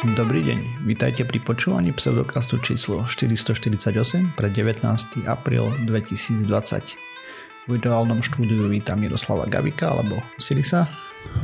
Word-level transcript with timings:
Dobrý 0.00 0.40
deň, 0.40 0.88
vítajte 0.88 1.28
pri 1.28 1.44
počúvaní 1.44 1.92
pseudokastu 1.92 2.56
číslo 2.64 3.04
448 3.04 4.32
pre 4.32 4.48
19. 4.48 4.80
apríl 5.28 5.76
2020. 5.84 6.48
V 6.48 7.66
virtuálnom 7.68 8.24
štúdiu 8.24 8.64
vítam 8.72 8.96
Miroslava 8.96 9.44
Gabika 9.44 9.92
alebo 9.92 10.16
Sirisa. 10.40 10.88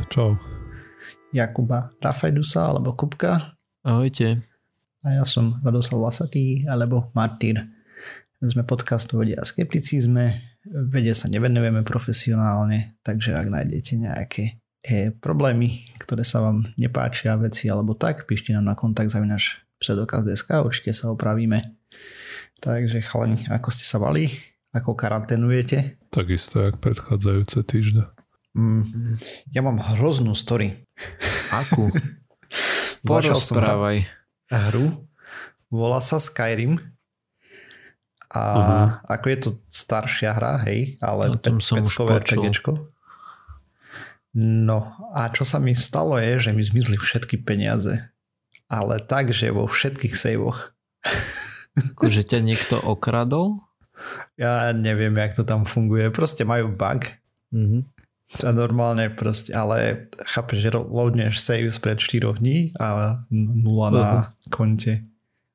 Čau. 0.08 0.40
Jakuba 1.37 1.92
Rafajdusa 2.00 2.72
alebo 2.72 2.96
Kupka. 2.96 3.61
Ahojte. 3.85 4.40
A 5.04 5.21
ja 5.21 5.29
som 5.29 5.61
Radoslav 5.61 6.09
Lasatý 6.09 6.65
alebo 6.65 7.13
Martyr. 7.13 7.61
Sme 8.41 8.65
podcastu 8.65 9.21
vedia 9.21 9.37
a 9.37 9.45
skepticizme. 9.45 10.33
Vede 10.65 11.13
sa 11.13 11.29
nevenujeme 11.29 11.85
profesionálne, 11.85 12.97
takže 13.04 13.37
ak 13.37 13.53
nájdete 13.53 14.01
nejaké 14.01 14.65
e, 14.87 15.10
problémy, 15.10 15.68
ktoré 15.98 16.23
sa 16.23 16.38
vám 16.41 16.62
nepáčia 16.77 17.34
veci 17.34 17.66
alebo 17.66 17.92
tak, 17.92 18.24
píšte 18.24 18.55
nám 18.55 18.64
na 18.64 18.74
kontakt 18.74 19.10
zavinaš 19.10 19.60
pseudokaz.sk, 19.77 20.62
určite 20.62 20.94
sa 20.94 21.10
opravíme. 21.10 21.74
Takže 22.56 23.02
chalani, 23.02 23.44
ako 23.46 23.68
ste 23.68 23.84
sa 23.84 23.98
vali? 23.98 24.30
Ako 24.70 24.94
karanténujete? 24.94 25.98
Takisto, 26.08 26.60
jak 26.60 26.78
predchádzajúce 26.78 27.60
týždne. 27.62 28.08
Mm, 28.52 29.20
ja 29.50 29.60
mám 29.60 29.77
hroznú 29.77 30.32
story. 30.32 30.80
Akú? 31.50 31.92
Začal 33.05 33.36
som 33.36 33.60
Porozprávaj. 33.60 33.96
hru, 34.48 35.05
volá 35.68 36.00
sa 36.00 36.16
Skyrim 36.16 36.80
a 38.27 38.42
Mhm. 38.42 38.86
ako 39.06 39.27
je 39.28 39.38
to 39.38 39.50
staršia 39.66 40.30
hra, 40.32 40.58
hej, 40.64 40.98
ale 40.98 41.30
už 41.30 41.62
peckové 41.62 42.18
počul. 42.18 42.42
RPGčko. 42.42 42.72
No 44.36 44.78
a 45.10 45.32
čo 45.32 45.42
sa 45.42 45.56
mi 45.56 45.72
stalo 45.72 46.20
je, 46.20 46.36
že 46.38 46.50
mi 46.52 46.60
zmizli 46.60 47.00
všetky 47.00 47.40
peniaze. 47.40 48.12
Ale 48.68 49.00
tak, 49.00 49.32
že 49.32 49.48
vo 49.48 49.64
všetkých 49.64 50.12
sejvoch. 50.12 50.77
Akože 51.72 52.20
ťa 52.20 52.41
niekto 52.42 52.77
okradol? 52.77 53.64
Ja 54.36 54.77
neviem, 54.77 55.16
jak 55.16 55.33
to 55.33 55.42
tam 55.42 55.64
funguje. 55.64 56.12
Proste 56.12 56.44
majú 56.44 56.69
bug. 56.69 57.08
Mhm. 57.48 57.88
A 58.42 58.50
normálne 58.50 59.06
proste, 59.08 59.55
ale 59.55 60.11
chápeš, 60.27 60.58
že 60.58 60.74
loadneš 60.74 61.39
save 61.39 61.70
spred 61.70 61.96
4 61.96 62.36
dní 62.36 62.74
a 62.74 63.22
nula 63.30 63.89
na 63.89 64.08
konte. 64.50 65.00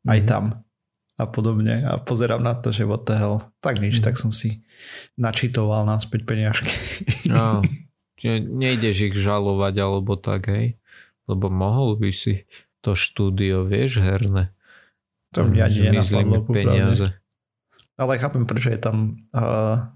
Aj 0.07 0.17
Mhm. 0.17 0.25
tam. 0.25 0.43
A 1.19 1.27
podobne. 1.27 1.83
A 1.83 1.99
pozerám 1.99 2.41
na 2.41 2.55
to, 2.55 2.71
že 2.71 2.87
what 2.87 3.05
the 3.05 3.13
hell. 3.13 3.43
Tak 3.59 3.77
nič, 3.77 3.99
Mhm. 3.99 4.05
tak 4.07 4.15
som 4.17 4.31
si 4.31 4.63
načitoval 5.19 5.85
naspäť 5.85 6.25
peniažky. 6.25 6.71
No, 7.27 7.59
čiže 8.21 8.45
nejdeš 8.45 9.11
ich 9.11 9.15
žalovať 9.17 9.75
alebo 9.81 10.13
tak, 10.13 10.53
hej? 10.53 10.77
Lebo 11.25 11.49
mohol 11.49 11.97
by 11.97 12.13
si 12.13 12.45
to 12.85 12.93
štúdio, 12.93 13.65
vieš, 13.65 13.97
herné. 14.01 14.53
To 15.33 15.47
mňa 15.47 15.65
nenapadlo. 15.89 16.45
peniaze. 16.45 17.17
Ale 17.97 18.17
chápem, 18.21 18.45
prečo 18.45 18.69
je 18.69 18.81
tam 18.81 19.21
uh, 19.33 19.89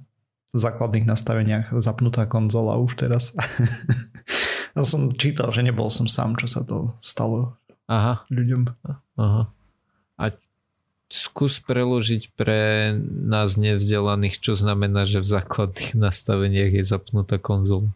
v 0.56 0.58
základných 0.58 1.10
nastaveniach 1.10 1.76
zapnutá 1.84 2.24
konzola 2.26 2.80
už 2.80 2.96
teraz. 2.96 3.36
ja 4.78 4.84
som 4.88 5.12
čítal, 5.14 5.52
že 5.52 5.66
nebol 5.66 5.92
som 5.92 6.08
sám, 6.08 6.40
čo 6.40 6.48
sa 6.48 6.64
to 6.64 6.96
stalo 7.04 7.60
Aha, 7.86 8.24
ľuďom. 8.32 8.66
aha. 9.20 9.52
A 10.16 10.26
skús 11.12 11.60
preložiť 11.60 12.34
pre 12.34 12.96
nás 13.04 13.60
nevzdelaných, 13.60 14.42
čo 14.42 14.56
znamená, 14.56 15.04
že 15.06 15.22
v 15.22 15.28
základných 15.36 15.94
nastaveniach 15.94 16.72
je 16.82 16.84
zapnutá 16.88 17.38
konzola. 17.38 17.92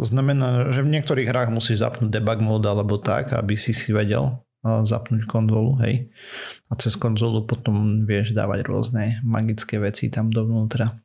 To 0.00 0.08
znamená, 0.08 0.72
že 0.72 0.80
v 0.80 0.96
niektorých 0.96 1.28
hrách 1.28 1.52
musíš 1.52 1.84
zapnúť 1.84 2.08
debug 2.08 2.40
mode 2.40 2.64
alebo 2.64 2.96
tak, 2.96 3.36
aby 3.36 3.60
si 3.60 3.76
si 3.76 3.92
vedel 3.92 4.40
zapnúť 4.64 5.28
konzolu, 5.28 5.76
hej. 5.84 6.08
A 6.68 6.76
cez 6.76 6.96
konzolu 6.96 7.44
potom 7.44 8.04
vieš 8.04 8.32
dávať 8.32 8.64
rôzne 8.64 9.20
magické 9.20 9.76
veci 9.76 10.08
tam 10.08 10.32
dovnútra. 10.32 11.00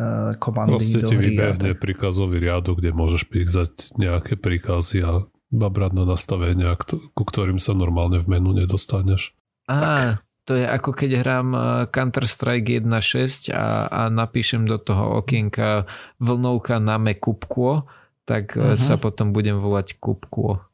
Uh, 0.00 0.34
komandy 0.38 0.82
Proste 0.82 0.98
do 1.02 1.08
ti 1.12 1.16
hry 1.18 1.30
vybehne 1.34 1.70
tak. 1.76 1.82
príkazový 1.82 2.42
riadok, 2.42 2.82
kde 2.82 2.90
môžeš 2.90 3.22
písať 3.30 3.70
nejaké 4.00 4.34
príkazy 4.34 4.98
a 5.06 5.26
babrať 5.50 5.92
na 5.94 6.04
nastavenia, 6.06 6.74
ku 7.14 7.22
ktorým 7.22 7.62
sa 7.62 7.74
normálne 7.74 8.16
v 8.18 8.34
menu 8.34 8.54
nedostaneš. 8.54 9.34
Á, 9.68 10.22
to 10.48 10.56
je 10.56 10.64
ako 10.64 10.90
keď 10.94 11.10
hrám 11.20 11.48
uh, 11.52 11.62
Counter-Strike 11.90 12.82
1.6 12.82 13.54
a, 13.54 13.90
a 13.90 14.00
napíšem 14.08 14.64
do 14.64 14.78
toho 14.80 15.20
okienka 15.20 15.84
vlnovka 16.18 16.80
name 16.80 17.18
Kupko, 17.18 17.84
tak 18.24 18.54
uh 18.54 18.72
Mhm. 18.72 18.78
sa 18.78 18.94
potom 18.96 19.30
budem 19.30 19.56
volať 19.56 19.96
Kupko. 19.96 20.64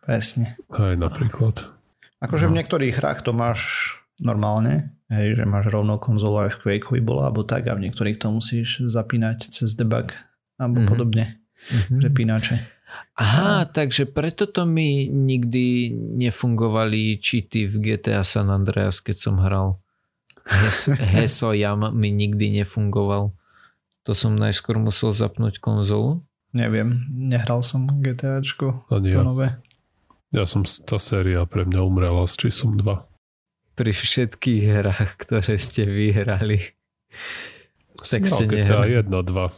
Presne. 0.00 0.58
Aj 0.68 0.94
napríklad. 0.94 1.70
Akože 2.18 2.46
v 2.46 2.54
No. 2.54 2.56
niektorých 2.58 2.94
hrách 2.96 3.22
to 3.22 3.32
máš 3.32 3.60
normálne, 4.18 4.94
hej, 5.08 5.34
že 5.34 5.44
máš 5.44 5.66
rovno 5.68 5.98
konzolu 5.98 6.46
aj 6.46 6.54
v 6.54 6.60
Quakeovi 6.60 7.00
bola, 7.00 7.26
alebo 7.26 7.42
tak, 7.42 7.66
a 7.66 7.74
v 7.74 7.86
niektorých 7.86 8.16
to 8.16 8.30
musíš 8.30 8.82
zapínať 8.82 9.50
cez 9.50 9.74
debug 9.74 10.14
alebo 10.56 10.80
Mhm. 10.80 10.88
podobne, 10.88 11.24
Mhm. 11.68 11.98
prepínače. 12.00 12.54
Aha, 13.14 13.64
takže 13.64 14.04
preto 14.04 14.44
to 14.44 14.62
mi 14.64 15.08
nikdy 15.08 15.90
nefungovali 16.18 17.16
cheaty 17.16 17.64
v 17.64 17.74
GTA 17.80 18.20
San 18.20 18.46
Andreas, 18.48 19.00
keď 19.00 19.16
som 19.18 19.36
hral. 19.38 19.80
Hes, 20.44 20.86
Heso 21.14 21.50
Jam 21.52 21.88
mi 21.92 22.10
nikdy 22.10 22.52
nefungoval. 22.52 23.32
To 24.02 24.12
som 24.12 24.34
najskôr 24.34 24.76
musel 24.76 25.10
zapnúť 25.10 25.56
konzolu. 25.58 26.20
Neviem, 26.52 27.08
nehral 27.08 27.64
som 27.64 27.88
GTAčko, 27.88 28.84
Ani 28.92 29.16
to 29.16 29.20
ja. 29.20 29.24
nové. 29.24 29.48
Ja 30.32 30.44
som, 30.44 30.64
tá 30.64 30.96
séria 30.96 31.44
pre 31.48 31.64
mňa 31.64 31.80
umrela 31.80 32.24
s 32.28 32.36
čísom 32.36 32.76
2. 32.76 32.88
Pri 33.76 33.92
všetkých 33.92 34.62
hrách, 34.68 35.10
ktoré 35.16 35.56
ste 35.56 35.88
vyhrali. 35.88 36.76
Tak 37.96 38.28
som 38.28 38.44
hral 38.44 38.68
GTA 38.68 38.84
nehral. 38.84 39.08
1, 39.08 39.52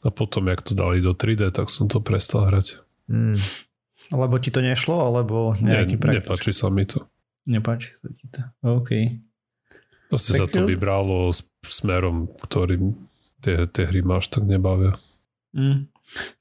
2. 0.00 0.04
A 0.04 0.08
potom, 0.08 0.48
jak 0.48 0.64
to 0.64 0.72
dali 0.72 1.04
do 1.04 1.12
3D, 1.12 1.52
tak 1.52 1.68
som 1.68 1.84
to 1.84 2.00
prestal 2.00 2.48
hrať. 2.48 2.80
Mm. 3.12 3.36
Lebo 4.16 4.40
ti 4.40 4.48
to 4.48 4.64
nešlo, 4.64 4.96
alebo 4.96 5.52
Nie, 5.60 5.84
nejaký 5.84 6.00
praktický? 6.00 6.24
nepáči 6.24 6.50
sa 6.56 6.72
mi 6.72 6.88
to. 6.88 7.04
Nepáči 7.44 7.92
sa 8.00 8.08
ti 8.08 8.24
to. 8.32 8.40
OK. 8.64 8.90
Proste 10.08 10.40
sa 10.40 10.48
to 10.48 10.64
jo. 10.64 10.66
vybralo 10.66 11.28
smerom, 11.60 12.32
ktorým 12.40 12.96
tie, 13.44 13.68
tie 13.68 13.84
hry 13.84 14.00
máš 14.00 14.32
tak 14.32 14.48
nebavia. 14.48 14.96
Mm. 15.52 15.89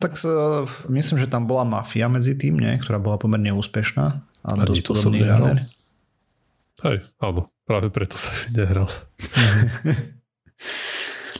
Tak 0.01 0.17
sa, 0.17 0.65
myslím, 0.89 1.17
že 1.19 1.29
tam 1.29 1.45
bola 1.45 1.61
mafia 1.61 2.09
medzi 2.09 2.33
tým, 2.33 2.57
nie? 2.57 2.73
ktorá 2.77 2.97
bola 2.97 3.21
pomerne 3.21 3.53
úspešná. 3.53 4.05
A 4.41 4.47
Ani 4.55 4.65
dosť 4.65 4.83
to 4.83 4.93
som 4.95 5.13
nehral. 5.13 5.61
Hej, 6.79 7.03
áno, 7.19 7.51
práve 7.67 7.91
preto 7.91 8.15
sa 8.15 8.31
nehral. 8.57 8.89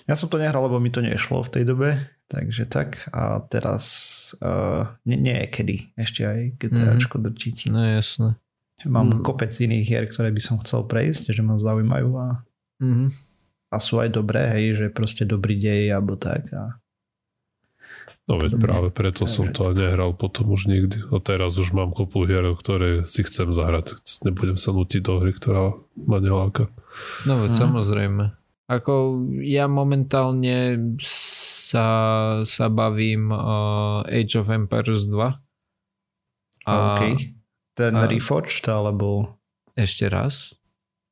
Ja 0.10 0.18
som 0.18 0.26
to 0.26 0.42
nehral, 0.42 0.66
lebo 0.66 0.82
mi 0.82 0.90
to 0.90 1.06
nešlo 1.06 1.46
v 1.46 1.54
tej 1.54 1.64
dobe, 1.66 1.90
takže 2.26 2.66
tak. 2.66 3.06
A 3.14 3.38
teraz 3.46 3.86
uh, 4.42 4.90
nie, 5.06 5.22
nie 5.22 5.38
je 5.38 5.48
kedy 5.50 5.76
ešte 5.96 6.22
aj 6.26 6.40
GTAčko 6.58 7.16
mm. 7.18 7.24
drčiť. 7.30 7.58
No 7.70 7.82
jasné. 7.86 8.30
Mám 8.88 9.20
Mm. 9.20 9.22
kopec 9.22 9.52
iných 9.52 9.86
hier, 9.86 10.06
ktoré 10.08 10.32
by 10.32 10.42
som 10.42 10.56
chcel 10.64 10.88
prejsť, 10.88 11.36
že 11.36 11.42
ma 11.44 11.60
zaujímajú 11.60 12.10
a, 12.16 12.42
Mhm. 12.80 13.12
a 13.70 13.76
sú 13.78 14.00
aj 14.00 14.10
dobré, 14.10 14.50
hej, 14.50 14.66
že 14.76 14.86
proste 14.90 15.28
dobrý 15.28 15.60
dej 15.60 15.92
alebo 15.94 16.16
tak. 16.16 16.48
A 16.56 16.80
No 18.30 18.38
veď 18.38 18.52
Podobne. 18.52 18.62
práve 18.62 18.88
preto 18.92 19.26
som 19.26 19.50
to 19.50 19.74
nehral 19.74 20.14
potom 20.14 20.48
už 20.48 20.66
nikdy. 20.66 21.02
A 21.04 21.18
teraz 21.18 21.58
už 21.58 21.74
mám 21.74 21.90
kopu 21.90 22.24
hier, 22.24 22.46
ktoré 22.54 23.02
si 23.04 23.22
chcem 23.22 23.50
zahrať. 23.50 23.98
Nebudem 24.22 24.54
sa 24.54 24.70
nutiť 24.70 25.02
do 25.02 25.18
hry, 25.18 25.34
ktorá 25.34 25.74
ma 25.98 26.18
neláka. 26.20 26.70
No 27.26 27.42
veď 27.42 27.52
Mhm. 27.52 27.60
samozrejme. 27.60 28.24
Ako 28.68 28.94
ja 29.42 29.66
momentálne 29.66 30.78
sa, 31.00 31.88
sa 32.44 32.66
bavím 32.68 33.28
uh, 33.28 33.42
Age 34.06 34.38
of 34.38 34.48
Empires 34.48 35.04
2. 35.04 35.42
A 36.64 36.74
OK. 36.96 37.02
Ten 37.74 37.94
a- 37.94 38.06
Reforged 38.06 38.62
alebo 38.64 39.42
ešte 39.74 40.06
raz. 40.06 40.54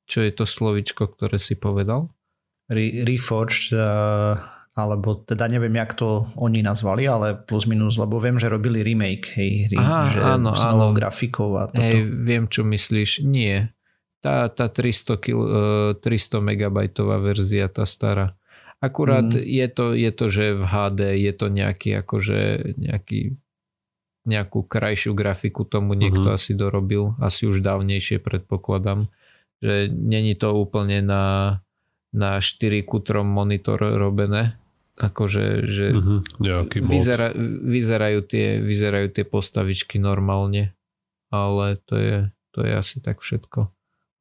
Čo 0.05 0.21
je 0.21 0.31
to 0.31 0.45
slovičko, 0.45 1.09
ktoré 1.09 1.35
si 1.35 1.55
povedal? 1.55 2.13
Re- 2.67 3.01
Reforged 3.01 3.73
uh, 3.73 4.37
alebo 4.77 5.17
teda 5.17 5.45
neviem, 5.45 5.73
jak 5.73 5.91
to 5.93 6.07
oni 6.35 6.61
nazvali, 6.61 7.03
ale 7.03 7.33
plus 7.35 7.65
minus, 7.65 7.97
lebo 7.97 8.17
viem, 8.17 8.37
že 8.37 8.45
robili 8.45 8.79
remake 8.79 9.25
hej, 9.33 9.67
hry, 9.67 9.75
Aha, 9.75 10.01
že 10.07 10.19
áno, 10.21 10.53
s 10.53 10.61
novou 10.63 10.89
áno. 10.89 10.95
grafikou 10.95 11.49
a 11.57 11.65
toto. 11.65 11.81
Hej, 11.81 11.97
viem, 12.21 12.45
čo 12.45 12.61
myslíš. 12.61 13.25
Nie. 13.25 13.73
Tá, 14.17 14.47
tá 14.47 14.67
300, 14.67 15.17
kil, 15.17 15.37
uh, 15.37 15.49
300 15.93 16.37
megabajtová 16.39 17.17
verzia, 17.17 17.65
tá 17.67 17.83
stará. 17.83 18.37
Akurát 18.77 19.25
Mhm. 19.25 19.41
je, 19.41 19.67
to, 19.67 19.85
je 19.91 20.11
to, 20.11 20.25
že 20.27 20.45
v 20.53 20.63
HD 20.63 21.01
je 21.17 21.33
to 21.33 21.45
nejaký, 21.47 21.89
akože 21.97 22.39
nejaký 22.77 23.33
nejakú 24.23 24.59
krajšiu 24.61 25.15
grafiku 25.15 25.63
tomu 25.63 25.95
niekto 25.95 26.27
Mhm. 26.27 26.35
asi 26.35 26.51
dorobil. 26.51 27.15
Asi 27.17 27.47
už 27.47 27.63
dávnejšie 27.63 28.19
predpokladám. 28.19 29.07
Že 29.57 29.87
není 29.89 30.35
to 30.35 30.51
úplne 30.51 30.99
na, 30.99 31.23
na 32.11 32.37
4 32.37 32.83
ku 32.83 32.99
3 32.99 33.23
monitor 33.23 33.79
robené. 33.79 34.59
Akože, 34.97 35.69
že 35.69 35.93
Mhm, 35.93 36.41
nejaký 36.41 36.77
vyzera, 36.81 37.29
vyzerajú, 37.61 38.19
tie, 38.25 38.57
vyzerajú 38.57 39.13
tie 39.13 39.25
postavičky 39.29 40.01
normálne. 40.01 40.73
ale 41.27 41.75
to 41.83 41.99
je, 41.99 42.17
to 42.55 42.63
je 42.63 42.71
asi 42.71 43.03
tak 43.03 43.19
všetko. 43.19 43.67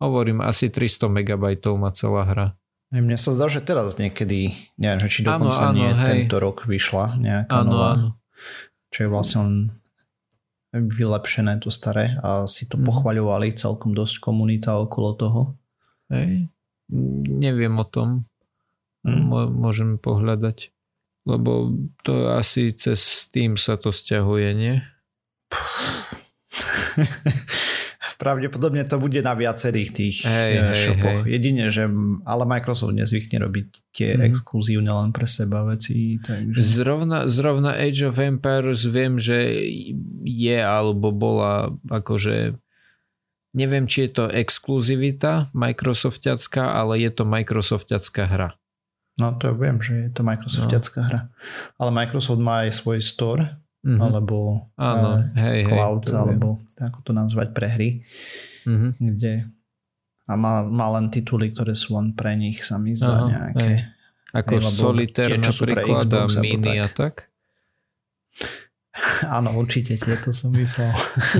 Hovorím, 0.03 0.43
asi 0.43 0.69
300 0.69 1.07
MB 1.07 1.63
má 1.79 1.95
celá 1.95 2.27
hra. 2.27 2.47
Mne 2.91 3.19
sa 3.19 3.31
zdá, 3.31 3.47
že 3.51 3.63
teraz 3.63 3.99
niekedy, 3.99 4.55
neviem, 4.79 5.01
že 5.03 5.11
či 5.11 5.21
dokonca 5.23 5.71
áno, 5.71 5.75
áno, 5.75 5.79
nie 5.79 5.91
hej. 5.91 6.07
tento 6.07 6.37
rok 6.39 6.67
vyšla 6.67 7.19
nejaká 7.19 7.63
áno, 7.63 7.71
nová, 7.71 7.91
áno. 7.95 8.09
čo 8.95 8.99
je 9.07 9.09
vlastne 9.11 9.39
len 9.43 9.55
vylepšené 10.75 11.59
to 11.63 11.73
staré 11.73 12.15
a 12.21 12.45
si 12.47 12.69
to 12.69 12.77
mm. 12.79 12.85
pochvaľovali 12.87 13.57
celkom 13.57 13.97
dosť 13.97 14.23
komunita 14.23 14.79
okolo 14.79 15.11
toho. 15.19 15.41
Hej, 16.13 16.47
neviem 17.43 17.75
o 17.75 17.87
tom. 17.89 18.29
Mm. 19.07 19.55
Môžeme 19.55 19.97
pohľadať. 20.03 20.75
Lebo 21.27 21.75
to 22.07 22.31
asi 22.35 22.75
cez 22.75 23.03
Steam 23.03 23.59
sa 23.59 23.79
to 23.79 23.91
stiahuje, 23.91 24.55
nie? 24.55 24.75
pravdepodobne 28.17 28.81
to 28.89 28.97
bude 28.97 29.21
na 29.21 29.37
viacerých 29.37 29.91
tých 29.93 30.17
hey, 30.25 30.57
eh, 30.57 30.75
shopoch. 30.75 31.29
Hey. 31.29 31.37
Jedine, 31.37 31.69
že 31.69 31.85
ale 32.25 32.49
Microsoft 32.49 32.97
nezvykne 32.97 33.45
robiť 33.45 33.67
tie 33.93 34.17
mm. 34.17 34.25
exkluzívne 34.33 34.89
len 34.89 35.13
pre 35.13 35.29
seba 35.29 35.63
veci. 35.69 36.17
Takže... 36.19 36.59
Zrovna, 36.59 37.29
zrovna 37.29 37.77
Age 37.77 38.09
of 38.09 38.19
Empires 38.19 38.89
viem, 38.89 39.21
že 39.21 39.37
je 40.25 40.59
alebo 40.59 41.13
bola 41.13 41.77
akože 41.93 42.57
neviem, 43.57 43.89
či 43.89 44.09
je 44.09 44.21
to 44.21 44.25
exkluzivita 44.29 45.49
Microsoftiacká, 45.57 46.77
ale 46.77 47.01
je 47.01 47.11
to 47.13 47.25
Microsoftiacká 47.25 48.29
hra. 48.29 48.51
No 49.17 49.33
to 49.41 49.49
ja 49.49 49.55
viem, 49.57 49.81
že 49.81 49.93
je 49.97 50.11
to 50.13 50.21
Microsoftiacká 50.21 51.01
no. 51.01 51.07
hra. 51.09 51.21
Ale 51.81 51.91
Microsoft 51.93 52.41
má 52.41 52.69
aj 52.69 52.77
svoj 52.77 53.01
store, 53.01 53.57
mm-hmm. 53.81 54.01
alebo 54.01 54.69
Áno, 54.77 55.09
uh, 55.25 55.41
hej, 55.41 55.65
cloud, 55.65 56.05
hej, 56.05 56.17
alebo 56.21 56.49
ako 56.77 56.99
to 57.01 57.13
nazvať 57.17 57.49
pre 57.57 57.67
hry, 57.73 57.91
mm-hmm. 58.69 58.91
kde 59.01 59.33
a 60.27 60.35
má, 60.35 60.67
má 60.67 60.91
len 60.99 61.07
tituly, 61.07 61.55
ktoré 61.55 61.79
sú 61.79 61.95
len 61.95 62.11
pre 62.13 62.35
nich 62.35 62.67
sa 62.67 62.83
mi 62.83 62.99
zdá 62.99 63.23
Aha, 63.23 63.27
nejaké. 63.31 63.63
Hej. 63.63 63.79
Ako 64.35 64.53
hej, 64.59 64.63
Solitaire 64.69 65.39
napríklad 65.39 66.07
a 66.11 66.27
Mini 66.43 66.83
a 66.83 66.89
tak? 66.91 67.31
Áno, 69.39 69.55
určite 69.55 69.95
tieto 69.97 70.35
som 70.35 70.51
myslel. 70.53 70.91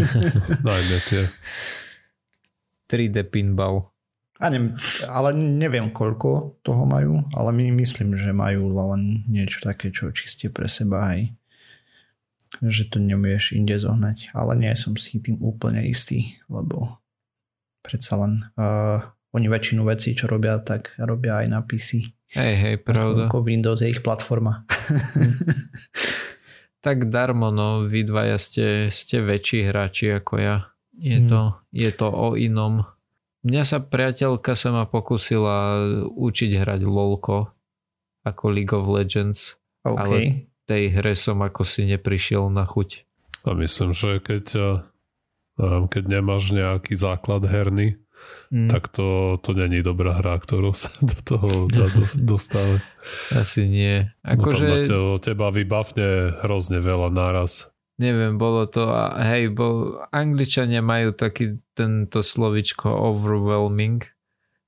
Najmä 0.67 0.99
tie. 1.11 1.25
3D 2.91 3.27
pinball. 3.27 3.91
A 4.37 4.53
ne, 4.53 4.77
ale 5.09 5.29
neviem, 5.33 5.89
koľko 5.89 6.61
toho 6.61 6.85
majú, 6.85 7.25
ale 7.33 7.51
my 7.57 7.73
myslím, 7.81 8.21
že 8.21 8.37
majú 8.37 8.69
len 8.69 9.25
niečo 9.25 9.65
také, 9.65 9.89
čo 9.89 10.13
čiste 10.13 10.53
pre 10.53 10.69
seba 10.69 11.17
aj 11.17 11.33
že 12.65 12.89
to 12.89 13.03
nevieš 13.03 13.53
inde 13.53 13.77
zohnať, 13.77 14.33
ale 14.33 14.57
nie 14.57 14.73
som 14.79 14.97
si 14.97 15.21
tým 15.21 15.37
úplne 15.43 15.85
istý, 15.85 16.41
lebo 16.49 17.03
predsa 17.85 18.17
len 18.17 18.49
uh, 18.57 19.05
oni 19.37 19.47
väčšinu 19.51 19.85
vecí, 19.85 20.17
čo 20.17 20.31
robia, 20.31 20.57
tak 20.63 20.97
robia 20.97 21.45
aj 21.45 21.47
na 21.53 21.61
PC. 21.61 22.17
Hej, 22.33 22.55
hej, 22.57 22.77
pravda. 22.83 23.29
Ako, 23.29 23.45
Windows 23.45 23.85
je 23.85 23.93
ich 23.93 24.03
platforma. 24.03 24.65
tak 26.87 27.07
darmo, 27.13 27.53
no, 27.53 27.85
vy 27.85 28.03
dvaja 28.03 28.41
ste, 28.41 28.67
ste 28.89 29.23
väčší 29.23 29.69
hráči 29.69 30.17
ako 30.17 30.35
ja. 30.41 30.57
Je, 30.97 31.21
hmm. 31.21 31.29
to, 31.29 31.41
je 31.77 31.91
to 31.93 32.09
o 32.09 32.35
inom. 32.35 32.89
Mňa 33.47 33.63
sa 33.63 33.79
priateľka 33.79 34.59
sa 34.59 34.75
ma 34.75 34.85
pokusila 34.91 35.79
učiť 36.11 36.51
hrať 36.59 36.81
LOLko 36.83 37.55
ako 38.27 38.45
League 38.51 38.75
of 38.75 38.91
Legends. 38.91 39.55
Okay. 39.87 39.95
Ale 40.03 40.17
tej 40.67 40.99
hre 40.99 41.15
som 41.15 41.39
ako 41.47 41.63
si 41.63 41.87
neprišiel 41.87 42.51
na 42.51 42.67
chuť. 42.67 43.07
A 43.47 43.55
myslím, 43.55 43.95
že 43.95 44.19
keď, 44.19 44.47
keď 45.63 46.05
nemáš 46.11 46.51
nejaký 46.51 46.99
základ 46.99 47.47
herný, 47.47 48.03
mm. 48.51 48.67
tak 48.67 48.91
to, 48.91 49.39
to 49.39 49.55
není 49.55 49.79
dobrá 49.87 50.19
hra, 50.19 50.43
ktorú 50.43 50.75
sa 50.75 50.91
do 51.15 51.17
toho 51.23 51.71
dá 51.71 51.87
dostávať. 52.35 52.83
Asi 53.31 53.71
nie. 53.71 54.11
Ako 54.27 54.51
no 54.51 54.59
že... 54.59 54.67
to 54.91 54.99
teba 55.23 55.55
vybavne 55.55 56.35
hrozne 56.43 56.83
veľa 56.83 57.15
naraz. 57.15 57.71
Neviem, 57.97 58.37
bolo 58.37 58.69
to, 58.69 58.93
hej, 59.17 59.49
bol, 59.57 60.05
angličania 60.13 60.85
majú 60.85 61.17
taký 61.17 61.57
tento 61.73 62.21
slovičko 62.21 62.93
overwhelming, 62.93 64.05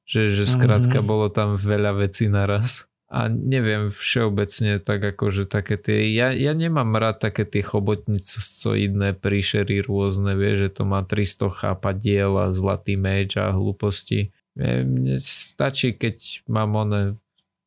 že, 0.09 0.33
že 0.33 0.49
skrátka 0.49 1.05
mm-hmm. 1.05 1.11
bolo 1.13 1.29
tam 1.29 1.61
veľa 1.61 2.09
vecí 2.09 2.25
naraz 2.33 2.89
a 3.09 3.33
neviem 3.33 3.89
všeobecne 3.89 4.85
tak 4.85 5.01
akože 5.01 5.49
také 5.49 5.81
tie, 5.81 6.13
ja, 6.13 6.29
ja 6.29 6.53
nemám 6.53 6.93
rád 6.93 7.25
také 7.25 7.49
tie 7.49 7.65
chobotnicoidné 7.65 9.17
príšery 9.17 9.81
rôzne, 9.81 10.37
vie, 10.37 10.61
že 10.61 10.69
to 10.69 10.85
má 10.85 11.01
300 11.01 11.49
chápadiel 11.49 12.37
a 12.37 12.53
zlatý 12.53 13.01
meč 13.01 13.41
a 13.41 13.49
hlúposti. 13.49 14.37
Mne 14.61 15.17
stačí, 15.25 15.97
keď 15.97 16.45
mám 16.53 16.77
one 16.77 17.01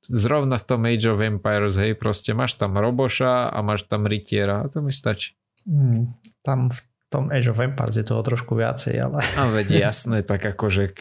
zrovna 0.05 0.61
v 0.61 0.65
tom 0.69 0.81
Age 0.85 1.09
of 1.09 1.25
Empires, 1.25 1.81
hej, 1.81 1.97
proste 1.97 2.37
máš 2.37 2.61
tam 2.61 2.77
roboša 2.77 3.49
a 3.49 3.57
máš 3.65 3.89
tam 3.89 4.05
rytiera 4.05 4.61
a 4.61 4.69
to 4.69 4.85
mi 4.85 4.93
stačí. 4.93 5.33
Mm, 5.67 6.15
tam 6.41 6.69
v 6.71 6.79
tom 7.11 7.27
Age 7.27 7.51
of 7.51 7.59
Empires 7.59 7.99
je 7.99 8.07
toho 8.07 8.23
trošku 8.23 8.55
viacej, 8.55 8.95
ale... 8.97 9.19
A 9.37 9.51
veď 9.51 9.91
jasné, 9.91 10.23
tak 10.23 10.47
akože 10.47 10.95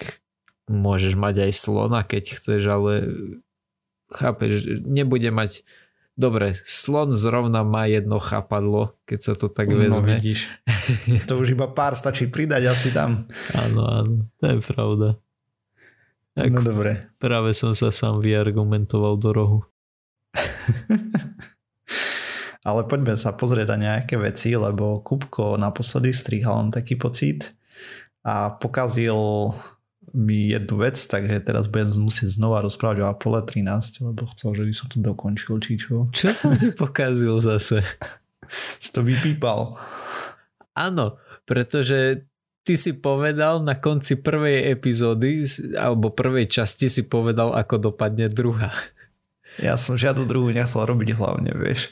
môžeš 0.66 1.14
mať 1.14 1.50
aj 1.50 1.52
slona, 1.54 2.02
keď 2.02 2.38
chceš, 2.38 2.62
ale 2.66 2.92
chápeš, 4.10 4.82
nebude 4.82 5.30
mať 5.30 5.62
Dobre, 6.20 6.60
slon 6.68 7.16
zrovna 7.16 7.64
má 7.64 7.88
jedno 7.88 8.20
chápadlo, 8.20 8.92
keď 9.08 9.20
sa 9.24 9.32
to 9.32 9.48
tak 9.48 9.72
no, 9.72 9.80
vezme. 9.80 10.04
No 10.04 10.20
vidíš. 10.20 10.52
To 11.32 11.40
už 11.40 11.56
iba 11.56 11.64
pár 11.72 11.96
stačí 11.96 12.28
pridať 12.28 12.68
asi 12.68 12.92
tam. 12.92 13.24
Áno, 13.56 13.88
áno, 13.88 14.16
to 14.36 14.44
je 14.44 14.58
pravda. 14.60 15.08
Tak 16.36 16.52
no 16.52 16.60
dobre. 16.60 17.00
Práve 17.16 17.56
som 17.56 17.72
sa 17.72 17.88
sám 17.88 18.20
vyargumentoval 18.20 19.16
do 19.16 19.30
rohu. 19.32 19.60
Ale 22.70 22.86
poďme 22.86 23.18
sa 23.18 23.34
pozrieť 23.34 23.74
na 23.74 23.78
nejaké 23.90 24.14
veci, 24.14 24.54
lebo 24.54 25.02
Kupko 25.02 25.58
naposledy 25.58 26.14
strihal 26.14 26.70
taký 26.70 26.94
pocit 26.94 27.50
a 28.22 28.54
pokazil 28.54 29.18
mi 30.14 30.50
jednu 30.50 30.82
vec, 30.82 30.98
takže 30.98 31.38
teraz 31.42 31.70
budem 31.70 31.90
musieť 31.98 32.34
znova 32.34 32.62
rozprávať 32.66 33.06
o 33.06 33.10
Apollo 33.10 33.46
13, 33.46 34.06
lebo 34.06 34.26
chcel, 34.34 34.58
že 34.58 34.64
by 34.66 34.74
som 34.74 34.86
to 34.90 34.98
dokončil, 34.98 35.54
či 35.62 35.78
čo. 35.78 36.10
Čo 36.10 36.34
som 36.34 36.54
ti 36.54 36.70
pokazil 36.74 37.38
zase? 37.42 37.82
si 38.82 38.90
to 38.90 39.06
vypípal. 39.06 39.78
Áno, 40.74 41.18
pretože 41.46 42.26
ty 42.66 42.74
si 42.74 42.94
povedal 42.94 43.62
na 43.62 43.78
konci 43.78 44.18
prvej 44.18 44.74
epizódy 44.74 45.46
alebo 45.78 46.10
prvej 46.10 46.50
časti 46.50 46.90
si 46.90 47.06
povedal, 47.06 47.54
ako 47.54 47.90
dopadne 47.90 48.30
druhá. 48.30 48.74
Ja 49.58 49.74
som 49.76 49.98
žiadnu 49.98 50.24
druhú 50.30 50.54
nechcel 50.54 50.86
robiť 50.86 51.18
hlavne, 51.18 51.52
vieš. 51.58 51.90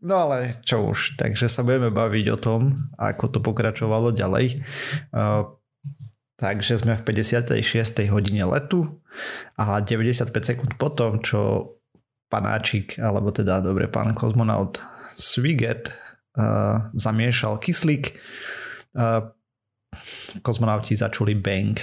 No 0.00 0.14
ale 0.16 0.60
čo 0.64 0.80
už, 0.88 1.20
takže 1.20 1.44
sa 1.48 1.60
budeme 1.60 1.92
baviť 1.92 2.26
o 2.32 2.40
tom, 2.40 2.72
ako 2.96 3.24
to 3.36 3.38
pokračovalo 3.44 4.16
ďalej. 4.16 4.64
Takže 6.40 6.80
sme 6.80 6.96
v 6.96 7.04
56. 7.04 7.60
hodine 8.08 8.48
letu 8.48 9.04
a 9.60 9.84
95 9.84 10.32
sekúnd 10.40 10.72
potom, 10.80 11.20
čo 11.20 11.76
panáčik, 12.32 12.96
alebo 12.96 13.28
teda 13.28 13.60
dobre 13.60 13.92
pán 13.92 14.16
kozmonaut 14.16 14.80
Swiget 15.20 15.92
uh, 15.92 16.88
zamiešal 16.96 17.60
kyslík, 17.60 18.16
kozmonauti 20.40 20.96
začuli 20.96 21.36
bang, 21.36 21.76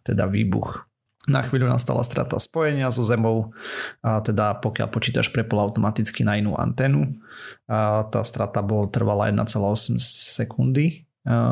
teda 0.00 0.24
výbuch. 0.32 0.87
Na 1.28 1.44
chvíľu 1.44 1.68
nastala 1.68 2.00
strata 2.02 2.40
spojenia 2.40 2.88
so 2.88 3.04
Zemou, 3.04 3.52
a 4.00 4.24
teda 4.24 4.56
pokiaľ 4.58 4.88
počítač 4.88 5.28
prepol 5.28 5.60
automaticky 5.60 6.24
na 6.24 6.40
inú 6.40 6.56
antenu, 6.56 7.20
a 7.68 8.08
tá 8.08 8.24
strata 8.24 8.64
bol, 8.64 8.88
trvala 8.88 9.28
1,8 9.28 10.00
sekundy 10.00 11.08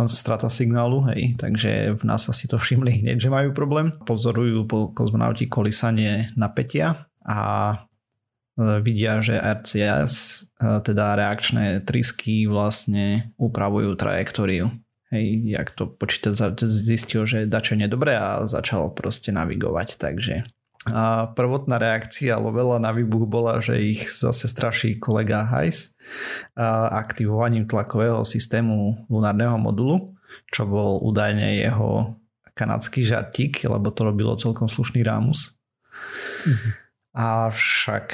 strata 0.08 0.48
signálu, 0.48 1.04
hej, 1.12 1.36
takže 1.36 2.00
v 2.00 2.02
nás 2.08 2.24
si 2.24 2.46
to 2.48 2.56
všimli 2.56 3.04
hneď, 3.04 3.28
že 3.28 3.32
majú 3.32 3.52
problém. 3.52 3.92
Pozorujú 4.08 4.64
po 4.64 4.78
kozmonauti 4.96 5.52
kolísanie 5.52 6.32
napätia 6.32 7.10
a 7.20 7.40
e, 8.56 8.80
vidia, 8.80 9.20
že 9.20 9.36
RCS, 9.36 10.14
e, 10.56 10.80
teda 10.80 11.20
reakčné 11.20 11.84
trysky 11.84 12.48
vlastne 12.48 13.36
upravujú 13.36 13.92
trajektóriu. 14.00 14.72
Hej, 15.14 15.46
jak 15.46 15.70
to 15.70 15.86
počítač 15.86 16.62
zistil, 16.66 17.30
že 17.30 17.46
dačo 17.46 17.78
nedobre 17.78 18.18
a 18.18 18.42
začal 18.50 18.90
proste 18.90 19.30
navigovať, 19.30 19.98
takže 20.02 20.42
a 20.86 21.26
prvotná 21.26 21.82
reakcia 21.82 22.38
Lovela 22.38 22.78
na 22.78 22.94
výbuch 22.94 23.26
bola, 23.26 23.58
že 23.58 23.74
ich 23.74 24.06
zase 24.06 24.46
straší 24.46 25.02
kolega 25.02 25.42
Heiss 25.42 25.98
aktivovaním 26.94 27.66
tlakového 27.66 28.22
systému 28.22 29.06
lunárneho 29.10 29.58
modulu, 29.58 30.14
čo 30.54 30.62
bol 30.62 31.02
údajne 31.02 31.58
jeho 31.58 32.14
kanadský 32.54 33.02
žartík, 33.02 33.66
lebo 33.66 33.90
to 33.90 34.06
robilo 34.06 34.38
celkom 34.38 34.70
slušný 34.70 35.02
rámus. 35.02 35.58
Mm-hmm. 36.46 36.72
Avšak 37.18 38.06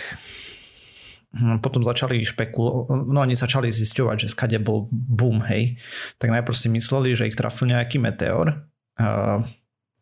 potom 1.64 1.80
začali 1.80 2.20
špekulovať, 2.28 3.08
no 3.08 3.18
oni 3.24 3.32
začali 3.32 3.72
zisťovať, 3.72 4.16
že 4.28 4.28
skade 4.28 4.60
bol 4.60 4.92
boom, 4.92 5.40
hej. 5.48 5.80
Tak 6.20 6.28
najprv 6.28 6.56
si 6.56 6.68
mysleli, 6.68 7.16
že 7.16 7.32
ich 7.32 7.38
trafil 7.38 7.72
nejaký 7.72 7.96
meteor, 7.96 8.68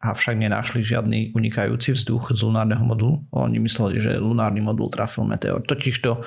avšak 0.01 0.33
nenašli 0.41 0.81
žiadny 0.81 1.37
unikajúci 1.37 1.93
vzduch 1.93 2.33
z 2.33 2.41
lunárneho 2.49 2.81
modulu. 2.81 3.21
Oni 3.37 3.61
mysleli, 3.61 4.01
že 4.01 4.17
lunárny 4.17 4.65
modul 4.65 4.89
trafil 4.89 5.29
meteor. 5.29 5.61
Totižto, 5.61 6.25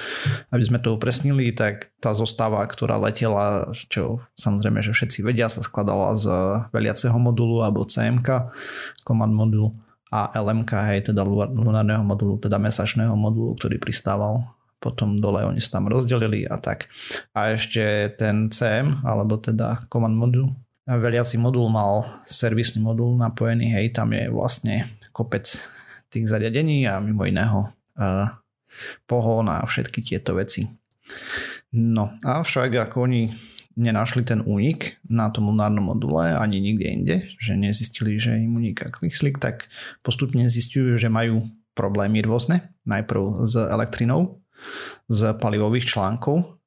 aby 0.54 0.64
sme 0.64 0.78
to 0.78 0.94
upresnili, 0.94 1.50
tak 1.58 1.90
tá 1.98 2.14
zostava, 2.14 2.62
ktorá 2.70 3.02
letela, 3.02 3.74
čo 3.74 4.22
samozrejme, 4.38 4.86
že 4.86 4.94
všetci 4.94 5.26
vedia, 5.26 5.50
sa 5.50 5.66
skladala 5.66 6.14
z 6.14 6.30
veliaceho 6.70 7.18
modulu 7.18 7.66
alebo 7.66 7.82
CMK, 7.82 8.54
command 9.02 9.34
modulu 9.34 9.74
a 10.14 10.30
LMK, 10.38 10.72
hej, 10.94 11.00
teda 11.10 11.26
lunárneho 11.26 12.06
modulu, 12.06 12.38
teda 12.38 12.62
mesačného 12.62 13.18
modulu, 13.18 13.58
ktorý 13.58 13.82
pristával 13.82 14.54
potom 14.84 15.16
dole 15.16 15.48
oni 15.48 15.64
sa 15.64 15.80
tam 15.80 15.88
rozdelili 15.88 16.44
a 16.44 16.60
tak. 16.60 16.92
A 17.32 17.56
ešte 17.56 18.12
ten 18.20 18.52
CM, 18.52 19.00
alebo 19.08 19.40
teda 19.40 19.88
command 19.88 20.20
modul, 20.20 20.52
veliaci 20.84 21.40
modul 21.40 21.72
mal 21.72 22.20
servisný 22.28 22.84
modul 22.84 23.16
napojený, 23.16 23.72
hej, 23.72 23.96
tam 23.96 24.12
je 24.12 24.28
vlastne 24.28 24.92
kopec 25.16 25.48
tých 26.12 26.28
zariadení 26.28 26.84
a 26.84 27.00
mimo 27.00 27.24
iného 27.24 27.72
uh, 27.96 28.28
pohon 29.08 29.48
a 29.48 29.64
všetky 29.64 30.04
tieto 30.04 30.36
veci. 30.36 30.68
No, 31.74 32.20
avšak 32.22 32.76
ako 32.76 33.08
oni 33.08 33.32
nenašli 33.74 34.22
ten 34.22 34.46
únik 34.46 35.02
na 35.10 35.34
tom 35.34 35.50
lunárnom 35.50 35.90
module 35.90 36.38
ani 36.38 36.62
nikde 36.62 36.86
inde, 36.86 37.16
že 37.42 37.58
nezistili, 37.58 38.22
že 38.22 38.38
im 38.38 38.54
uniká 38.54 38.94
kyslík, 38.94 39.42
tak 39.42 39.66
postupne 40.06 40.46
zistujú, 40.46 40.94
že 40.94 41.10
majú 41.10 41.50
problémy 41.74 42.22
rôzne. 42.22 42.70
Najprv 42.86 43.50
s 43.50 43.58
elektrinou, 43.58 44.43
z 45.10 45.36
palivových 45.38 45.90
článkov. 45.90 46.60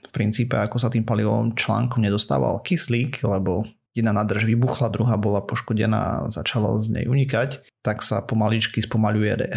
V 0.00 0.10
princípe, 0.10 0.56
ako 0.56 0.80
sa 0.80 0.88
tým 0.88 1.04
palivovým 1.04 1.52
článkom 1.52 2.00
nedostával 2.00 2.64
kyslík, 2.64 3.20
lebo 3.28 3.68
jedna 3.92 4.16
nádrž 4.16 4.48
vybuchla, 4.48 4.88
druhá 4.88 5.20
bola 5.20 5.44
poškodená 5.44 6.00
a 6.00 6.32
začalo 6.32 6.80
z 6.80 7.00
nej 7.00 7.04
unikať, 7.06 7.62
tak 7.84 8.00
sa 8.00 8.24
pomaličky 8.24 8.80
spomaľuje 8.80 9.32
re- 9.36 9.52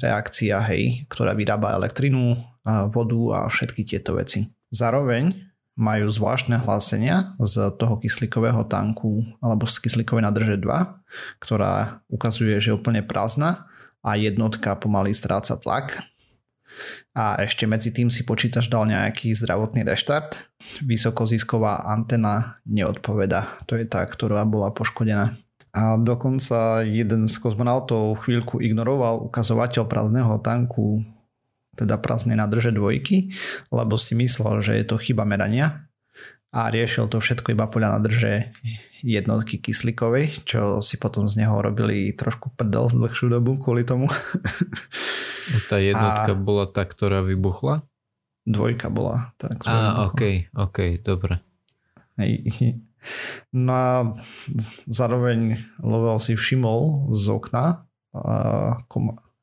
reakcia, 0.00 0.62
hej, 0.70 1.04
ktorá 1.10 1.34
vyrába 1.34 1.74
elektrinu, 1.74 2.38
vodu 2.94 3.42
a 3.42 3.50
všetky 3.50 3.82
tieto 3.82 4.14
veci. 4.14 4.46
Zároveň 4.70 5.34
majú 5.74 6.06
zvláštne 6.12 6.62
hlásenia 6.62 7.34
z 7.40 7.74
toho 7.80 7.98
kyslíkového 7.98 8.62
tanku 8.68 9.24
alebo 9.42 9.66
z 9.66 9.82
kyslíkovej 9.82 10.22
nádrže 10.22 10.56
2, 10.60 11.42
ktorá 11.42 12.04
ukazuje, 12.06 12.54
že 12.62 12.70
je 12.70 12.78
úplne 12.78 13.02
prázdna 13.02 13.66
a 14.04 14.14
jednotka 14.14 14.78
pomaly 14.78 15.16
stráca 15.16 15.58
tlak. 15.58 15.98
A 17.12 17.36
ešte 17.44 17.68
medzi 17.68 17.92
tým 17.92 18.08
si 18.08 18.24
počítač 18.24 18.72
dal 18.72 18.88
nejaký 18.88 19.36
zdravotný 19.36 19.84
reštart. 19.84 20.48
Vysokozisková 20.80 21.84
antena 21.84 22.62
neodpoveda. 22.64 23.60
To 23.68 23.76
je 23.76 23.84
tá, 23.84 24.00
ktorá 24.08 24.48
bola 24.48 24.72
poškodená. 24.72 25.36
A 25.72 25.96
dokonca 25.96 26.84
jeden 26.84 27.28
z 27.28 27.36
kozmonautov 27.36 28.24
chvíľku 28.24 28.60
ignoroval 28.60 29.28
ukazovateľ 29.28 29.88
prázdneho 29.88 30.40
tanku 30.40 31.04
teda 31.72 31.96
prázdnej 31.96 32.36
nádrže 32.36 32.68
dvojky, 32.76 33.32
lebo 33.72 33.96
si 33.96 34.12
myslel, 34.12 34.60
že 34.60 34.76
je 34.76 34.84
to 34.84 35.00
chyba 35.00 35.24
merania 35.24 35.88
a 36.52 36.68
riešil 36.68 37.08
to 37.08 37.18
všetko 37.18 37.56
iba 37.56 37.64
podľa 37.64 37.98
nádrže 37.98 38.52
jednotky 39.02 39.58
kyslíkovej, 39.58 40.46
čo 40.46 40.78
si 40.84 40.94
potom 41.00 41.26
z 41.26 41.42
neho 41.42 41.58
robili 41.58 42.12
trošku 42.14 42.54
prdel 42.54 42.92
dlhšiu 42.92 43.32
dobu 43.32 43.58
kvôli 43.58 43.82
tomu. 43.82 44.06
Tá 45.66 45.82
jednotka 45.82 46.32
a 46.32 46.38
bola 46.38 46.70
tá, 46.70 46.86
ktorá 46.86 47.18
vybuchla? 47.26 47.82
Dvojka 48.46 48.94
bola 48.94 49.34
tá, 49.34 49.50
ktorá 49.50 49.74
Á, 49.74 49.82
vybuchla. 49.82 50.06
ok, 50.06 50.22
ok, 50.54 50.78
dobre. 51.02 51.34
No 53.50 53.72
a 53.74 54.14
zároveň 54.86 55.58
Lovell 55.82 56.22
si 56.22 56.38
všimol 56.38 57.10
z 57.18 57.24
okna, 57.34 57.90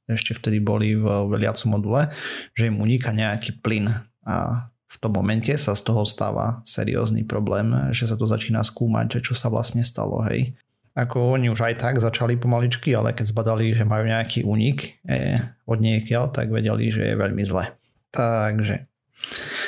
ešte 0.08 0.32
vtedy 0.32 0.64
boli 0.64 0.96
v 0.96 1.04
veliacom 1.28 1.76
module, 1.76 2.08
že 2.56 2.72
im 2.72 2.80
uniká 2.80 3.12
nejaký 3.12 3.60
plyn 3.60 3.92
a 4.24 4.70
v 4.90 4.98
tom 4.98 5.14
momente 5.14 5.54
sa 5.54 5.78
z 5.78 5.86
toho 5.86 6.02
stáva 6.02 6.66
seriózny 6.66 7.22
problém, 7.22 7.94
že 7.94 8.10
sa 8.10 8.18
to 8.18 8.26
začína 8.26 8.66
skúmať, 8.66 9.22
že 9.22 9.32
čo 9.32 9.34
sa 9.38 9.54
vlastne 9.54 9.86
stalo, 9.86 10.26
hej. 10.26 10.58
Ako 10.98 11.38
oni 11.38 11.54
už 11.54 11.62
aj 11.62 11.76
tak 11.78 11.96
začali 12.02 12.36
pomaličky, 12.36 12.98
ale 12.98 13.14
keď 13.14 13.30
zbadali, 13.30 13.72
že 13.72 13.86
majú 13.86 14.10
nejaký 14.10 14.44
únik 14.44 15.00
e, 15.06 15.38
od 15.70 15.80
niekiaľ, 15.80 16.34
tak 16.34 16.50
vedeli, 16.50 16.90
že 16.90 17.14
je 17.14 17.16
veľmi 17.16 17.46
zle. 17.46 17.70
Takže 18.10 18.90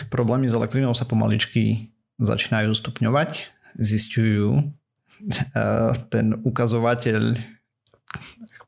problémy 0.10 0.50
s 0.50 0.58
elektrinou 0.58 0.98
sa 0.98 1.06
pomaličky 1.06 1.94
začínajú 2.18 2.74
stupňovať, 2.74 3.54
zistujú 3.78 4.60
e, 4.60 4.64
ten 6.10 6.36
ukazovateľ 6.42 7.38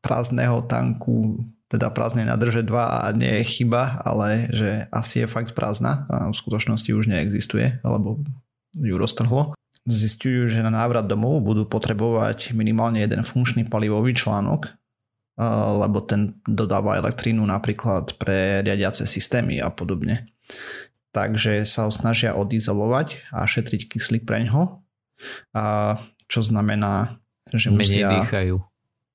prázdneho 0.06 0.62
tanku 0.70 1.42
teda 1.74 1.90
prázdnej 1.90 2.30
nádrže 2.30 2.62
2 2.62 2.70
a 2.78 3.10
nie 3.18 3.42
je 3.42 3.50
chyba, 3.58 4.06
ale 4.06 4.46
že 4.54 4.86
asi 4.94 5.26
je 5.26 5.28
fakt 5.28 5.58
prázdna 5.58 6.06
a 6.06 6.30
v 6.30 6.38
skutočnosti 6.38 6.94
už 6.94 7.10
neexistuje, 7.10 7.82
alebo 7.82 8.22
ju 8.78 8.94
roztrhlo. 8.94 9.58
Zistujú, 9.90 10.46
že 10.46 10.62
na 10.62 10.70
návrat 10.70 11.10
domov 11.10 11.42
budú 11.42 11.66
potrebovať 11.66 12.54
minimálne 12.54 13.02
jeden 13.02 13.26
funkčný 13.26 13.66
palivový 13.66 14.14
článok, 14.14 14.70
lebo 15.82 15.98
ten 16.06 16.38
dodáva 16.46 17.02
elektrínu 17.02 17.42
napríklad 17.42 18.22
pre 18.22 18.62
riadiace 18.62 19.10
systémy 19.10 19.58
a 19.58 19.74
podobne. 19.74 20.30
Takže 21.10 21.66
sa 21.66 21.90
ho 21.90 21.92
snažia 21.92 22.38
odizolovať 22.38 23.34
a 23.34 23.50
šetriť 23.50 23.98
kyslík 23.98 24.30
pre 24.30 24.46
ňo, 24.46 24.86
čo 26.30 26.40
znamená, 26.46 27.18
že 27.50 27.74
Menej 27.74 27.82
musia... 27.82 28.08
dýchajú 28.22 28.62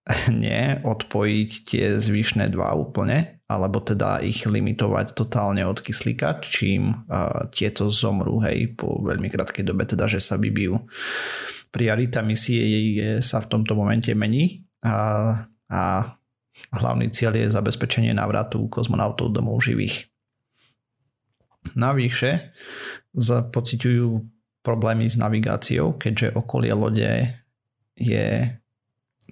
nie 0.42 0.80
odpojiť 0.80 1.50
tie 1.68 1.84
zvyšné 2.00 2.48
dva 2.52 2.72
úplne, 2.72 3.44
alebo 3.48 3.80
teda 3.80 4.24
ich 4.24 4.44
limitovať 4.44 5.12
totálne 5.12 5.64
od 5.64 5.80
kyslíka, 5.80 6.40
čím 6.44 6.92
uh, 6.92 7.48
tieto 7.52 7.92
zomrú 7.92 8.40
hej, 8.44 8.72
po 8.76 9.00
veľmi 9.04 9.28
krátkej 9.28 9.64
dobe, 9.64 9.84
teda 9.84 10.08
že 10.08 10.20
sa 10.20 10.40
vybijú. 10.40 10.80
Priorita 11.68 12.24
misie 12.24 12.64
je, 12.96 13.10
sa 13.20 13.44
v 13.44 13.50
tomto 13.52 13.76
momente 13.76 14.08
mení 14.16 14.64
a, 14.80 14.96
a 15.68 15.82
hlavný 16.72 17.12
cieľ 17.12 17.36
je 17.36 17.52
zabezpečenie 17.52 18.16
návratu 18.16 18.68
kozmonautov 18.72 19.28
domov 19.32 19.60
živých. 19.60 20.08
Navyše 21.76 22.56
pociťujú 23.52 24.08
problémy 24.64 25.04
s 25.04 25.20
navigáciou, 25.20 26.00
keďže 26.00 26.32
okolie 26.32 26.72
lode 26.72 27.12
je 27.98 28.26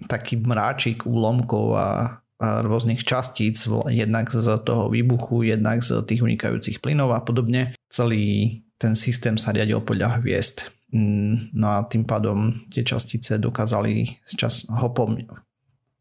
taký 0.05 0.37
mráčik 0.37 1.09
úlomkov 1.09 1.73
a, 1.73 2.21
a 2.37 2.47
rôznych 2.61 3.01
častíc, 3.01 3.65
jednak 3.89 4.29
z 4.29 4.45
toho 4.61 4.93
výbuchu, 4.93 5.49
jednak 5.49 5.81
z 5.81 6.05
tých 6.05 6.21
unikajúcich 6.21 6.77
plynov 6.77 7.17
a 7.17 7.25
podobne. 7.25 7.73
Celý 7.89 8.61
ten 8.77 8.93
systém 8.93 9.41
sa 9.41 9.49
riadil 9.49 9.81
podľa 9.81 10.21
hviezd. 10.21 10.69
Mm, 10.93 11.51
no 11.57 11.65
a 11.67 11.83
tým 11.89 12.05
pádom 12.05 12.69
tie 12.69 12.85
častice 12.85 13.41
dokázali 13.41 14.21
s 14.23 14.37
čas 14.37 14.69
hopom 14.69 15.17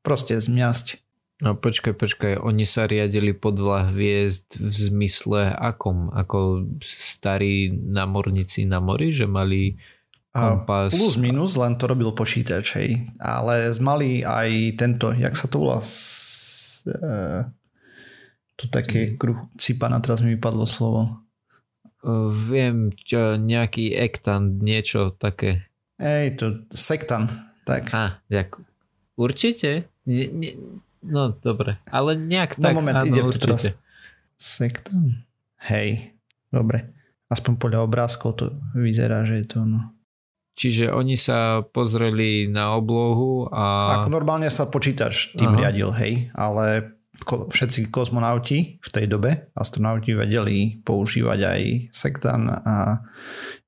proste 0.04 0.38
zmiasť. 0.38 1.02
No 1.36 1.52
počkaj, 1.52 1.92
počkaj, 2.00 2.32
oni 2.40 2.64
sa 2.64 2.88
riadili 2.88 3.36
podľa 3.36 3.92
hviezd 3.92 4.56
v 4.56 4.72
zmysle 4.72 5.52
akom? 5.52 6.08
Ako 6.08 6.64
starí 6.80 7.68
námorníci 7.68 8.64
na 8.64 8.80
mori, 8.80 9.12
že 9.12 9.28
mali 9.28 9.76
kompas. 10.36 10.92
Plus 10.92 11.16
minus, 11.16 11.56
len 11.56 11.80
to 11.80 11.88
robil 11.88 12.12
počítač, 12.12 12.76
hej. 12.76 13.08
Ale 13.16 13.72
mali 13.80 14.20
aj 14.20 14.76
tento, 14.76 15.10
jak 15.16 15.32
sa 15.32 15.48
to 15.48 15.56
volá? 15.64 15.80
Uh, 16.86 17.48
to 18.54 18.70
také 18.70 19.16
kruh, 19.16 19.48
cipana, 19.56 19.98
teraz 19.98 20.20
mi 20.20 20.36
vypadlo 20.36 20.68
slovo. 20.68 21.24
Uh, 22.04 22.30
viem, 22.30 22.92
čo, 22.94 23.40
nejaký 23.40 23.96
ektant, 23.96 24.62
niečo 24.62 25.16
také. 25.16 25.66
Ej, 25.96 26.38
to 26.38 26.46
sektan, 26.76 27.50
tak. 27.64 27.90
A, 27.96 28.20
ďakujem. 28.28 28.68
Určite? 29.16 29.88
Nie, 30.04 30.28
nie, 30.28 30.52
no, 31.00 31.32
dobre. 31.32 31.80
Ale 31.88 32.20
nejak 32.20 32.60
no, 32.60 32.68
tak, 32.68 32.74
moment, 32.76 33.00
áno, 33.00 33.08
ide 33.08 33.24
určite. 33.24 33.48
Teraz. 33.48 33.64
Sektan? 34.36 35.24
Hej, 35.64 36.12
dobre. 36.52 36.92
Aspoň 37.26 37.58
podľa 37.58 37.80
obrázkov 37.82 38.30
to 38.38 38.44
vyzerá, 38.76 39.26
že 39.26 39.42
je 39.42 39.46
to 39.48 39.64
no. 39.64 39.95
Čiže 40.56 40.88
oni 40.88 41.20
sa 41.20 41.60
pozreli 41.60 42.48
na 42.48 42.72
oblohu 42.80 43.44
a... 43.52 44.00
Ako 44.00 44.08
normálne 44.08 44.48
sa 44.48 44.64
počítač 44.64 45.36
tým 45.36 45.52
Aha. 45.52 45.68
riadil, 45.68 45.92
hej, 45.92 46.32
ale 46.32 46.96
všetci 47.26 47.92
kozmonauti 47.92 48.80
v 48.80 48.90
tej 48.92 49.08
dobe, 49.08 49.52
astronauti 49.52 50.16
vedeli 50.16 50.80
používať 50.80 51.38
aj 51.44 51.60
sektan 51.92 52.48
a 52.48 53.04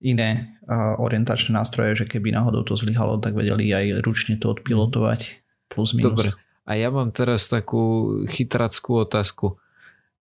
iné 0.04 0.61
orientačné 1.00 1.57
nástroje, 1.57 2.04
že 2.04 2.09
keby 2.09 2.33
náhodou 2.33 2.64
to 2.64 2.76
zlyhalo, 2.76 3.21
tak 3.21 3.37
vedeli 3.37 3.73
aj 3.73 4.04
ručne 4.04 4.37
to 4.37 4.52
odpilotovať 4.52 5.45
plus 5.73 5.97
minus. 5.97 6.12
Dobre, 6.12 6.28
a 6.68 6.73
ja 6.76 6.88
mám 6.92 7.12
teraz 7.12 7.49
takú 7.49 8.16
chytrackú 8.28 9.04
otázku. 9.04 9.57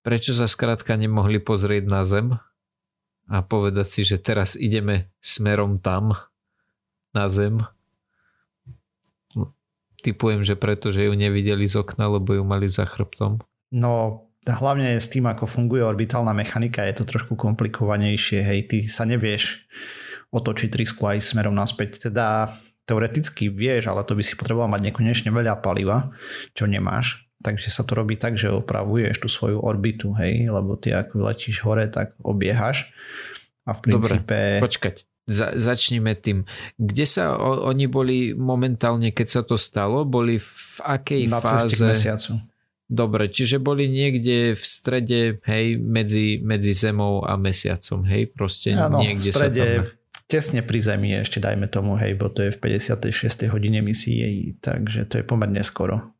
prečo 0.08 0.32
sa 0.32 0.48
skrátka 0.48 0.96
nemohli 0.96 1.44
pozrieť 1.44 1.84
na 1.84 2.08
Zem 2.08 2.40
a 3.28 3.38
povedať 3.44 3.88
si, 3.92 4.02
že 4.08 4.24
teraz 4.24 4.56
ideme 4.56 5.12
smerom 5.20 5.76
tam, 5.76 6.16
na 7.16 7.28
Zem. 7.28 7.64
Typujem, 10.06 10.46
že 10.46 10.54
preto, 10.54 10.94
že 10.94 11.10
ju 11.10 11.14
nevideli 11.18 11.66
z 11.66 11.82
okna, 11.82 12.08
lebo 12.08 12.38
ju 12.38 12.44
mali 12.46 12.70
za 12.70 12.86
chrbtom. 12.86 13.42
No, 13.74 14.24
hlavne 14.46 15.02
s 15.02 15.10
tým, 15.12 15.26
ako 15.28 15.50
funguje 15.50 15.84
orbitálna 15.84 16.32
mechanika, 16.32 16.86
je 16.86 17.02
to 17.02 17.06
trošku 17.10 17.34
komplikovanejšie. 17.36 18.40
Hej, 18.46 18.60
ty 18.72 18.78
sa 18.86 19.04
nevieš 19.04 19.68
otočiť 20.32 20.70
trysku 20.70 21.02
aj 21.08 21.24
smerom 21.24 21.56
naspäť. 21.56 22.08
Teda 22.12 22.56
teoreticky 22.88 23.52
vieš, 23.52 23.90
ale 23.92 24.06
to 24.08 24.16
by 24.16 24.24
si 24.24 24.38
potreboval 24.38 24.72
mať 24.72 24.92
nekonečne 24.92 25.34
veľa 25.34 25.60
paliva, 25.60 26.14
čo 26.56 26.70
nemáš. 26.70 27.26
Takže 27.42 27.70
sa 27.70 27.86
to 27.86 27.96
robí 27.96 28.18
tak, 28.18 28.36
že 28.36 28.54
opravuješ 28.54 29.24
tú 29.24 29.30
svoju 29.30 29.62
orbitu, 29.62 30.12
hej, 30.18 30.50
lebo 30.50 30.76
ty 30.78 30.92
ako 30.92 31.32
letíš 31.32 31.64
hore, 31.64 31.88
tak 31.88 32.18
obiehaš. 32.22 32.90
A 33.68 33.76
v 33.76 33.80
princípe... 33.84 34.62
Dobre, 34.62 34.66
počkať. 34.68 34.96
Za, 35.27 35.51
začneme 35.60 36.15
tým. 36.15 36.48
Kde 36.79 37.03
sa 37.03 37.36
o, 37.36 37.67
oni 37.67 37.91
boli 37.91 38.31
momentálne, 38.31 39.12
keď 39.12 39.27
sa 39.27 39.41
to 39.43 39.60
stalo? 39.60 40.07
Boli 40.07 40.39
v 40.39 40.79
akej 40.79 41.27
Na 41.27 41.43
fáze? 41.43 41.67
k 41.75 41.84
mesiacu. 41.84 42.39
Dobre, 42.88 43.27
čiže 43.27 43.60
boli 43.60 43.91
niekde 43.91 44.55
v 44.55 44.63
strede, 44.63 45.43
hej, 45.43 45.75
medzi, 45.75 46.39
medzi 46.39 46.72
Zemou 46.72 47.19
a 47.19 47.36
Mesiacom, 47.36 48.07
hej, 48.07 48.31
proste 48.31 48.72
Áno, 48.72 49.03
niekde 49.03 49.27
v 49.27 49.36
strede, 49.36 49.60
sa 49.60 49.84
tam... 49.84 50.24
tesne 50.31 50.62
pri 50.63 50.79
Zemi 50.79 51.12
ešte 51.12 51.43
dajme 51.43 51.67
tomu, 51.67 52.00
hej, 52.00 52.15
bo 52.15 52.31
to 52.31 52.48
je 52.48 52.55
v 52.55 52.79
56. 52.79 53.51
hodine 53.51 53.84
misie, 53.84 54.55
takže 54.63 55.03
to 55.03 55.19
je 55.19 55.24
pomerne 55.27 55.60
skoro. 55.67 56.15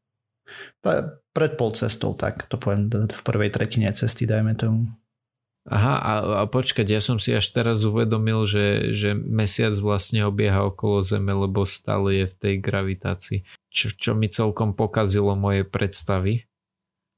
To 0.84 0.88
je 0.92 1.00
pred 1.32 1.56
pol 1.56 1.72
cestou, 1.72 2.12
tak 2.12 2.44
to 2.52 2.60
poviem 2.60 2.92
v 2.92 3.22
prvej 3.24 3.48
tretine 3.56 3.88
cesty, 3.96 4.28
dajme 4.28 4.52
tomu. 4.60 4.92
Aha, 5.68 5.96
a, 6.00 6.14
a 6.40 6.44
počkať, 6.48 6.88
ja 6.88 7.04
som 7.04 7.20
si 7.20 7.36
až 7.36 7.52
teraz 7.52 7.84
uvedomil, 7.84 8.48
že, 8.48 8.96
že 8.96 9.12
mesiac 9.12 9.76
vlastne 9.76 10.24
obieha 10.24 10.64
okolo 10.64 11.04
Zeme, 11.04 11.36
lebo 11.36 11.68
stále 11.68 12.24
je 12.24 12.26
v 12.32 12.36
tej 12.40 12.56
gravitácii, 12.64 13.40
čo, 13.68 13.92
čo 13.92 14.12
mi 14.16 14.32
celkom 14.32 14.72
pokazilo 14.72 15.36
moje 15.36 15.68
predstavy. 15.68 16.48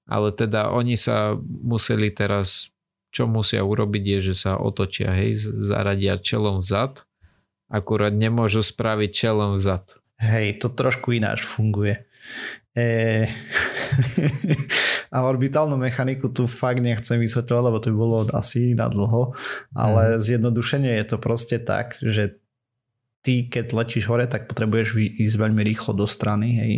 Ale 0.10 0.34
teda 0.34 0.74
oni 0.74 0.98
sa 0.98 1.38
museli 1.46 2.10
teraz, 2.10 2.74
čo 3.14 3.30
musia 3.30 3.62
urobiť 3.62 4.18
je, 4.18 4.34
že 4.34 4.50
sa 4.50 4.58
otočia, 4.58 5.14
hej, 5.14 5.38
zaradia 5.38 6.18
čelom 6.18 6.66
vzad, 6.66 7.06
akurát 7.70 8.18
nemôžu 8.18 8.66
spraviť 8.66 9.12
čelom 9.14 9.62
vzad. 9.62 10.02
Hej, 10.18 10.66
to 10.66 10.74
trošku 10.74 11.14
ináč 11.14 11.46
funguje. 11.46 12.02
E... 12.74 13.30
a 15.10 15.26
orbitálnu 15.26 15.74
mechaniku 15.78 16.30
tu 16.30 16.46
fakt 16.46 16.86
nechcem 16.86 17.18
vysvetľovať, 17.18 17.64
lebo 17.66 17.78
to 17.82 17.88
by 17.90 17.98
bolo 17.98 18.18
asi 18.34 18.78
na 18.78 18.86
dlho, 18.86 19.34
ale 19.74 20.16
mm. 20.16 20.22
zjednodušenie 20.22 20.92
je 21.02 21.06
to 21.10 21.18
proste 21.18 21.58
tak, 21.66 21.98
že 22.00 22.38
ty 23.26 23.50
keď 23.50 23.74
letíš 23.74 24.08
hore, 24.08 24.30
tak 24.30 24.48
potrebuješ 24.48 24.96
ísť 25.18 25.36
veľmi 25.36 25.62
rýchlo 25.66 25.98
do 25.98 26.06
strany, 26.08 26.56
hej, 26.56 26.74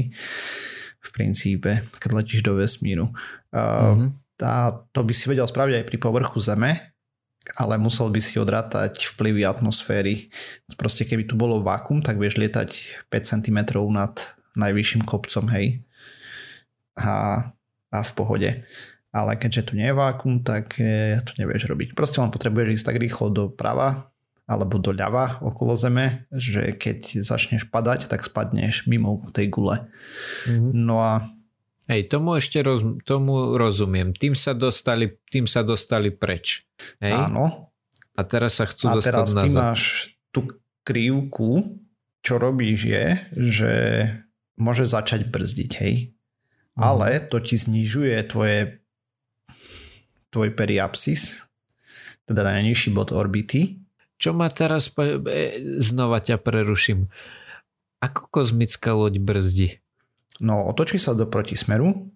v 1.01 1.09
princípe, 1.13 1.85
keď 1.97 2.09
letíš 2.23 2.41
do 2.41 2.57
vesmíru. 2.57 3.13
Mm-hmm. 3.53 4.09
A 4.41 4.73
to 4.89 5.01
by 5.05 5.13
si 5.13 5.29
vedel 5.29 5.45
spraviť 5.45 5.81
aj 5.81 5.85
pri 5.85 5.97
povrchu 6.01 6.41
Zeme, 6.41 6.97
ale 7.57 7.77
musel 7.77 8.09
by 8.09 8.21
si 8.21 8.37
odrátať 8.37 9.05
vplyvy 9.13 9.45
atmosféry. 9.45 10.29
Proste 10.77 11.05
keby 11.05 11.25
tu 11.25 11.37
bolo 11.37 11.61
vákum, 11.61 12.01
tak 12.01 12.17
vieš 12.21 12.37
lietať 12.37 12.69
5 13.09 13.31
cm 13.37 13.59
nad 13.93 14.13
najvyšším 14.57 15.03
kopcom, 15.05 15.45
hej. 15.53 15.85
A, 16.97 17.49
a 17.91 18.01
v 18.01 18.11
pohode. 18.15 18.49
Ale 19.11 19.35
keďže 19.35 19.71
tu 19.71 19.71
nie 19.75 19.91
je 19.91 19.95
vákum, 19.95 20.39
tak 20.39 20.79
e, 20.79 21.19
to 21.19 21.35
nevieš 21.35 21.67
robiť. 21.67 21.91
Proste 21.91 22.23
len 22.23 22.31
potrebuješ 22.31 22.79
ísť 22.79 22.85
tak 22.87 22.97
rýchlo 22.97 23.27
doprava 23.27 24.07
alebo 24.47 24.79
doľava 24.79 25.43
okolo 25.43 25.75
zeme, 25.79 26.27
že 26.31 26.75
keď 26.75 27.23
začneš 27.23 27.67
padať, 27.71 28.11
tak 28.11 28.23
spadneš 28.23 28.87
mimo 28.87 29.15
tej 29.31 29.47
gule. 29.47 29.87
Mm-hmm. 30.47 30.71
No 30.75 30.97
a 31.03 31.13
Hej, 31.91 32.07
tomu 32.07 32.39
ešte 32.39 32.63
roz, 32.63 32.87
tomu 33.03 33.59
rozumiem. 33.59 34.15
Tým 34.15 34.31
sa 34.31 34.55
dostali, 34.55 35.11
tým 35.27 35.43
sa 35.43 35.59
dostali 35.59 36.07
preč. 36.07 36.63
Hej? 37.03 37.11
Áno. 37.11 37.73
A 38.15 38.21
teraz 38.23 38.63
sa 38.63 38.69
chcú 38.69 38.87
a 38.87 38.95
dostať 38.95 39.11
teraz 39.11 39.27
nazad. 39.35 39.43
ty 39.43 39.49
máš 39.51 39.81
tú 40.31 40.55
krivku, 40.87 41.83
čo 42.23 42.39
robíš 42.39 42.79
je, 42.87 43.05
že 43.35 43.73
môže 44.55 44.87
začať 44.87 45.27
brzdiť, 45.27 45.71
hej. 45.83 46.15
Mm. 46.81 46.83
Ale 46.83 47.21
to 47.29 47.37
ti 47.37 47.61
znižuje 47.61 48.17
tvoje 48.25 48.81
tvoj 50.31 50.49
periapsis, 50.57 51.45
teda 52.25 52.41
najnižší 52.47 52.89
bod 52.95 53.13
orbity. 53.13 53.83
Čo 54.17 54.33
ma 54.33 54.49
teraz, 54.49 54.89
e, 54.97 55.21
znova 55.77 56.23
ťa 56.23 56.41
preruším. 56.41 57.11
Ako 58.01 58.31
kozmická 58.33 58.97
loď 58.97 59.21
brzdi? 59.21 59.77
No, 60.41 60.65
otočí 60.65 60.97
sa 60.97 61.13
do 61.13 61.29
protismeru 61.29 62.09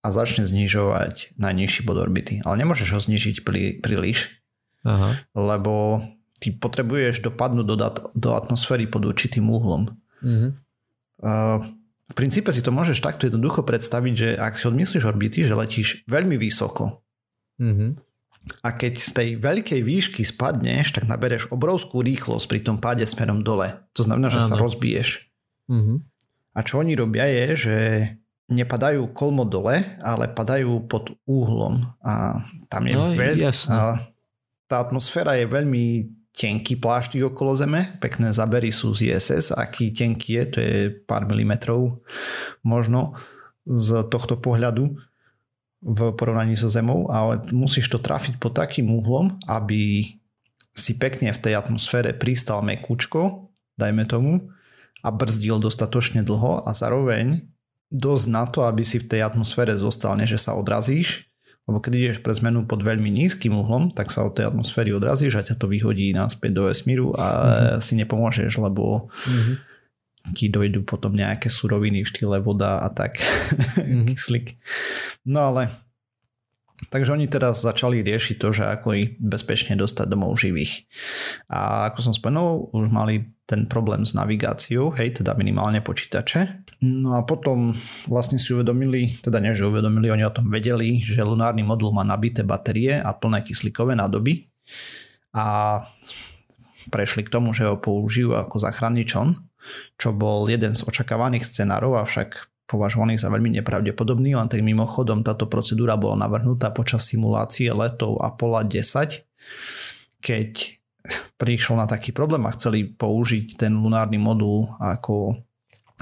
a 0.00 0.08
začne 0.08 0.48
znižovať 0.48 1.36
najnižší 1.36 1.84
bod 1.84 2.00
orbity. 2.00 2.40
Ale 2.46 2.64
nemôžeš 2.64 2.88
ho 2.96 3.00
znižiť 3.02 3.36
prí, 3.44 3.76
príliš, 3.82 4.40
Aha. 4.86 5.20
lebo 5.36 6.00
ty 6.40 6.56
potrebuješ 6.56 7.20
dopadnúť 7.20 7.66
do, 7.66 7.76
do 8.16 8.30
atmosféry 8.32 8.88
pod 8.88 9.04
určitým 9.04 9.44
úhlom. 9.50 9.92
Mm-hmm. 10.24 10.50
Uh, 11.20 11.64
v 12.06 12.14
princípe 12.14 12.54
si 12.54 12.62
to 12.62 12.70
môžeš 12.70 13.02
takto 13.02 13.26
jednoducho 13.26 13.66
predstaviť, 13.66 14.14
že 14.14 14.28
ak 14.38 14.54
si 14.54 14.70
odmyslíš 14.70 15.04
orbity, 15.04 15.42
že 15.42 15.58
letíš 15.58 15.88
veľmi 16.06 16.38
vysoko 16.38 17.02
mm-hmm. 17.58 17.90
a 18.62 18.68
keď 18.70 18.92
z 19.02 19.10
tej 19.10 19.28
veľkej 19.42 19.80
výšky 19.82 20.22
spadneš, 20.22 20.94
tak 20.94 21.10
nabereš 21.10 21.50
obrovskú 21.50 22.06
rýchlosť 22.06 22.46
pri 22.46 22.60
tom 22.62 22.76
páde 22.78 23.02
smerom 23.02 23.42
dole. 23.42 23.74
To 23.98 24.06
znamená, 24.06 24.30
že 24.30 24.46
Áno. 24.46 24.48
sa 24.50 24.56
rozbiješ. 24.56 25.26
Mm-hmm. 25.66 25.98
A 26.56 26.58
čo 26.62 26.78
oni 26.78 26.94
robia 26.94 27.26
je, 27.26 27.46
že 27.58 27.76
nepadajú 28.46 29.10
kolmo 29.10 29.42
dole, 29.42 29.98
ale 29.98 30.30
padajú 30.30 30.86
pod 30.86 31.18
úhlom. 31.26 31.90
A 32.06 32.46
tam 32.70 32.86
je 32.86 32.94
no, 32.94 33.10
veľ... 33.10 33.50
A 33.50 34.06
tá 34.66 34.82
atmosféra 34.82 35.34
je 35.38 35.46
veľmi 35.46 36.15
tenký 36.36 36.76
pláštik 36.76 37.24
okolo 37.32 37.56
Zeme, 37.56 37.96
pekné 37.96 38.36
zabery 38.36 38.68
sú 38.68 38.92
z 38.92 39.16
ISS, 39.16 39.56
aký 39.56 39.88
tenký 39.90 40.36
je, 40.36 40.44
to 40.44 40.58
je 40.60 40.76
pár 40.92 41.24
milimetrov 41.24 42.04
možno 42.60 43.16
z 43.64 44.04
tohto 44.12 44.36
pohľadu 44.36 45.00
v 45.80 46.00
porovnaní 46.12 46.52
so 46.52 46.68
Zemou, 46.68 47.08
ale 47.08 47.40
musíš 47.56 47.88
to 47.88 47.98
trafiť 47.98 48.36
pod 48.36 48.52
takým 48.52 48.92
uhlom, 48.92 49.40
aby 49.48 50.12
si 50.76 50.92
pekne 51.00 51.32
v 51.32 51.40
tej 51.40 51.56
atmosfére 51.56 52.12
pristal 52.12 52.60
mekúčko, 52.60 53.48
dajme 53.80 54.04
tomu, 54.04 54.52
a 55.00 55.08
brzdil 55.08 55.56
dostatočne 55.56 56.20
dlho 56.20 56.68
a 56.68 56.70
zároveň 56.76 57.48
dosť 57.88 58.26
na 58.28 58.44
to, 58.44 58.66
aby 58.66 58.82
si 58.82 58.98
v 58.98 59.08
tej 59.08 59.24
atmosfére 59.24 59.78
zostal, 59.78 60.18
než 60.18 60.36
sa 60.36 60.52
odrazíš 60.58 61.30
lebo 61.66 61.82
keď 61.82 61.92
ideš 61.98 62.18
pre 62.22 62.30
zmenu 62.30 62.62
pod 62.62 62.86
veľmi 62.86 63.10
nízkym 63.10 63.50
uhlom, 63.50 63.90
tak 63.90 64.14
sa 64.14 64.22
od 64.22 64.38
tej 64.38 64.54
atmosféry 64.54 64.94
odrazíš 64.94 65.34
a 65.34 65.42
ťa 65.42 65.58
to 65.58 65.66
vyhodí 65.66 66.14
naspäť 66.14 66.50
do 66.54 66.62
vesmíru 66.70 67.10
a 67.18 67.26
mm-hmm. 67.26 67.82
si 67.82 67.92
nepomôžeš, 67.98 68.62
lebo 68.62 69.10
mm-hmm. 69.10 69.56
ti 70.38 70.46
dojdú 70.46 70.86
potom 70.86 71.18
nejaké 71.18 71.50
suroviny 71.50 72.06
v 72.06 72.10
štýle 72.10 72.38
voda 72.38 72.86
a 72.86 72.88
tak, 72.94 73.18
mm-hmm. 73.18 74.06
kyslík. 74.14 74.54
No 75.26 75.50
ale 75.50 75.74
Takže 76.92 77.16
oni 77.16 77.24
teraz 77.24 77.64
začali 77.64 78.04
riešiť 78.04 78.36
to, 78.36 78.52
že 78.52 78.68
ako 78.68 78.88
ich 78.92 79.16
bezpečne 79.16 79.80
dostať 79.80 80.12
domov 80.12 80.36
živých. 80.36 80.84
A 81.48 81.88
ako 81.88 82.04
som 82.04 82.12
spomenul, 82.12 82.68
už 82.76 82.92
mali 82.92 83.32
ten 83.46 83.70
problém 83.70 84.02
s 84.02 84.10
navigáciou, 84.12 84.90
hej, 84.98 85.22
teda 85.22 85.38
minimálne 85.38 85.78
počítače. 85.78 86.66
No 86.82 87.14
a 87.14 87.22
potom 87.22 87.78
vlastne 88.10 88.42
si 88.42 88.50
uvedomili, 88.50 89.22
teda 89.22 89.38
nie, 89.38 89.54
že 89.54 89.70
uvedomili, 89.70 90.10
oni 90.10 90.26
o 90.26 90.34
tom 90.34 90.50
vedeli, 90.50 91.00
že 91.06 91.22
lunárny 91.22 91.62
modul 91.62 91.94
má 91.94 92.02
nabité 92.02 92.42
batérie 92.42 92.98
a 92.98 93.14
plné 93.14 93.46
kyslíkové 93.46 93.94
nádoby 93.94 94.50
a 95.30 95.78
prešli 96.90 97.22
k 97.22 97.32
tomu, 97.32 97.54
že 97.54 97.70
ho 97.70 97.78
použijú 97.78 98.34
ako 98.34 98.58
záchranný 98.58 99.06
čon, 99.06 99.38
čo 99.94 100.10
bol 100.10 100.50
jeden 100.50 100.74
z 100.74 100.82
očakávaných 100.82 101.46
scenárov, 101.46 102.02
avšak 102.02 102.50
považovaný 102.66 103.14
za 103.14 103.30
veľmi 103.30 103.62
nepravdepodobný, 103.62 104.34
len 104.34 104.50
tak 104.50 104.58
mimochodom 104.66 105.22
táto 105.22 105.46
procedúra 105.46 105.94
bola 105.94 106.26
navrhnutá 106.26 106.74
počas 106.74 107.06
simulácie 107.06 107.70
letov 107.70 108.18
Apollo 108.18 108.66
10, 108.74 109.22
keď 110.18 110.50
prišiel 111.36 111.78
na 111.78 111.86
taký 111.86 112.10
problém 112.10 112.42
a 112.46 112.54
chceli 112.54 112.86
použiť 112.86 113.60
ten 113.60 113.72
lunárny 113.76 114.18
modul 114.18 114.70
ako 114.80 115.36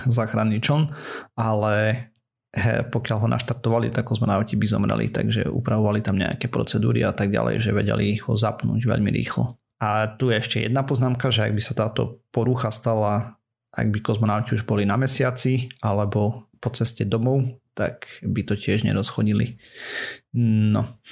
záchranný 0.06 0.58
čon, 0.58 0.90
ale 1.38 1.74
he, 2.54 2.86
pokiaľ 2.86 3.18
ho 3.26 3.28
naštartovali, 3.30 3.90
tak 3.90 4.06
kozmonauti 4.06 4.54
by 4.54 4.66
zomreli, 4.66 5.06
takže 5.10 5.50
upravovali 5.50 6.00
tam 6.02 6.18
nejaké 6.18 6.46
procedúry 6.50 7.02
a 7.02 7.10
tak 7.10 7.30
ďalej, 7.30 7.62
že 7.62 7.74
vedeli 7.74 8.18
ho 8.22 8.34
zapnúť 8.34 8.86
veľmi 8.86 9.10
rýchlo. 9.10 9.58
A 9.82 10.06
tu 10.14 10.30
je 10.30 10.38
ešte 10.38 10.62
jedna 10.62 10.86
poznámka, 10.86 11.34
že 11.34 11.50
ak 11.50 11.52
by 11.52 11.62
sa 11.62 11.74
táto 11.74 12.22
porucha 12.30 12.70
stala, 12.70 13.36
ak 13.74 13.90
by 13.90 13.98
kozmonauti 14.00 14.54
už 14.54 14.64
boli 14.64 14.86
na 14.86 14.94
mesiaci 14.94 15.66
alebo 15.82 16.46
po 16.62 16.70
ceste 16.70 17.02
domov, 17.04 17.58
tak 17.74 18.06
by 18.22 18.46
to 18.46 18.54
tiež 18.54 18.86
nerozchodili. 18.86 19.58
No, 20.38 21.02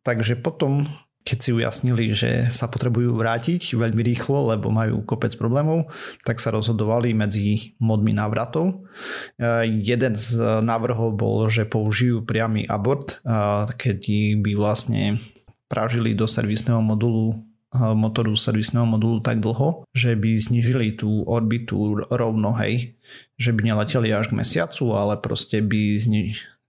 takže 0.00 0.40
potom 0.40 0.88
keď 1.26 1.38
si 1.42 1.50
ujasnili, 1.50 2.14
že 2.14 2.30
sa 2.54 2.70
potrebujú 2.70 3.18
vrátiť 3.18 3.74
veľmi 3.74 3.98
rýchlo, 3.98 4.54
lebo 4.54 4.70
majú 4.70 5.02
kopec 5.02 5.34
problémov, 5.34 5.90
tak 6.22 6.38
sa 6.38 6.54
rozhodovali 6.54 7.10
medzi 7.18 7.74
modmi 7.82 8.14
návratov. 8.14 8.86
E, 9.34 9.66
jeden 9.82 10.14
z 10.14 10.38
návrhov 10.62 11.18
bol, 11.18 11.50
že 11.50 11.66
použijú 11.66 12.22
priamy 12.22 12.62
abort, 12.70 13.18
e, 13.26 13.66
keď 13.74 13.98
by 14.38 14.52
vlastne 14.54 15.18
pražili 15.66 16.14
do 16.14 16.30
servisného 16.30 16.78
modulu 16.78 17.34
e, 17.34 17.36
motoru 17.74 18.38
servisného 18.38 18.86
modulu 18.86 19.18
tak 19.18 19.42
dlho, 19.42 19.82
že 19.90 20.14
by 20.14 20.30
znižili 20.38 20.94
tú 20.94 21.26
orbitu 21.26 22.06
rovno, 22.06 22.54
hej, 22.62 22.94
že 23.34 23.50
by 23.50 23.74
neleteli 23.74 24.14
až 24.14 24.30
k 24.30 24.38
mesiacu, 24.38 24.94
ale 24.94 25.18
proste 25.18 25.58
by 25.58 25.98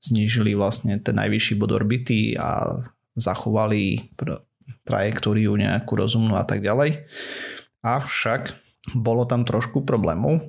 znižili 0.02 0.58
vlastne 0.58 0.98
ten 0.98 1.14
najvyšší 1.14 1.54
bod 1.62 1.78
orbity 1.78 2.34
a 2.34 2.66
zachovali 3.18 4.14
trajektóriu 4.86 5.58
nejakú 5.58 5.98
rozumnú 5.98 6.38
a 6.38 6.46
tak 6.46 6.64
ďalej. 6.64 7.10
Avšak 7.84 8.56
bolo 8.96 9.28
tam 9.28 9.44
trošku 9.44 9.84
problémov. 9.84 10.40
E, 10.40 10.44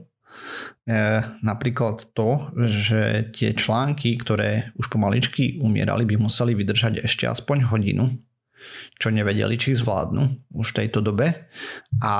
napríklad 1.42 2.14
to, 2.14 2.46
že 2.70 3.33
tie 3.35 3.57
články, 3.57 4.14
ktoré 4.20 4.70
už 4.78 4.87
pomaličky 4.92 5.59
umierali, 5.59 6.07
by 6.07 6.20
museli 6.20 6.54
vydržať 6.54 7.02
ešte 7.02 7.26
aspoň 7.26 7.66
hodinu, 7.72 8.14
čo 8.98 9.11
nevedeli, 9.11 9.59
či 9.59 9.74
zvládnu 9.74 10.54
už 10.54 10.74
v 10.74 10.78
tejto 10.85 11.02
dobe 11.02 11.50
a 12.02 12.14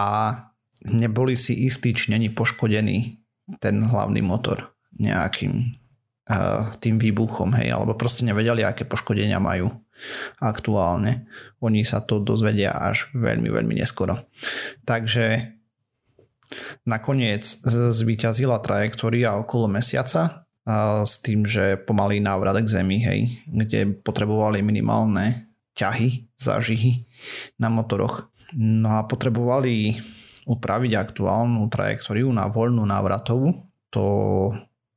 neboli 0.87 1.35
si 1.35 1.67
istí, 1.67 1.95
či 1.95 2.15
není 2.15 2.31
poškodený 2.31 3.19
ten 3.59 3.83
hlavný 3.83 4.23
motor 4.23 4.71
nejakým 4.99 5.53
uh, 6.31 6.71
tým 6.79 6.97
výbuchom, 7.01 7.59
hej, 7.59 7.75
alebo 7.75 7.99
proste 7.99 8.23
nevedeli, 8.23 8.63
aké 8.63 8.87
poškodenia 8.87 9.43
majú 9.43 9.73
aktuálne. 10.39 11.27
Oni 11.63 11.83
sa 11.83 12.03
to 12.03 12.23
dozvedia 12.23 12.75
až 12.75 13.11
veľmi, 13.15 13.51
veľmi 13.51 13.75
neskoro. 13.79 14.29
Takže 14.87 15.55
nakoniec 16.89 17.45
zvíťazila 17.93 18.63
trajektória 18.65 19.37
okolo 19.37 19.69
mesiaca 19.69 20.49
s 21.05 21.21
tým, 21.25 21.49
že 21.49 21.81
pomalý 21.81 22.21
návrat 22.21 22.61
k 22.61 22.69
Zemi, 22.69 23.01
hej, 23.01 23.41
kde 23.49 23.99
potrebovali 24.05 24.61
minimálne 24.61 25.49
ťahy, 25.73 26.29
zážihy 26.37 27.09
na 27.57 27.73
motoroch. 27.73 28.29
No 28.57 29.01
a 29.01 29.05
potrebovali 29.05 29.97
upraviť 30.49 30.93
aktuálnu 30.97 31.69
trajektóriu 31.69 32.33
na 32.33 32.49
voľnú 32.49 32.85
návratovú. 32.85 33.53
To 33.93 34.05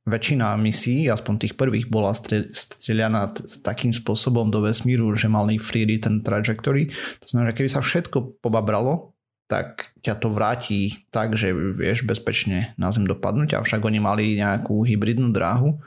väčšina 0.02 0.58
misií, 0.58 1.06
aspoň 1.06 1.34
tých 1.38 1.54
prvých, 1.54 1.86
bola 1.86 2.10
strieľaná 2.14 3.34
takým 3.62 3.94
spôsobom 3.94 4.50
do 4.50 4.62
vesmíru, 4.66 5.14
že 5.14 5.30
mali 5.30 5.62
free 5.62 5.86
return 5.86 6.26
trajectory. 6.26 6.90
To 7.22 7.26
znamená, 7.30 7.54
že 7.54 7.56
keby 7.62 7.70
sa 7.70 7.80
všetko 7.80 8.42
pobabralo, 8.42 9.14
tak 9.46 9.92
ťa 10.00 10.14
to 10.16 10.32
vráti 10.32 11.06
tak, 11.12 11.36
že 11.36 11.52
vieš 11.52 12.08
bezpečne 12.08 12.72
na 12.80 12.88
Zem 12.88 13.04
dopadnúť, 13.04 13.60
avšak 13.60 13.84
oni 13.84 14.00
mali 14.00 14.24
nejakú 14.40 14.82
hybridnú 14.82 15.30
dráhu 15.30 15.78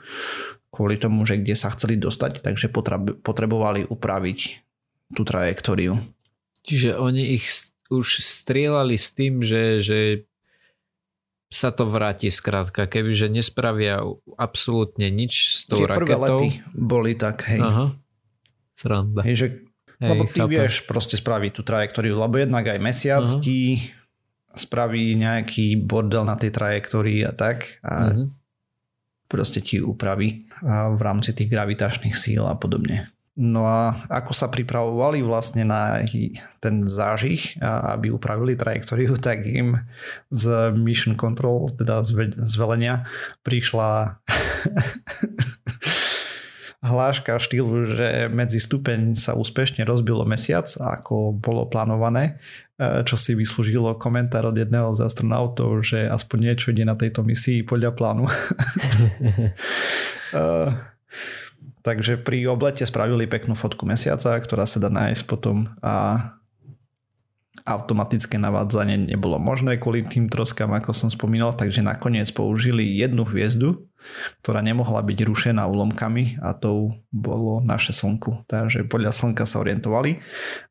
kvôli 0.70 1.00
tomu, 1.00 1.24
že 1.24 1.40
kde 1.40 1.56
sa 1.56 1.72
chceli 1.72 1.96
dostať, 1.96 2.44
takže 2.44 2.68
potrebovali 3.24 3.88
upraviť 3.88 4.38
tú 5.16 5.24
trajektóriu. 5.24 5.96
Čiže 6.68 7.00
oni 7.00 7.40
ich 7.40 7.48
už 7.88 8.20
strieľali 8.20 9.00
s 9.00 9.08
tým, 9.16 9.40
že, 9.40 9.80
že 9.80 9.98
sa 11.46 11.70
to 11.70 11.86
vráti 11.86 12.26
skrátka, 12.28 12.90
kebyže 12.90 13.30
nespravia 13.30 14.02
absolútne 14.34 15.06
nič 15.14 15.62
s 15.62 15.70
tou 15.70 15.78
Tie 15.78 15.86
raketou. 15.86 16.02
prvé 16.02 16.14
lety 16.18 16.48
boli 16.74 17.14
tak, 17.14 17.46
hej. 17.46 17.62
Aha. 17.62 17.94
Sranda. 18.76 19.22
Hej, 19.22 19.34
že, 19.38 19.46
hej, 20.02 20.10
lebo 20.10 20.22
ty 20.28 20.42
chápem. 20.42 20.52
vieš 20.52 20.74
proste 20.84 21.16
spraviť 21.16 21.50
tú 21.54 21.62
trajektóriu, 21.64 22.18
lebo 22.18 22.36
jednak 22.36 22.66
aj 22.66 22.78
mesiac 22.82 23.24
Aha. 23.24 23.40
spraví 24.52 25.16
nejaký 25.16 25.80
bordel 25.80 26.26
na 26.26 26.36
tej 26.36 26.50
trajektórii 26.52 27.24
a 27.24 27.32
tak 27.32 27.80
a 27.80 28.12
uh-huh. 28.12 28.26
proste 29.30 29.64
ti 29.64 29.80
upraví 29.80 30.44
v 30.66 31.00
rámci 31.00 31.32
tých 31.32 31.48
gravitačných 31.48 32.16
síl 32.16 32.44
a 32.44 32.56
podobne. 32.58 33.15
No 33.36 33.68
a 33.68 34.08
ako 34.08 34.32
sa 34.32 34.48
pripravovali 34.48 35.20
vlastne 35.20 35.68
na 35.68 36.00
ten 36.56 36.88
zážih, 36.88 37.52
aby 37.60 38.08
upravili 38.08 38.56
trajektóriu, 38.56 39.20
tak 39.20 39.44
im 39.44 39.84
z 40.32 40.72
Mission 40.72 41.20
Control, 41.20 41.68
teda 41.76 42.00
z 42.32 42.54
velenia, 42.56 43.04
prišla 43.44 44.08
hláška 46.86 47.36
štýlu, 47.36 47.92
že 47.92 48.32
medzi 48.32 48.56
stupeň 48.56 49.12
sa 49.12 49.36
úspešne 49.36 49.84
rozbilo 49.84 50.24
mesiac, 50.24 50.64
ako 50.80 51.36
bolo 51.36 51.68
plánované, 51.68 52.40
e, 52.80 53.04
čo 53.04 53.20
si 53.20 53.36
vyslúžilo 53.36 54.00
komentár 54.00 54.48
od 54.48 54.56
jedného 54.56 54.96
z 54.96 55.04
astronautov, 55.04 55.84
že 55.84 56.08
aspoň 56.08 56.38
niečo 56.40 56.72
ide 56.72 56.88
na 56.88 56.96
tejto 56.96 57.20
misii 57.20 57.68
podľa 57.68 57.92
plánu. 57.92 58.24
Takže 61.82 62.18
pri 62.18 62.50
oblete 62.50 62.82
spravili 62.82 63.30
peknú 63.30 63.54
fotku 63.54 63.86
mesiaca, 63.86 64.34
ktorá 64.38 64.66
sa 64.66 64.82
dá 64.82 64.90
nájsť 64.90 65.22
potom 65.26 65.70
a 65.82 66.36
automatické 67.66 68.38
navádzanie 68.38 69.10
nebolo 69.10 69.42
možné 69.42 69.80
kvôli 69.80 70.06
tým 70.06 70.30
troskám, 70.30 70.70
ako 70.76 70.94
som 70.94 71.10
spomínal, 71.10 71.50
takže 71.50 71.82
nakoniec 71.82 72.30
použili 72.30 72.86
jednu 72.94 73.26
hviezdu, 73.26 73.90
ktorá 74.42 74.62
nemohla 74.62 75.02
byť 75.02 75.18
rušená 75.26 75.66
úlomkami 75.66 76.38
a 76.42 76.54
to 76.54 76.94
bolo 77.10 77.64
naše 77.64 77.96
slnku. 77.96 78.46
Takže 78.46 78.86
podľa 78.86 79.12
slnka 79.12 79.48
sa 79.48 79.60
orientovali 79.62 80.20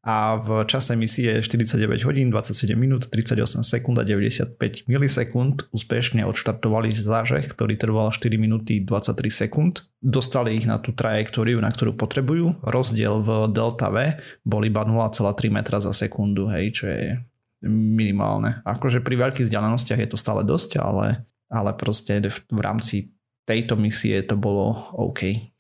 a 0.06 0.38
v 0.40 0.64
čase 0.70 0.94
misie 0.94 1.42
49 1.42 2.06
hodín, 2.06 2.30
27 2.30 2.78
minút, 2.78 3.10
38 3.10 3.66
sekúnd 3.66 3.98
a 4.00 4.06
95 4.06 4.60
milisekúnd 4.86 5.70
úspešne 5.74 6.24
odštartovali 6.24 6.94
zážeh, 6.94 7.44
ktorý 7.46 7.76
trval 7.76 8.14
4 8.14 8.36
minúty 8.38 8.86
23 8.86 9.18
sekúnd. 9.30 9.86
Dostali 10.06 10.54
ich 10.54 10.70
na 10.70 10.78
tú 10.78 10.94
trajektóriu, 10.94 11.58
na 11.58 11.74
ktorú 11.74 11.98
potrebujú. 11.98 12.62
Rozdiel 12.62 13.26
v 13.26 13.50
delta 13.50 13.90
V 13.90 14.14
bol 14.46 14.62
iba 14.64 14.86
0,3 14.86 15.50
metra 15.50 15.82
za 15.82 15.92
sekundu, 15.92 16.46
hej, 16.54 16.66
čo 16.78 16.86
je 16.86 17.18
minimálne. 17.66 18.62
Akože 18.62 19.02
pri 19.02 19.18
veľkých 19.18 19.50
vzdialenostiach 19.50 20.00
je 20.06 20.10
to 20.10 20.18
stále 20.20 20.46
dosť, 20.46 20.78
ale, 20.78 21.26
ale 21.50 21.74
proste 21.74 22.22
v 22.30 22.60
rámci 22.62 23.15
tejto 23.46 23.78
misie 23.78 24.22
to 24.26 24.36
bolo 24.36 24.92
OK. 24.98 25.54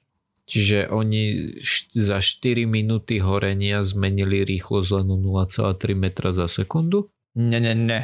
Čiže 0.46 0.94
oni 0.94 1.58
za 1.98 2.22
4 2.22 2.70
minúty 2.70 3.18
horenia 3.18 3.82
zmenili 3.82 4.46
rýchlosť 4.46 4.90
len 5.02 5.10
0,3 5.18 5.98
metra 5.98 6.30
za 6.30 6.46
sekundu? 6.46 7.10
Ne, 7.34 7.58
ne, 7.58 7.74
ne. 7.74 8.02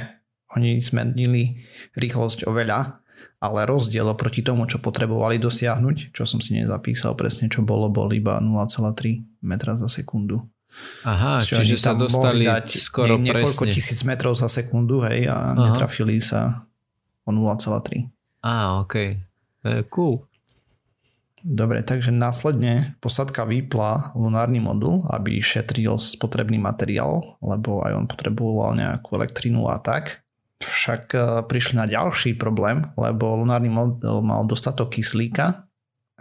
Oni 0.58 0.82
zmenili 0.82 1.62
rýchlosť 1.94 2.50
oveľa, 2.50 2.98
ale 3.46 3.60
rozdiel 3.70 4.10
oproti 4.10 4.42
tomu, 4.42 4.66
čo 4.66 4.82
potrebovali 4.82 5.38
dosiahnuť, 5.38 6.18
čo 6.18 6.26
som 6.26 6.42
si 6.42 6.58
nezapísal 6.58 7.14
presne, 7.14 7.46
čo 7.46 7.62
bolo, 7.62 7.94
bol 7.94 8.10
iba 8.10 8.42
0,3 8.42 9.46
metra 9.46 9.78
za 9.78 9.86
sekundu. 9.86 10.42
Aha, 11.06 11.46
Čiže 11.46 11.62
čiže 11.62 11.78
sa 11.78 11.94
dostali 11.94 12.48
dať 12.48 12.80
skoro 12.80 13.22
nie, 13.22 13.30
niekoľko 13.30 13.70
presne. 13.70 13.76
tisíc 13.76 14.02
metrov 14.02 14.34
za 14.34 14.50
sekundu, 14.50 15.04
hej, 15.06 15.30
a 15.30 15.54
Aha. 15.54 15.68
netrafili 15.70 16.18
sa 16.18 16.66
o 17.22 17.30
0,3. 17.30 18.10
Á, 18.42 18.82
okej. 18.82 19.22
Okay. 19.22 19.31
Uh, 19.62 19.86
cool. 19.94 20.26
Dobre, 21.42 21.82
takže 21.82 22.14
následne 22.14 22.94
posadka 23.02 23.50
vypla 23.50 24.14
lunárny 24.14 24.62
modul, 24.62 25.02
aby 25.10 25.42
šetril 25.42 25.98
spotrebný 25.98 26.62
materiál, 26.62 27.42
lebo 27.42 27.82
aj 27.82 27.98
on 27.98 28.06
potreboval 28.06 28.78
nejakú 28.78 29.18
elektrínu 29.18 29.66
a 29.66 29.82
tak. 29.82 30.22
Však 30.62 31.04
e, 31.18 31.20
prišli 31.50 31.82
na 31.82 31.90
ďalší 31.90 32.38
problém, 32.38 32.94
lebo 32.94 33.42
lunárny 33.42 33.74
modul 33.74 34.22
mal 34.22 34.46
dostatok 34.46 34.94
kyslíka, 34.94 35.66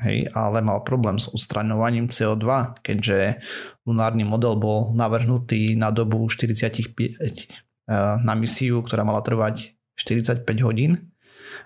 hej, 0.00 0.32
ale 0.32 0.64
mal 0.64 0.80
problém 0.88 1.20
s 1.20 1.28
odstraňovaním 1.28 2.08
CO2, 2.08 2.80
keďže 2.80 3.44
lunárny 3.84 4.24
model 4.24 4.56
bol 4.56 4.96
navrhnutý 4.96 5.76
na 5.76 5.92
dobu 5.92 6.24
45 6.32 6.96
e, 6.96 7.36
na 8.24 8.32
misiu, 8.32 8.80
ktorá 8.80 9.04
mala 9.04 9.20
trvať 9.20 9.76
45 10.00 10.48
hodín 10.64 11.09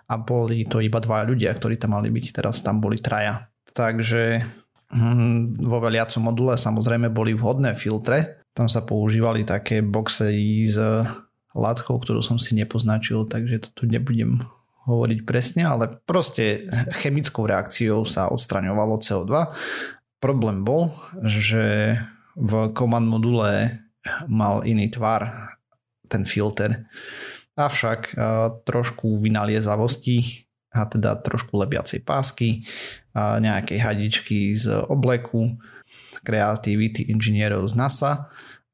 a 0.05 0.15
boli 0.21 0.69
to 0.69 0.85
iba 0.85 1.01
dva 1.01 1.25
ľudia, 1.25 1.53
ktorí 1.53 1.81
tam 1.81 1.97
mali 1.97 2.13
byť, 2.13 2.27
teraz 2.43 2.61
tam 2.61 2.81
boli 2.81 3.01
traja. 3.01 3.49
Takže 3.73 4.45
hm, 4.93 5.59
vo 5.65 5.79
veliacom 5.81 6.23
module 6.23 6.55
samozrejme 6.55 7.09
boli 7.11 7.33
vhodné 7.33 7.73
filtre, 7.75 8.45
tam 8.55 8.71
sa 8.71 8.87
používali 8.87 9.43
také 9.43 9.83
boxy 9.83 10.63
s 10.69 10.79
látkou, 11.55 11.99
ktorú 11.99 12.23
som 12.23 12.39
si 12.39 12.55
nepoznačil, 12.55 13.27
takže 13.27 13.67
to 13.67 13.69
tu 13.75 13.83
nebudem 13.91 14.47
hovoriť 14.85 15.21
presne, 15.25 15.65
ale 15.65 15.99
proste 16.05 16.69
chemickou 17.03 17.49
reakciou 17.49 18.05
sa 18.05 18.29
odstraňovalo 18.29 19.01
CO2. 19.01 19.33
Problém 20.21 20.63
bol, 20.63 20.93
že 21.25 21.97
v 22.37 22.53
command 22.77 23.09
module 23.09 23.81
mal 24.29 24.61
iný 24.69 24.93
tvar 24.93 25.55
ten 26.07 26.29
filter 26.29 26.85
Avšak 27.55 28.19
trošku 28.67 29.23
vynaliezavosti 29.23 30.45
a 30.75 30.91
teda 30.91 31.15
trošku 31.23 31.55
lebiacej 31.55 32.03
pásky, 32.03 32.67
a 33.15 33.39
nejakej 33.39 33.79
hadičky 33.79 34.39
z 34.59 34.75
obleku, 34.91 35.55
kreativity 36.27 37.07
inžinierov 37.07 37.71
z 37.71 37.79
NASA 37.79 38.13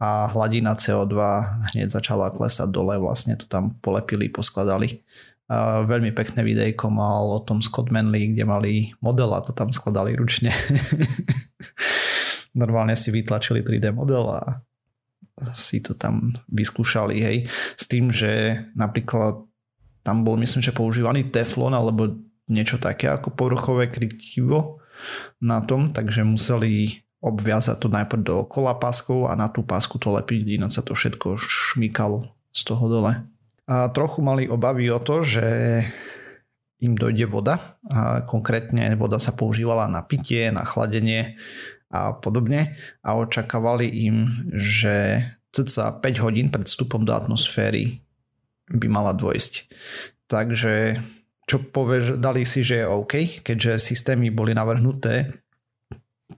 a 0.01 0.33
hladina 0.33 0.73
CO2 0.73 1.13
hneď 1.77 1.93
začala 1.93 2.33
klesať 2.33 2.73
dole, 2.73 2.97
vlastne 2.97 3.37
to 3.37 3.45
tam 3.45 3.77
polepili, 3.85 4.33
poskladali. 4.33 5.05
A 5.51 5.85
veľmi 5.85 6.15
pekné 6.17 6.41
videjko 6.47 6.89
mal 6.89 7.27
o 7.27 7.43
tom 7.43 7.61
Scott 7.61 7.93
Manley, 7.93 8.33
kde 8.33 8.45
mali 8.49 8.73
model 9.03 9.35
a 9.37 9.45
to 9.45 9.53
tam 9.53 9.75
skladali 9.75 10.17
ručne. 10.17 10.55
Normálne 12.61 12.97
si 12.97 13.13
vytlačili 13.13 13.61
3D 13.61 13.93
model 13.93 14.25
a 14.31 14.41
si 15.57 15.81
to 15.81 15.97
tam 15.97 16.37
vyskúšali, 16.53 17.17
hej. 17.21 17.37
S 17.77 17.85
tým, 17.89 18.13
že 18.13 18.65
napríklad 18.77 19.45
tam 20.01 20.25
bol 20.25 20.41
myslím, 20.41 20.65
že 20.65 20.77
používaný 20.77 21.29
teflon 21.29 21.77
alebo 21.77 22.17
niečo 22.51 22.81
také 22.81 23.13
ako 23.13 23.37
povrchové 23.37 23.93
krytivo 23.93 24.83
na 25.41 25.63
tom, 25.63 25.93
takže 25.93 26.27
museli 26.27 27.05
obviazať 27.21 27.77
to 27.77 27.89
najprv 27.93 28.21
do 28.25 28.37
kola 28.49 28.73
páskov 28.77 29.29
a 29.29 29.37
na 29.37 29.53
tú 29.53 29.61
pásku 29.61 30.01
to 30.01 30.09
lepiť, 30.09 30.57
ináč 30.57 30.81
sa 30.81 30.83
to 30.85 30.97
všetko 30.97 31.37
šmykalo 31.37 32.33
z 32.51 32.61
toho 32.65 32.85
dole. 32.89 33.13
A 33.71 33.87
trochu 33.93 34.25
mali 34.25 34.49
obavy 34.49 34.89
o 34.91 34.99
to, 34.99 35.23
že 35.23 35.47
im 36.81 36.97
dojde 36.97 37.29
voda 37.29 37.77
a 37.93 38.25
konkrétne 38.25 38.97
voda 38.97 39.21
sa 39.21 39.37
používala 39.37 39.85
na 39.87 40.01
pitie, 40.01 40.49
na 40.49 40.65
chladenie 40.65 41.37
a 41.91 42.15
podobne 42.15 42.79
a 43.03 43.19
očakávali 43.19 43.91
im, 44.07 44.47
že 44.55 45.27
cca 45.51 45.99
5 45.99 46.25
hodín 46.25 46.49
pred 46.49 46.71
vstupom 46.71 47.03
do 47.03 47.11
atmosféry 47.11 47.99
by 48.71 48.87
mala 48.87 49.11
dôjsť. 49.11 49.67
Takže 50.31 51.03
čo 51.51 51.59
povedali 51.59 52.47
si, 52.47 52.63
že 52.63 52.87
je 52.87 52.87
OK, 52.87 53.43
keďže 53.43 53.83
systémy 53.83 54.31
boli 54.31 54.55
navrhnuté 54.55 55.43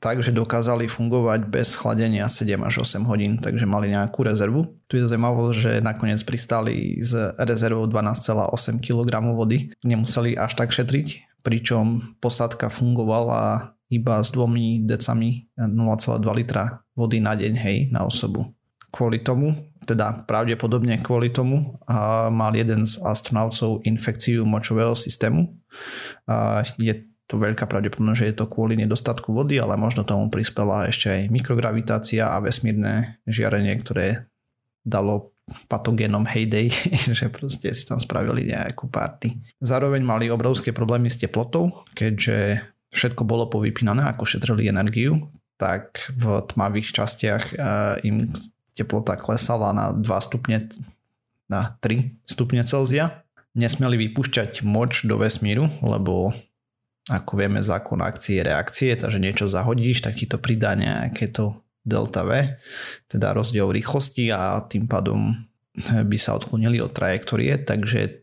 tak, 0.00 0.24
že 0.24 0.32
dokázali 0.32 0.88
fungovať 0.88 1.52
bez 1.52 1.76
chladenia 1.76 2.24
7 2.24 2.64
až 2.64 2.82
8 2.82 3.04
hodín, 3.04 3.36
takže 3.36 3.68
mali 3.68 3.92
nejakú 3.92 4.24
rezervu. 4.24 4.72
Tu 4.88 4.98
je 4.98 5.06
zaujímavé, 5.06 5.52
že 5.52 5.72
nakoniec 5.84 6.18
pristali 6.24 6.96
s 6.98 7.12
rezervou 7.36 7.84
12,8 7.84 8.80
kg 8.80 9.12
vody. 9.36 9.70
Nemuseli 9.84 10.34
až 10.34 10.56
tak 10.56 10.72
šetriť, 10.72 11.38
pričom 11.44 12.16
posádka 12.18 12.72
fungovala 12.72 13.76
iba 13.92 14.24
s 14.24 14.32
dvomi 14.32 14.80
decami 14.88 15.52
0,2 15.60 16.24
litra 16.32 16.80
vody 16.96 17.20
na 17.20 17.36
deň, 17.36 17.54
hej, 17.60 17.76
na 17.92 18.08
osobu. 18.08 18.48
Kvôli 18.88 19.20
tomu 19.20 19.52
teda 19.82 20.24
pravdepodobne 20.24 21.02
kvôli 21.02 21.34
tomu 21.34 21.78
a 21.90 22.30
mal 22.30 22.54
jeden 22.54 22.86
z 22.86 23.02
astronautov 23.02 23.82
infekciu 23.82 24.46
močového 24.46 24.94
systému. 24.94 25.50
A 26.30 26.62
je 26.78 27.02
to 27.26 27.40
veľká 27.40 27.66
pravdepodobnosť, 27.66 28.18
že 28.18 28.28
je 28.30 28.36
to 28.36 28.46
kvôli 28.50 28.78
nedostatku 28.78 29.32
vody, 29.32 29.58
ale 29.58 29.74
možno 29.74 30.06
tomu 30.06 30.28
prispela 30.28 30.86
ešte 30.86 31.08
aj 31.10 31.20
mikrogravitácia 31.32 32.28
a 32.30 32.38
vesmírne 32.38 33.18
žiarenie, 33.26 33.74
ktoré 33.80 34.28
dalo 34.84 35.32
patogénom 35.66 36.22
heyday, 36.22 36.70
že 37.18 37.26
proste 37.32 37.74
si 37.74 37.84
tam 37.88 37.98
spravili 37.98 38.52
nejakú 38.52 38.86
party. 38.86 39.58
Zároveň 39.58 40.02
mali 40.04 40.30
obrovské 40.30 40.70
problémy 40.70 41.10
s 41.10 41.18
teplotou, 41.18 41.82
keďže 41.96 42.62
všetko 42.92 43.24
bolo 43.24 43.48
povypínané, 43.48 44.04
ako 44.06 44.28
šetrili 44.28 44.68
energiu, 44.68 45.32
tak 45.56 46.12
v 46.12 46.44
tmavých 46.46 46.92
častiach 46.92 47.44
im 48.04 48.30
teplota 48.76 49.16
klesala 49.16 49.72
na 49.72 49.92
2 49.92 50.04
stupne 50.24 50.68
na 51.50 51.76
3 51.84 52.24
stupne 52.24 52.64
Celzia. 52.64 53.24
Nesmeli 53.52 54.00
vypúšťať 54.08 54.64
moč 54.64 55.04
do 55.04 55.20
vesmíru, 55.20 55.68
lebo 55.84 56.32
ako 57.10 57.32
vieme 57.34 57.60
zákon 57.60 58.00
akcie 58.00 58.40
reakcie, 58.40 58.96
takže 58.96 59.20
niečo 59.20 59.50
zahodíš, 59.50 60.06
tak 60.06 60.16
ti 60.16 60.24
to 60.24 60.40
pridá 60.40 60.72
nejaké 60.72 61.28
to 61.28 61.60
delta 61.82 62.22
V, 62.22 62.56
teda 63.10 63.34
rozdiel 63.34 63.68
rýchlosti 63.74 64.30
a 64.30 64.62
tým 64.64 64.86
pádom 64.86 65.34
by 65.82 66.16
sa 66.16 66.38
odklonili 66.38 66.78
od 66.78 66.94
trajektórie, 66.94 67.58
takže 67.58 68.22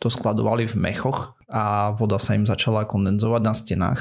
to 0.00 0.08
skladovali 0.08 0.64
v 0.64 0.74
mechoch 0.80 1.35
a 1.46 1.94
voda 1.94 2.18
sa 2.18 2.34
im 2.34 2.46
začala 2.46 2.86
kondenzovať 2.88 3.42
na 3.42 3.54
stenách. 3.54 4.00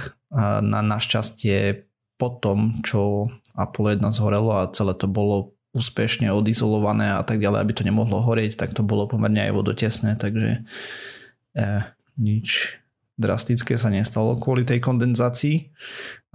Na 0.61 0.81
našťastie 0.81 1.85
po 2.17 2.39
tom, 2.41 2.81
čo 2.81 3.29
Apollo 3.55 4.01
1 4.01 4.17
zhorelo 4.17 4.51
a 4.55 4.71
celé 4.71 4.95
to 4.97 5.07
bolo 5.07 5.55
úspešne 5.75 6.31
odizolované 6.31 7.11
a 7.11 7.23
tak 7.27 7.43
ďalej, 7.43 7.59
aby 7.59 7.73
to 7.75 7.83
nemohlo 7.83 8.23
horieť, 8.23 8.55
tak 8.55 8.71
to 8.71 8.79
bolo 8.79 9.11
pomerne 9.11 9.43
aj 9.43 9.51
vodotesné, 9.51 10.15
takže 10.15 10.63
eh, 11.59 11.81
nič 12.15 12.79
drastické 13.15 13.79
sa 13.79 13.87
nestalo 13.87 14.35
kvôli 14.35 14.67
tej 14.67 14.83
kondenzácii. 14.83 15.71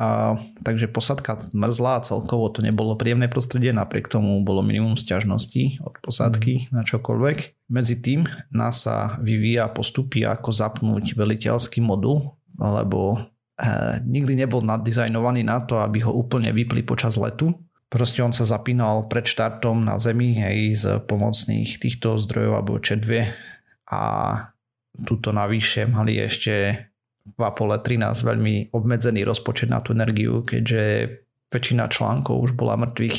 A, 0.01 0.37
takže 0.64 0.88
posadka 0.88 1.37
mrzla 1.53 2.01
a 2.01 2.05
celkovo 2.05 2.49
to 2.49 2.64
nebolo 2.64 2.97
príjemné 2.97 3.29
prostredie, 3.29 3.71
napriek 3.77 4.09
tomu 4.09 4.40
bolo 4.40 4.64
minimum 4.64 4.97
sťažností 4.97 5.85
od 5.85 6.01
posádky 6.01 6.69
mm. 6.69 6.77
na 6.77 6.83
čokoľvek. 6.83 7.69
Medzi 7.69 8.01
tým 8.01 8.25
NASA 8.51 9.21
vyvíja 9.21 9.69
postupy, 9.71 10.25
ako 10.25 10.51
zapnúť 10.51 11.14
veliteľský 11.14 11.85
modul, 11.85 12.33
lebo 12.57 13.21
eh, 13.61 14.01
nikdy 14.03 14.40
nebol 14.40 14.64
nadizajnovaný 14.64 15.45
na 15.45 15.61
to, 15.61 15.85
aby 15.85 16.01
ho 16.01 16.12
úplne 16.16 16.49
vypli 16.51 16.81
počas 16.81 17.21
letu, 17.21 17.53
Proste 17.90 18.23
on 18.23 18.31
sa 18.31 18.47
zapínal 18.47 19.11
pred 19.11 19.27
štartom 19.27 19.83
na 19.83 19.99
Zemi 19.99 20.38
hej, 20.38 20.79
z 20.79 20.85
pomocných 21.11 21.75
týchto 21.83 22.23
zdrojov 22.23 22.62
alebo 22.62 22.79
čedvie 22.79 23.35
a 23.90 24.03
tuto 25.05 25.33
navyše 25.33 25.87
mali 25.89 26.19
ešte 26.21 26.87
v 27.21 27.41
Apollo 27.41 27.85
13 27.85 28.27
veľmi 28.27 28.75
obmedzený 28.75 29.23
rozpočet 29.29 29.69
na 29.71 29.85
tú 29.85 29.93
energiu, 29.93 30.43
keďže 30.43 31.15
väčšina 31.51 31.91
článkov 31.91 32.47
už 32.47 32.51
bola 32.55 32.79
mŕtvych. 32.79 33.17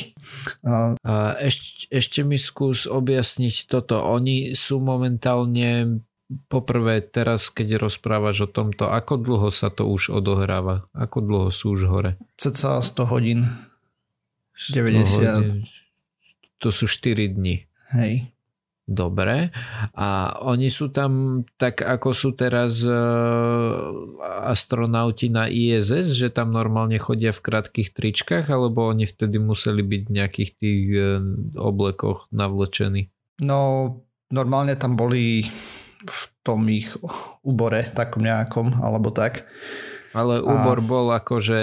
Ešte, 1.38 1.92
ešte 1.92 2.20
mi 2.24 2.40
skús 2.40 2.88
objasniť 2.88 3.68
toto. 3.68 4.00
Oni 4.00 4.56
sú 4.56 4.80
momentálne 4.80 6.00
poprvé 6.48 7.04
teraz, 7.04 7.52
keď 7.52 7.76
rozprávaš 7.76 8.48
o 8.48 8.48
tomto, 8.48 8.88
ako 8.88 9.20
dlho 9.20 9.48
sa 9.52 9.68
to 9.68 9.84
už 9.84 10.16
odohráva? 10.16 10.88
Ako 10.96 11.20
dlho 11.20 11.48
sú 11.52 11.76
už 11.76 11.92
hore? 11.92 12.16
Ceca 12.40 12.80
100 12.80 13.12
hodín 13.12 13.44
90. 14.72 15.68
To 16.64 16.68
sú 16.72 16.88
4 16.88 17.36
dni. 17.36 17.68
Hej. 17.92 18.32
Dobre. 18.82 19.54
A 19.94 20.36
oni 20.42 20.66
sú 20.66 20.90
tam 20.90 21.42
tak, 21.54 21.86
ako 21.86 22.10
sú 22.10 22.34
teraz 22.34 22.82
uh, 22.82 22.92
astronauti 24.50 25.30
na 25.30 25.46
ISS, 25.46 26.18
že 26.18 26.34
tam 26.34 26.50
normálne 26.50 26.98
chodia 26.98 27.30
v 27.30 27.40
krátkých 27.46 27.94
tričkách, 27.94 28.50
alebo 28.50 28.90
oni 28.90 29.06
vtedy 29.06 29.38
museli 29.38 29.86
byť 29.86 30.02
v 30.02 30.14
nejakých 30.18 30.50
tých 30.58 30.82
uh, 30.98 31.22
oblekoch 31.62 32.26
navlečení? 32.34 33.14
No, 33.38 34.02
normálne 34.34 34.74
tam 34.74 34.98
boli 34.98 35.46
v 36.02 36.22
tom 36.42 36.66
ich 36.66 36.90
úbore 37.46 37.86
takom 37.94 38.26
nejakom, 38.26 38.82
alebo 38.82 39.14
tak. 39.14 39.46
Ale 40.12 40.42
úbor 40.42 40.78
a... 40.82 40.84
bol 40.84 41.06
akože 41.14 41.60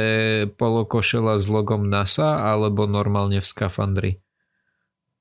polokošela 0.58 1.38
s 1.38 1.46
logom 1.52 1.86
NASA 1.86 2.42
alebo 2.42 2.90
normálne 2.90 3.44
v 3.44 3.46
skafandri? 3.46 4.12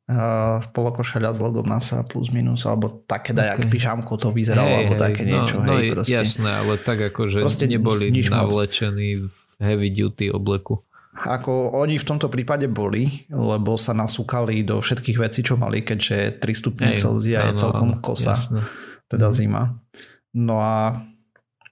Uh, 0.09 0.64
polokošeľa 0.73 1.37
s 1.37 1.40
logom 1.44 1.68
NASA 1.68 2.01
plus 2.01 2.33
minus, 2.33 2.64
alebo 2.64 3.05
také 3.05 3.37
daj, 3.37 3.61
okay. 3.61 3.68
pyžamko 3.68 4.16
to 4.16 4.33
vyzeralo, 4.33 4.64
hey, 4.64 4.77
alebo 4.81 4.94
také 4.97 5.29
no, 5.29 5.44
niečo. 5.44 5.61
No, 5.61 5.77
hej, 5.77 5.92
proste. 5.92 6.16
jasné, 6.16 6.49
ale 6.49 6.81
tak 6.81 7.12
akože 7.12 7.44
proste 7.44 7.68
neboli 7.68 8.09
nič 8.09 8.33
navlečení 8.33 9.29
v 9.29 9.35
heavy 9.61 9.92
duty 9.92 10.33
obleku. 10.33 10.81
Ako 11.12 11.77
oni 11.77 12.01
v 12.01 12.09
tomto 12.09 12.33
prípade 12.33 12.71
boli, 12.73 13.29
lebo 13.29 13.77
sa 13.77 13.92
nasúkali 13.92 14.64
do 14.64 14.81
všetkých 14.81 15.18
vecí, 15.21 15.44
čo 15.44 15.61
mali, 15.61 15.85
keďže 15.85 16.40
3 16.40 16.57
stupne 16.57 16.88
Celzia 16.97 17.44
je 17.53 17.61
celkom 17.61 18.01
kosa, 18.01 18.33
jasné. 18.33 18.64
teda 19.12 19.29
mhm. 19.29 19.35
zima. 19.37 19.62
No 20.40 20.57
a 20.62 21.05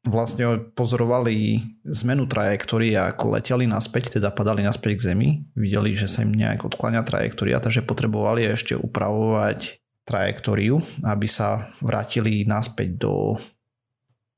vlastne 0.06 0.62
pozorovali 0.72 1.60
zmenu 1.82 2.30
trajektórie 2.30 2.94
ako 2.94 3.36
leteli 3.36 3.66
naspäť, 3.66 4.18
teda 4.18 4.30
padali 4.30 4.62
naspäť 4.62 4.92
k 4.96 5.04
Zemi. 5.12 5.28
Videli, 5.58 5.98
že 5.98 6.06
sa 6.06 6.22
im 6.22 6.30
nejak 6.32 6.62
odkláňa 6.62 7.02
trajektória, 7.02 7.58
takže 7.58 7.82
potrebovali 7.82 8.46
ešte 8.46 8.78
upravovať 8.78 9.82
trajektóriu, 10.06 10.78
aby 11.02 11.26
sa 11.26 11.74
vrátili 11.82 12.46
naspäť 12.46 12.88
do 13.02 13.14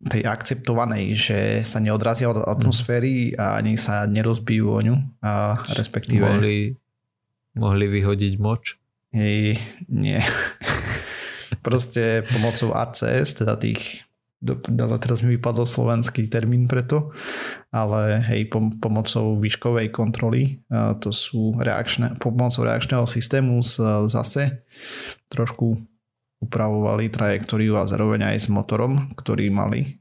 tej 0.08 0.24
akceptovanej, 0.24 1.06
že 1.12 1.38
sa 1.68 1.82
neodrazia 1.82 2.32
od 2.32 2.40
atmosféry 2.40 3.34
a 3.36 3.60
ani 3.60 3.76
sa 3.76 4.08
nerozbijú 4.08 4.66
o 4.72 4.80
ňu, 4.80 4.96
a 5.20 5.60
respektíve... 5.74 6.24
Mohli, 6.24 6.56
mohli 7.58 7.86
vyhodiť 7.90 8.32
moč? 8.40 8.78
Hej, 9.10 9.58
nie. 9.90 10.22
Proste 11.66 12.24
pomocou 12.30 12.72
ACS, 12.78 13.42
teda 13.42 13.58
tých 13.58 14.07
do, 14.38 14.54
teraz 15.02 15.18
mi 15.26 15.34
vypadol 15.34 15.66
slovenský 15.66 16.30
termín 16.30 16.70
preto, 16.70 17.10
ale 17.74 18.22
hej, 18.30 18.46
pom- 18.46 18.78
pomocou 18.78 19.34
výškovej 19.34 19.90
kontroly, 19.90 20.62
to 21.02 21.10
sú 21.10 21.58
reakčné, 21.58 22.14
pomocou 22.22 22.62
reakčného 22.62 23.02
systému 23.02 23.58
z, 23.66 24.06
zase 24.06 24.62
trošku 25.26 25.82
upravovali 26.38 27.10
trajektóriu 27.10 27.74
a 27.82 27.88
zároveň 27.90 28.34
aj 28.34 28.46
s 28.46 28.48
motorom, 28.48 29.10
ktorý 29.18 29.50
mali 29.50 29.98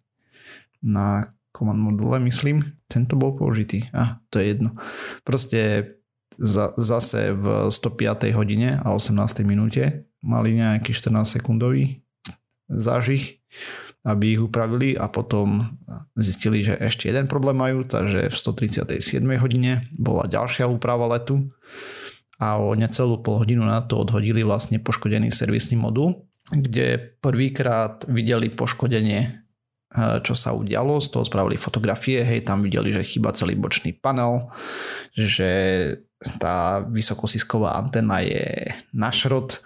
na 0.86 1.34
command 1.50 1.82
module, 1.82 2.22
myslím. 2.22 2.78
Tento 2.86 3.18
bol 3.18 3.34
použitý. 3.34 3.90
A, 3.90 4.22
to 4.30 4.38
je 4.38 4.54
jedno. 4.54 4.78
Proste 5.26 5.94
za, 6.38 6.78
zase 6.78 7.34
v 7.34 7.74
105. 7.74 8.38
hodine 8.38 8.78
a 8.78 8.94
18. 8.94 9.18
minúte 9.42 10.06
mali 10.22 10.54
nejaký 10.54 10.94
14 10.94 11.42
sekundový 11.42 12.06
zážich, 12.70 13.42
aby 14.08 14.40
ich 14.40 14.42
upravili 14.42 14.96
a 14.96 15.12
potom 15.12 15.76
zistili, 16.16 16.64
že 16.64 16.80
ešte 16.80 17.12
jeden 17.12 17.28
problém 17.28 17.60
majú, 17.60 17.84
takže 17.84 18.32
v 18.32 18.36
137. 18.36 19.20
hodine 19.36 19.92
bola 19.92 20.24
ďalšia 20.32 20.64
úprava 20.64 21.12
letu 21.12 21.52
a 22.40 22.56
o 22.56 22.72
necelú 22.72 23.20
pol 23.20 23.44
hodinu 23.44 23.68
na 23.68 23.84
to 23.84 24.00
odhodili 24.00 24.48
vlastne 24.48 24.80
poškodený 24.80 25.28
servisný 25.28 25.76
modul, 25.76 26.24
kde 26.48 27.20
prvýkrát 27.20 28.08
videli 28.08 28.48
poškodenie 28.48 29.48
čo 29.98 30.36
sa 30.36 30.52
udialo, 30.52 31.00
z 31.00 31.08
toho 31.10 31.24
spravili 31.24 31.56
fotografie, 31.56 32.20
hej, 32.22 32.44
tam 32.44 32.60
videli, 32.60 32.92
že 32.92 33.08
chýba 33.08 33.32
celý 33.32 33.56
bočný 33.56 33.96
panel, 33.96 34.52
že 35.16 35.50
tá 36.38 36.84
vysokosisková 36.84 37.80
antena 37.80 38.20
je 38.20 38.68
na 38.92 39.10
šrot, 39.10 39.64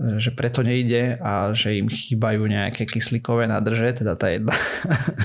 že 0.00 0.30
preto 0.32 0.64
nejde 0.64 1.20
a 1.20 1.52
že 1.52 1.78
im 1.78 1.86
chýbajú 1.86 2.48
nejaké 2.48 2.88
kyslíkové 2.88 3.46
nádrže, 3.46 4.02
teda 4.02 4.16
tá 4.16 4.32
jedna. 4.32 4.56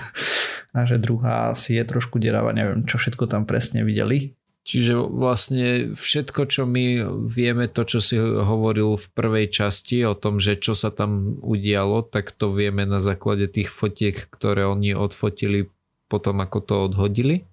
a 0.75 0.85
že 0.85 1.01
druhá 1.01 1.55
si 1.55 1.79
je 1.79 1.83
trošku 1.87 2.19
deravá, 2.19 2.53
neviem, 2.53 2.83
čo 2.85 2.99
všetko 2.99 3.25
tam 3.31 3.47
presne 3.47 3.81
videli. 3.81 4.37
Čiže 4.67 4.99
vlastne 4.99 5.95
všetko, 5.95 6.41
čo 6.51 6.67
my 6.67 6.99
vieme, 7.23 7.71
to, 7.71 7.87
čo 7.87 8.03
si 8.03 8.19
hovoril 8.19 8.99
v 8.99 9.07
prvej 9.15 9.47
časti 9.47 10.03
o 10.03 10.11
tom, 10.11 10.43
že 10.43 10.59
čo 10.59 10.75
sa 10.75 10.91
tam 10.91 11.39
udialo, 11.39 12.03
tak 12.03 12.35
to 12.35 12.51
vieme 12.51 12.83
na 12.83 12.99
základe 12.99 13.47
tých 13.47 13.71
fotiek, 13.71 14.27
ktoré 14.27 14.67
oni 14.67 14.91
odfotili 14.91 15.71
potom, 16.11 16.43
ako 16.43 16.59
to 16.59 16.75
odhodili? 16.91 17.47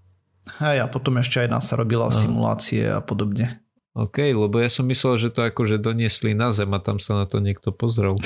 Hej, 0.59 0.85
a 0.85 0.87
potom 0.91 1.23
ešte 1.23 1.47
aj 1.47 1.49
nás 1.55 1.65
sa 1.71 1.79
robila 1.79 2.11
Aha. 2.11 2.19
simulácie 2.19 2.83
a 2.91 2.99
podobne. 2.99 3.64
OK, 3.95 4.35
lebo 4.35 4.59
ja 4.59 4.67
som 4.67 4.91
myslel, 4.91 5.23
že 5.23 5.31
to 5.31 5.47
akože 5.47 5.79
doniesli 5.79 6.35
na 6.35 6.51
zem 6.51 6.67
a 6.75 6.83
tam 6.83 6.99
sa 6.99 7.23
na 7.23 7.31
to 7.31 7.39
niekto 7.39 7.71
pozrel. 7.71 8.19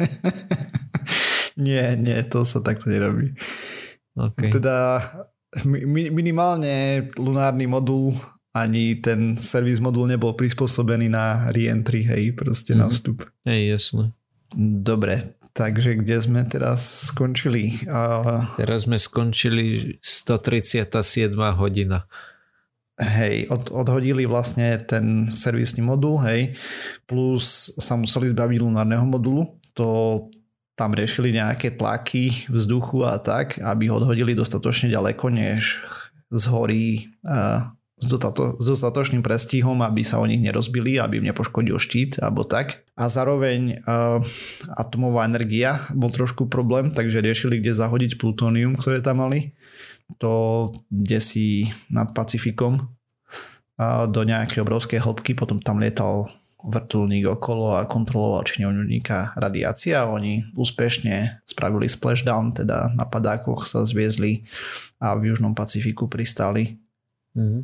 nie, 1.56 1.96
nie, 1.96 2.18
to 2.28 2.44
sa 2.44 2.60
takto 2.60 2.92
nerobí. 2.92 3.32
Okay. 4.12 4.52
Teda 4.52 5.00
minimálne 6.12 7.08
lunárny 7.16 7.64
modul 7.64 8.12
ani 8.56 9.00
ten 9.00 9.36
servis 9.36 9.80
modul 9.84 10.08
nebol 10.08 10.32
prispôsobený 10.32 11.12
na 11.12 11.52
re-entry, 11.52 12.04
hej, 12.04 12.32
proste 12.32 12.72
mm-hmm. 12.72 12.80
na 12.80 12.86
mhm. 12.88 12.92
vstup. 12.92 13.18
Hej, 13.44 13.62
jasné. 13.80 14.04
Dobre, 14.56 15.36
takže 15.52 16.00
kde 16.00 16.16
sme 16.20 16.40
teraz 16.48 17.12
skončili? 17.12 17.84
Uh... 17.84 18.48
Teraz 18.56 18.88
sme 18.88 18.96
skončili 18.96 19.96
137. 20.00 21.32
hodina. 21.56 22.08
Hej, 22.96 23.52
od, 23.52 23.68
odhodili 23.76 24.24
vlastne 24.24 24.80
ten 24.80 25.28
servisný 25.28 25.84
modul, 25.84 26.16
hej, 26.24 26.56
plus 27.04 27.76
sa 27.76 27.92
museli 27.92 28.32
zbaviť 28.32 28.58
lunárneho 28.64 29.04
modulu. 29.04 29.60
To 29.76 30.24
tam 30.76 30.92
riešili 30.92 31.36
nejaké 31.36 31.76
tlaky 31.76 32.48
vzduchu 32.52 33.04
a 33.04 33.20
tak, 33.20 33.60
aby 33.60 33.88
ho 33.88 34.00
odhodili 34.00 34.36
dostatočne 34.36 34.92
ďaleko, 34.92 35.28
než 35.28 35.80
zhorí 36.28 37.12
uh, 37.24 37.72
s, 37.96 38.06
dotato, 38.08 38.60
s 38.60 38.64
dostatočným 38.64 39.24
prestihom, 39.24 39.80
aby 39.80 40.04
sa 40.04 40.20
o 40.20 40.28
nich 40.28 40.40
nerozbili, 40.44 41.00
aby 41.00 41.20
im 41.20 41.28
nepoškodil 41.32 41.80
štít 41.80 42.20
alebo 42.20 42.44
tak. 42.44 42.84
A 42.92 43.08
zároveň 43.08 43.80
uh, 43.88 44.20
atomová 44.76 45.24
energia 45.24 45.88
bol 45.96 46.12
trošku 46.12 46.48
problém, 46.52 46.92
takže 46.92 47.24
riešili, 47.24 47.60
kde 47.60 47.72
zahodiť 47.72 48.20
plutónium, 48.20 48.76
ktoré 48.76 49.00
tam 49.00 49.24
mali. 49.24 49.55
To 50.22 50.70
kde 50.88 51.18
si 51.20 51.46
nad 51.90 52.14
Pacifikom 52.14 52.94
do 54.08 54.20
nejakej 54.24 54.64
obrovskej 54.64 55.04
hĺbky, 55.04 55.36
potom 55.36 55.60
tam 55.60 55.82
lietal 55.82 56.32
vrtulník 56.66 57.28
okolo 57.30 57.78
a 57.78 57.86
kontroloval, 57.86 58.42
či 58.42 58.64
neuniká 58.64 59.36
radiácia. 59.38 60.08
Oni 60.08 60.42
úspešne 60.56 61.44
spravili 61.46 61.86
splashdown, 61.86 62.56
teda 62.56 62.90
na 62.96 63.06
padákoch 63.06 63.68
sa 63.70 63.86
zviezli 63.86 64.42
a 64.98 65.14
v 65.14 65.30
Južnom 65.30 65.54
Pacifiku 65.54 66.10
pristáli. 66.10 66.80
Mm-hmm. 67.36 67.62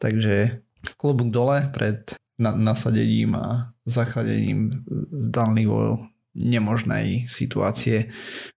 Takže 0.00 0.64
klobúk 0.98 1.30
dole 1.30 1.68
pred 1.70 2.16
na- 2.40 2.56
nasadením 2.56 3.36
a 3.38 3.70
zachradením 3.84 4.74
zdanlivo 5.12 6.08
nemožnej 6.32 7.28
situácie. 7.28 8.08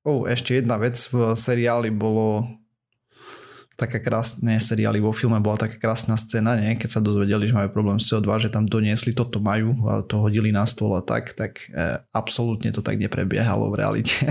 Oh, 0.07 0.23
ešte 0.25 0.55
jedna 0.55 0.79
vec 0.79 0.95
v 1.11 1.35
seriáli 1.35 1.91
bolo 1.91 2.47
taká 3.75 3.99
krásne 3.99 4.55
seriály 4.57 5.03
vo 5.03 5.11
filme 5.11 5.35
bola 5.43 5.67
taká 5.67 5.75
krásna 5.75 6.15
scéna, 6.15 6.55
nie? 6.55 6.79
keď 6.79 6.97
sa 6.97 6.99
dozvedeli, 7.03 7.51
že 7.51 7.55
majú 7.55 7.69
problém 7.75 7.99
s 7.99 8.07
CO2, 8.07 8.47
že 8.47 8.49
tam 8.49 8.63
doniesli, 8.63 9.11
toto 9.11 9.43
majú 9.43 9.75
a 9.91 9.99
to 9.99 10.23
hodili 10.23 10.55
na 10.55 10.63
stôl 10.63 10.95
a 10.95 11.03
tak, 11.03 11.35
tak 11.35 11.67
e, 11.75 11.99
absolútne 12.15 12.71
to 12.71 12.79
tak 12.79 12.95
neprebiehalo 12.95 13.67
v 13.71 13.79
realite. 13.83 14.15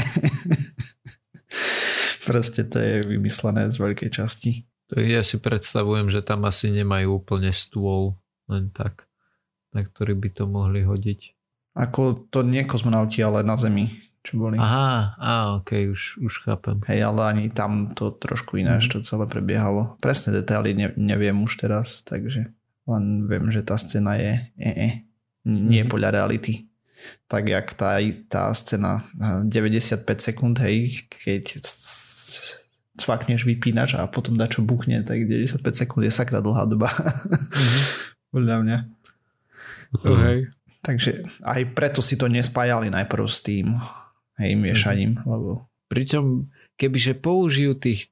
Proste 2.28 2.64
to 2.64 2.80
je 2.80 2.94
vymyslené 3.04 3.68
z 3.68 3.76
veľkej 3.76 4.11
časti. 4.11 4.64
Ja 4.96 5.20
si 5.20 5.37
predstavujem, 5.37 6.09
že 6.09 6.24
tam 6.24 6.48
asi 6.48 6.72
nemajú 6.72 7.20
úplne 7.20 7.52
stôl, 7.52 8.16
len 8.48 8.72
tak, 8.72 9.04
na 9.76 9.85
ktorý 9.85 10.16
by 10.16 10.28
to 10.33 10.44
mohli 10.48 10.88
hodiť. 10.88 11.37
Ako 11.76 12.30
to 12.33 12.46
nie 12.46 12.64
kozmonauti, 12.64 13.20
ale 13.20 13.44
na 13.44 13.61
Zemi 13.61 13.92
čo 14.24 14.40
boli. 14.40 14.56
Aha, 14.56 15.20
á, 15.20 15.60
ok, 15.60 15.92
už, 15.92 16.24
už 16.24 16.48
chápem. 16.48 16.80
Hej, 16.88 17.12
ale 17.12 17.20
ani 17.28 17.44
tam 17.52 17.92
to 17.92 18.08
trošku 18.08 18.56
iné, 18.56 18.80
mm. 18.80 18.88
to 18.88 19.04
celé 19.04 19.28
prebiehalo. 19.28 20.00
Presné 20.00 20.40
detaily 20.40 20.72
ne, 20.72 20.88
neviem 20.96 21.37
už 21.44 21.60
teraz, 21.60 22.00
takže 22.00 22.48
len 22.88 23.04
viem, 23.28 23.44
že 23.52 23.60
tá 23.60 23.76
scéna 23.76 24.16
je 24.16 24.32
e, 24.56 24.70
e, 24.72 24.88
nie 25.44 25.84
mm. 25.84 25.92
podľa 25.92 26.16
reality. 26.16 26.64
Tak 27.28 27.44
jak 27.44 27.76
tá, 27.76 28.00
tá 28.32 28.48
scéna 28.56 29.04
95 29.44 30.08
sekúnd, 30.16 30.56
hej, 30.64 31.04
keď 31.12 31.60
cvakneš 32.96 33.44
vypínač 33.44 34.00
a 34.00 34.08
potom 34.08 34.40
dačo 34.40 34.64
buchne, 34.64 35.04
tak 35.04 35.28
95 35.28 35.60
sekúnd 35.60 36.08
je 36.08 36.12
sakra 36.14 36.40
dlhá 36.40 36.64
doba. 36.64 36.88
Mm. 36.88 37.80
podľa 38.34 38.56
mňa. 38.64 38.78
Mm. 40.00 40.18
Hej. 40.24 40.38
Takže 40.84 41.10
aj 41.44 41.60
preto 41.72 42.00
si 42.04 42.16
to 42.16 42.28
nespájali 42.28 42.92
najprv 42.92 43.24
s 43.24 43.40
tým 43.40 43.72
hej, 44.38 44.52
miešaním. 44.58 45.18
Mm-hmm. 45.18 45.30
Lebo... 45.30 45.50
Pričom, 45.88 46.50
kebyže 46.74 47.14
použijú 47.18 47.78
tých 47.78 48.10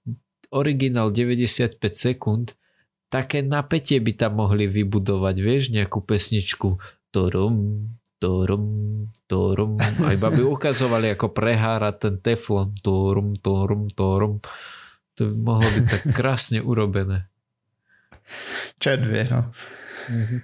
originál 0.53 1.11
95 1.11 1.81
sekúnd, 1.97 2.55
také 3.09 3.41
napätie 3.45 3.99
by 3.99 4.13
tam 4.17 4.41
mohli 4.41 4.69
vybudovať, 4.69 5.37
vieš, 5.41 5.73
nejakú 5.73 6.05
pesničku 6.05 6.81
torom, 7.13 7.89
torom, 8.23 8.65
torom 9.27 9.75
a 9.81 10.09
iba 10.15 10.29
by 10.31 10.43
ukazovali, 10.47 11.13
ako 11.13 11.35
prehára 11.35 11.91
ten 11.91 12.23
teflon 12.23 12.79
torom, 12.81 13.35
torom, 13.37 13.91
torom. 13.91 14.39
To 15.19 15.21
by 15.29 15.35
mohlo 15.35 15.69
byť 15.69 15.85
tak 15.91 16.03
krásne 16.15 16.63
urobené. 16.63 17.27
Červie, 18.79 19.27
no. 19.29 19.51
Mm-hmm. 20.09 20.41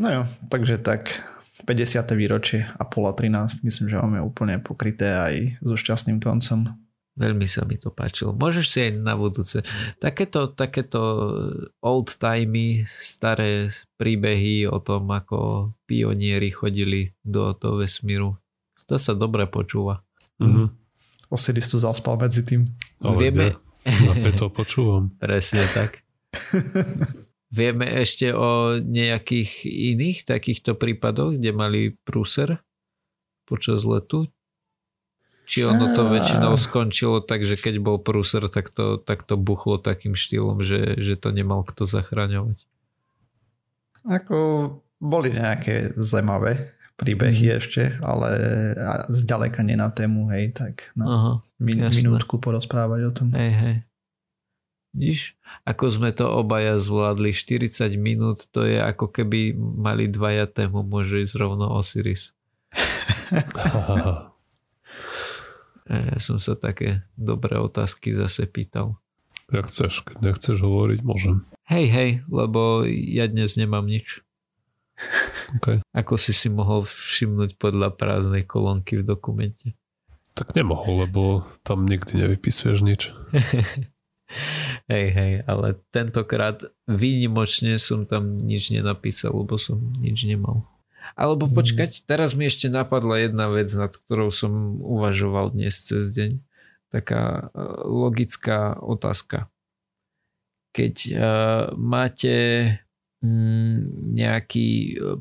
No 0.00 0.08
jo, 0.08 0.22
takže 0.48 0.80
tak 0.80 1.22
50. 1.64 2.16
výročie 2.16 2.66
Apollo 2.78 3.18
13, 3.18 3.64
myslím, 3.66 3.86
že 3.90 3.96
máme 4.00 4.20
úplne 4.22 4.60
pokryté 4.60 5.12
aj 5.12 5.34
so 5.60 5.76
šťastným 5.76 6.20
koncom. 6.20 6.72
Veľmi 7.20 7.44
sa 7.44 7.68
mi 7.68 7.76
to 7.76 7.92
páčilo. 7.92 8.32
Môžeš 8.32 8.66
si 8.70 8.78
aj 8.88 8.92
na 9.02 9.12
budúce. 9.12 9.60
Takéto, 10.00 10.56
takéto 10.56 11.00
old 11.84 12.16
timey, 12.16 12.86
staré 12.86 13.68
príbehy 14.00 14.64
o 14.64 14.80
tom, 14.80 15.10
ako 15.12 15.70
pionieri 15.84 16.48
chodili 16.48 17.12
do 17.20 17.52
toho 17.52 17.82
vesmíru. 17.82 18.40
To 18.88 18.96
sa 18.96 19.12
dobre 19.12 19.44
počúva. 19.44 20.00
Mm-hmm. 20.40 20.66
Osiris 21.28 21.68
tu 21.68 21.76
zaspal 21.76 22.16
medzi 22.16 22.40
tým. 22.46 22.64
Ale 23.04 23.16
Vieme... 23.20 23.46
Ja 23.84 24.32
to 24.32 24.48
počúvam. 24.48 25.12
Presne 25.20 25.66
tak. 25.76 26.00
Vieme 27.50 27.82
ešte 27.82 28.30
o 28.30 28.78
nejakých 28.78 29.66
iných 29.66 30.22
takýchto 30.22 30.78
prípadoch, 30.78 31.34
kde 31.34 31.50
mali 31.50 31.80
prúser 32.06 32.62
počas 33.42 33.82
letu? 33.82 34.30
Či 35.50 35.66
ono 35.66 35.90
to 35.98 36.06
väčšinou 36.06 36.54
skončilo 36.54 37.18
tak, 37.26 37.42
že 37.42 37.58
keď 37.58 37.82
bol 37.82 37.98
prúser, 37.98 38.46
tak 38.46 38.70
to, 38.70 39.02
tak 39.02 39.26
to 39.26 39.34
buchlo 39.34 39.82
takým 39.82 40.14
štýlom, 40.14 40.62
že, 40.62 40.94
že 41.02 41.18
to 41.18 41.34
nemal 41.34 41.66
kto 41.66 41.90
zachraňovať? 41.90 42.62
Ako 44.06 44.38
boli 45.02 45.34
nejaké 45.34 45.98
zaujímavé 45.98 46.78
príbehy 46.94 47.50
mm. 47.50 47.56
ešte, 47.58 47.82
ale 47.98 48.30
zďaleka 49.10 49.66
nie 49.66 49.74
na 49.74 49.90
tému, 49.90 50.30
hej, 50.30 50.54
tak 50.54 50.94
na 50.94 51.04
Aha, 51.08 51.32
min- 51.58 51.88
minútku 51.88 52.38
porozprávať 52.38 53.00
o 53.08 53.10
tom. 53.10 53.28
Hej, 53.34 53.52
hej. 53.58 53.74
Vidíš, 54.90 55.38
ako 55.62 55.84
sme 55.86 56.10
to 56.10 56.26
obaja 56.26 56.74
zvládli 56.82 57.30
40 57.30 57.94
minút, 57.94 58.50
to 58.50 58.66
je 58.66 58.82
ako 58.82 59.06
keby 59.06 59.54
mali 59.54 60.10
dvaja 60.10 60.50
tému, 60.50 60.82
môže 60.82 61.22
ísť 61.22 61.38
rovno 61.38 61.70
Osiris. 61.78 62.34
ja 65.86 66.18
som 66.18 66.42
sa 66.42 66.58
také 66.58 67.06
dobré 67.14 67.54
otázky 67.62 68.10
zase 68.10 68.50
pýtal. 68.50 68.98
Jak 69.54 69.70
chceš, 69.70 70.02
keď 70.06 70.16
nechceš 70.34 70.58
hovoriť, 70.58 71.00
môžem. 71.06 71.46
Hej, 71.70 71.86
hej, 71.90 72.10
lebo 72.26 72.82
ja 72.90 73.30
dnes 73.30 73.54
nemám 73.54 73.86
nič. 73.86 74.26
Okay. 75.62 75.82
Ako 75.94 76.18
si 76.18 76.34
si 76.34 76.50
mohol 76.50 76.82
všimnúť 76.82 77.58
podľa 77.58 77.94
prázdnej 77.94 78.42
kolónky 78.42 78.98
v 79.02 79.06
dokumente? 79.06 79.74
Tak 80.34 80.54
nemohol, 80.54 81.06
lebo 81.06 81.46
tam 81.62 81.86
nikdy 81.86 82.26
nevypisuješ 82.26 82.78
nič. 82.82 83.10
hej, 84.92 85.06
hej, 85.10 85.32
ale 85.46 85.78
tentokrát 85.90 86.62
výnimočne 86.86 87.76
som 87.78 88.06
tam 88.06 88.38
nič 88.38 88.70
nenapísal, 88.70 89.34
lebo 89.34 89.58
som 89.58 89.78
nič 89.98 90.26
nemal. 90.26 90.66
Alebo 91.18 91.50
mhm. 91.50 91.54
počkať, 91.54 91.90
teraz 92.06 92.38
mi 92.38 92.46
ešte 92.46 92.70
napadla 92.70 93.20
jedna 93.20 93.50
vec, 93.50 93.70
nad 93.74 93.90
ktorou 93.90 94.30
som 94.30 94.78
uvažoval 94.80 95.54
dnes 95.54 95.74
cez 95.82 96.14
deň. 96.14 96.40
Taká 96.90 97.50
e, 97.54 97.62
logická 97.86 98.74
otázka. 98.78 99.46
Keď 100.70 100.94
uh, 101.10 101.74
máte 101.74 102.34
mm, 103.26 104.14
nejaký, 104.14 104.68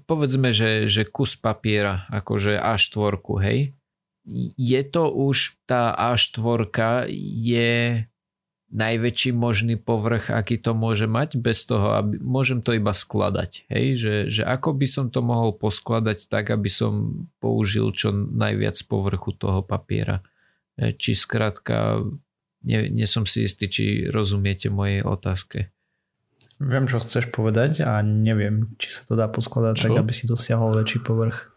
povedzme, 0.05 0.53
že, 0.53 0.85
že 0.85 1.09
kus 1.09 1.33
papiera, 1.41 2.05
akože 2.13 2.53
A4, 2.53 3.17
hej, 3.41 3.73
je 4.61 4.81
to 4.85 5.09
už 5.09 5.57
tá 5.65 5.89
A4 5.97 6.69
je 7.17 8.05
najväčší 8.69 9.33
možný 9.33 9.81
povrch, 9.81 10.29
aký 10.29 10.61
to 10.61 10.77
môže 10.77 11.09
mať, 11.09 11.41
bez 11.41 11.65
toho, 11.65 11.97
aby, 11.97 12.21
môžem 12.21 12.61
to 12.61 12.77
iba 12.77 12.93
skladať. 12.93 13.65
Hej? 13.65 13.85
Že, 13.97 14.13
že 14.29 14.41
ako 14.45 14.77
by 14.77 14.87
som 14.87 15.05
to 15.09 15.25
mohol 15.25 15.57
poskladať 15.57 16.29
tak, 16.29 16.53
aby 16.53 16.69
som 16.69 17.25
použil 17.41 17.89
čo 17.89 18.13
najviac 18.13 18.77
povrchu 18.85 19.33
toho 19.33 19.65
papiera. 19.65 20.21
E, 20.77 20.93
či 20.93 21.17
skrátka, 21.17 22.05
nie, 22.61 22.93
nie 22.93 23.07
som 23.09 23.25
si 23.25 23.49
istý, 23.49 23.65
či 23.65 24.05
rozumiete 24.05 24.69
mojej 24.69 25.01
otázke. 25.01 25.73
Viem, 26.61 26.85
čo 26.85 27.01
chceš 27.01 27.31
povedať 27.33 27.81
a 27.87 28.03
neviem, 28.03 28.75
či 28.77 28.91
sa 28.93 29.07
to 29.07 29.17
dá 29.17 29.31
poskladať 29.31 29.73
čo? 29.79 29.83
tak, 29.89 29.97
aby 29.97 30.13
si 30.13 30.29
dosiahol 30.29 30.77
väčší 30.77 31.01
povrch. 31.01 31.49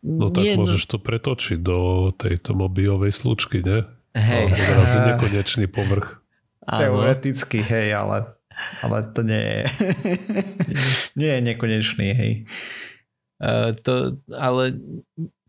No 0.00 0.30
tak 0.30 0.46
nie, 0.46 0.54
no- 0.54 0.64
môžeš 0.64 0.88
no... 0.88 0.90
to 0.94 0.98
pretočiť 1.02 1.58
do 1.60 2.08
tejto 2.14 2.54
mobilovej 2.54 3.10
slučky, 3.10 3.60
ne? 3.60 3.84
Hej. 4.14 4.54
No, 4.54 4.82
nekonečný 5.12 5.66
povrch. 5.66 6.21
Teoreticky, 6.66 7.62
hej, 7.62 7.94
ale, 7.94 8.38
ale 8.82 8.98
to 9.10 9.26
nie 9.26 9.42
je, 9.42 9.62
nie 11.20 11.30
je 11.34 11.40
nekonečný, 11.42 12.08
hej. 12.14 12.32
Uh, 13.42 13.74
to, 13.82 14.22
ale 14.30 14.78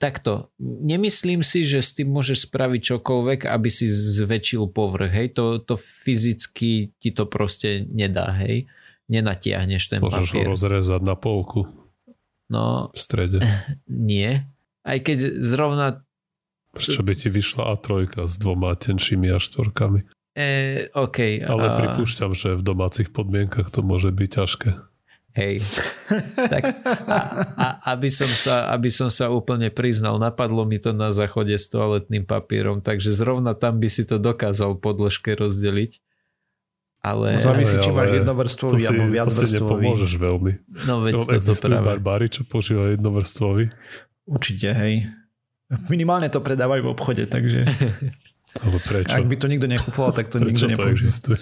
takto, 0.02 0.50
nemyslím 0.60 1.46
si, 1.46 1.62
že 1.62 1.86
s 1.86 1.94
tým 1.94 2.10
môžeš 2.10 2.50
spraviť 2.50 2.82
čokoľvek, 2.82 3.40
aby 3.46 3.70
si 3.70 3.86
zväčšil 3.86 4.74
povrch, 4.74 5.14
hej, 5.14 5.28
to, 5.38 5.62
to 5.62 5.78
fyzicky 5.78 6.90
ti 6.98 7.10
to 7.14 7.30
proste 7.30 7.86
nedá, 7.86 8.34
hej, 8.42 8.66
nenatiahneš 9.14 9.94
ten 9.94 10.02
Môžeš 10.02 10.34
papier. 10.34 10.50
ho 10.50 10.58
rozrezať 10.58 11.02
na 11.06 11.14
polku 11.14 11.70
no, 12.54 12.90
v 12.94 12.98
strede. 12.98 13.40
Nie, 13.88 14.50
aj 14.86 14.98
keď 15.06 15.18
zrovna 15.42 15.88
Prečo 16.74 17.06
by 17.06 17.14
ti 17.14 17.30
vyšla 17.30 17.78
A3 17.78 18.10
s 18.26 18.42
dvoma 18.42 18.74
tenšími 18.74 19.30
a 19.30 19.38
štvorkami? 19.38 20.10
E, 20.34 20.90
OK. 20.98 21.46
Ale 21.46 21.66
a... 21.70 21.78
pripúšťam, 21.78 22.34
že 22.34 22.58
v 22.58 22.64
domácich 22.66 23.14
podmienkach 23.14 23.70
to 23.70 23.86
môže 23.86 24.10
byť 24.10 24.30
ťažké. 24.30 24.70
Hej. 25.34 25.66
tak 26.38 26.62
a, 27.10 27.18
a, 27.58 27.68
aby, 27.98 28.14
som 28.14 28.30
sa, 28.30 28.70
aby 28.70 28.94
som 28.94 29.10
sa 29.10 29.34
úplne 29.34 29.74
priznal, 29.74 30.22
napadlo 30.22 30.62
mi 30.62 30.78
to 30.78 30.94
na 30.94 31.10
záchode 31.10 31.58
s 31.58 31.66
toaletným 31.74 32.22
papierom, 32.22 32.86
takže 32.86 33.18
zrovna 33.18 33.58
tam 33.58 33.82
by 33.82 33.90
si 33.90 34.06
to 34.06 34.22
dokázal 34.22 34.78
podložke 34.78 35.34
rozdeliť. 35.34 35.98
Ale... 37.04 37.36
Závisí, 37.36 37.82
či 37.84 37.92
máš 37.92 38.16
jednovrstvový 38.16 38.80
alebo 38.88 39.06
viacvrstvový. 39.12 39.44
To 39.44 39.52
si 39.52 39.60
nepomôžeš 39.60 40.12
veľmi. 40.16 40.52
No 40.88 41.04
veď 41.04 41.14
to, 41.20 41.26
to, 41.36 41.52
to 41.52 41.68
práve. 41.68 41.84
barbári, 41.84 42.26
čo 42.32 42.42
používajú 42.48 42.96
jednovrstvový? 42.96 43.66
Určite, 44.24 44.72
hej. 44.72 45.12
Minimálne 45.92 46.32
to 46.32 46.40
predávajú 46.40 46.88
v 46.88 46.90
obchode, 46.94 47.24
takže... 47.28 47.66
Ale 48.62 48.78
prečo? 48.78 49.14
Ak 49.18 49.26
by 49.26 49.36
to 49.40 49.50
nikto 49.50 49.66
nekupoval, 49.66 50.12
tak 50.14 50.30
to 50.30 50.38
prečo 50.44 50.70
nikto 50.70 50.86
nepoužíva. 50.86 51.38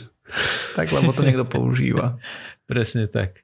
Tak, 0.79 0.87
lebo 0.95 1.11
to 1.11 1.21
niekto 1.27 1.43
používa. 1.43 2.15
Presne 2.71 3.11
tak. 3.11 3.43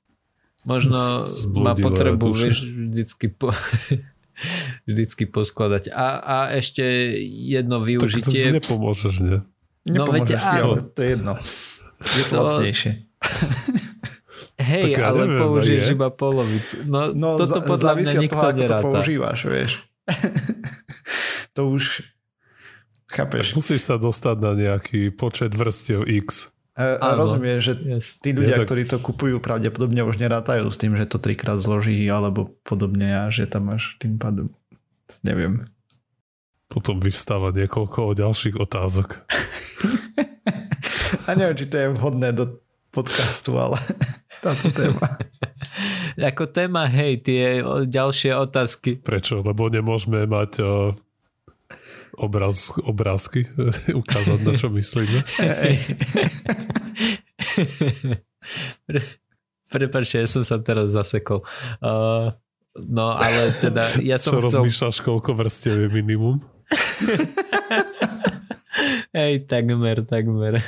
Možno 0.63 1.23
má 1.55 1.75
potrebu, 1.75 2.35
vieš, 2.35 2.67
vždycky, 2.67 3.31
po, 3.31 3.55
vždycky 4.89 5.23
poskladať. 5.27 5.91
A, 5.91 6.07
a 6.19 6.35
ešte 6.55 6.83
jedno 7.23 7.83
využitie. 7.83 8.23
Tak 8.23 8.31
to 8.31 8.35
si 8.35 8.51
nepomôžeš, 8.51 9.15
nie? 9.23 9.39
Nepomôžeš 9.87 10.39
no, 10.39 10.47
si, 10.47 10.55
ale 10.59 10.75
to 10.91 10.99
je 10.99 11.09
jedno. 11.15 11.33
Je 12.03 12.23
to, 12.27 12.35
to... 12.35 12.43
lacnejšie. 12.43 12.91
Hej, 14.57 14.97
ja 14.97 15.13
ale 15.13 15.29
neviem, 15.29 15.39
použiješ 15.45 15.85
je. 15.85 15.93
iba 15.93 16.09
polovicu. 16.09 16.75
No, 16.89 17.13
no 17.13 17.37
toto 17.37 17.61
podľa 17.61 17.93
mňa 17.93 18.11
nikto 18.25 18.41
toho, 18.41 18.57
neráta. 18.57 18.81
to 18.81 18.85
používaš, 18.89 19.39
vieš. 19.45 19.71
to 21.55 21.61
už 21.69 22.03
Chápeš? 23.07 23.55
Tak 23.55 23.57
musíš 23.63 23.81
sa 23.87 23.95
dostať 23.95 24.37
na 24.43 24.51
nejaký 24.53 25.15
počet 25.15 25.55
vrstiev 25.55 26.03
X. 26.03 26.51
A, 26.77 27.01
a 27.01 27.07
rozumiem, 27.17 27.57
že 27.57 27.73
tí 28.21 28.37
ľudia, 28.37 28.53
ja, 28.53 28.59
tak... 28.61 28.69
ktorí 28.69 28.85
to 28.85 29.01
kupujú, 29.01 29.41
pravdepodobne 29.41 30.05
už 30.05 30.21
nerátajú 30.21 30.69
s 30.69 30.77
tým, 30.77 30.93
že 30.93 31.09
to 31.09 31.17
trikrát 31.17 31.57
zloží 31.57 32.05
alebo 32.05 32.53
podobne 32.61 33.25
a 33.25 33.33
že 33.33 33.49
tam 33.49 33.73
máš 33.73 33.97
tým 33.97 34.21
pádom. 34.21 34.53
Neviem. 35.25 35.65
Potom 36.69 37.01
vyvstáva 37.01 37.49
niekoľko 37.49 38.13
ďalších 38.13 38.61
otázok. 38.61 39.25
a 41.27 41.29
neviem, 41.33 41.57
či 41.57 41.65
to 41.65 41.75
je 41.81 41.87
vhodné 41.97 42.29
do 42.35 42.61
podcastu, 42.93 43.57
ale 43.57 43.81
táto 44.45 44.69
téma. 44.69 45.17
Ako 46.13 46.45
téma, 46.45 46.85
hej, 46.85 47.25
tie 47.25 47.65
ďalšie 47.89 48.37
otázky. 48.37 49.01
Prečo? 49.01 49.41
Lebo 49.41 49.65
nemôžeme 49.65 50.29
mať 50.29 50.61
obraz, 52.17 52.73
obrázky 52.81 53.45
ukázať, 54.01 54.39
na 54.41 54.53
čo 54.57 54.73
myslíme. 54.73 55.21
Pre, 58.89 58.99
prepačte, 59.73 60.25
ja 60.25 60.27
som 60.27 60.41
sa 60.41 60.57
teraz 60.57 60.91
zasekol. 60.91 61.45
Uh, 61.79 62.33
no 62.73 63.13
ale 63.13 63.53
teda 63.61 64.01
ja 64.01 64.17
som 64.21 64.37
Čo 64.37 64.49
chcel... 64.49 64.65
rozmýšľaš, 64.65 64.97
koľko 65.05 65.31
vrstiev 65.37 65.77
je 65.85 65.89
minimum? 65.93 66.41
Hej, 69.15 69.49
takmer, 69.49 70.03
takmer. 70.05 70.61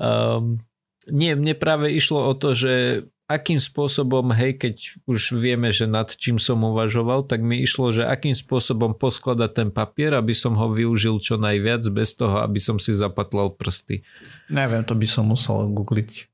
Um, 0.00 0.64
nie, 1.10 1.34
mne 1.36 1.56
práve 1.56 1.92
išlo 1.92 2.30
o 2.30 2.32
to, 2.36 2.54
že 2.56 3.04
akým 3.30 3.62
spôsobom, 3.62 4.34
hej, 4.34 4.58
keď 4.58 4.74
už 5.06 5.38
vieme, 5.38 5.70
že 5.70 5.86
nad 5.86 6.10
čím 6.10 6.42
som 6.42 6.66
uvažoval, 6.66 7.30
tak 7.30 7.38
mi 7.46 7.62
išlo, 7.62 7.94
že 7.94 8.02
akým 8.02 8.34
spôsobom 8.34 8.98
poskladať 8.98 9.50
ten 9.54 9.68
papier, 9.70 10.18
aby 10.18 10.34
som 10.34 10.58
ho 10.58 10.74
využil 10.74 11.22
čo 11.22 11.38
najviac, 11.38 11.86
bez 11.94 12.18
toho, 12.18 12.42
aby 12.42 12.58
som 12.58 12.82
si 12.82 12.90
zapatlal 12.90 13.54
prsty. 13.54 14.02
Neviem, 14.50 14.82
to 14.82 14.98
by 14.98 15.06
som 15.06 15.30
musel 15.30 15.70
googliť. 15.70 16.26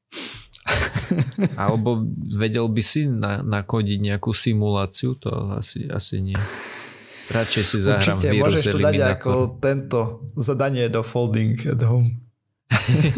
Alebo 1.63 2.01
vedel 2.33 2.65
by 2.73 2.83
si 2.83 3.05
na, 3.05 3.45
nakodiť 3.45 3.99
nejakú 4.01 4.33
simuláciu? 4.33 5.21
To 5.21 5.61
asi, 5.61 5.85
asi 5.93 6.25
nie. 6.25 6.41
Radšej 7.29 7.65
si 7.69 7.79
zahrám 7.85 8.19
Určite, 8.23 8.41
môžeš 8.41 8.65
to 8.73 8.79
dať 8.81 9.01
ako 9.21 9.33
tento 9.61 10.01
zadanie 10.39 10.89
do 10.89 11.05
folding 11.05 11.61
at 11.69 11.85
home. 11.85 12.25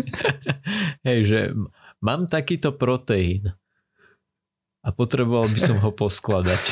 Hej, 1.08 1.18
že 1.24 1.40
mám 2.02 2.26
takýto 2.26 2.74
proteín 2.74 3.54
a 4.82 4.88
potreboval 4.94 5.50
by 5.50 5.60
som 5.60 5.76
ho 5.82 5.90
poskladať. 5.90 6.62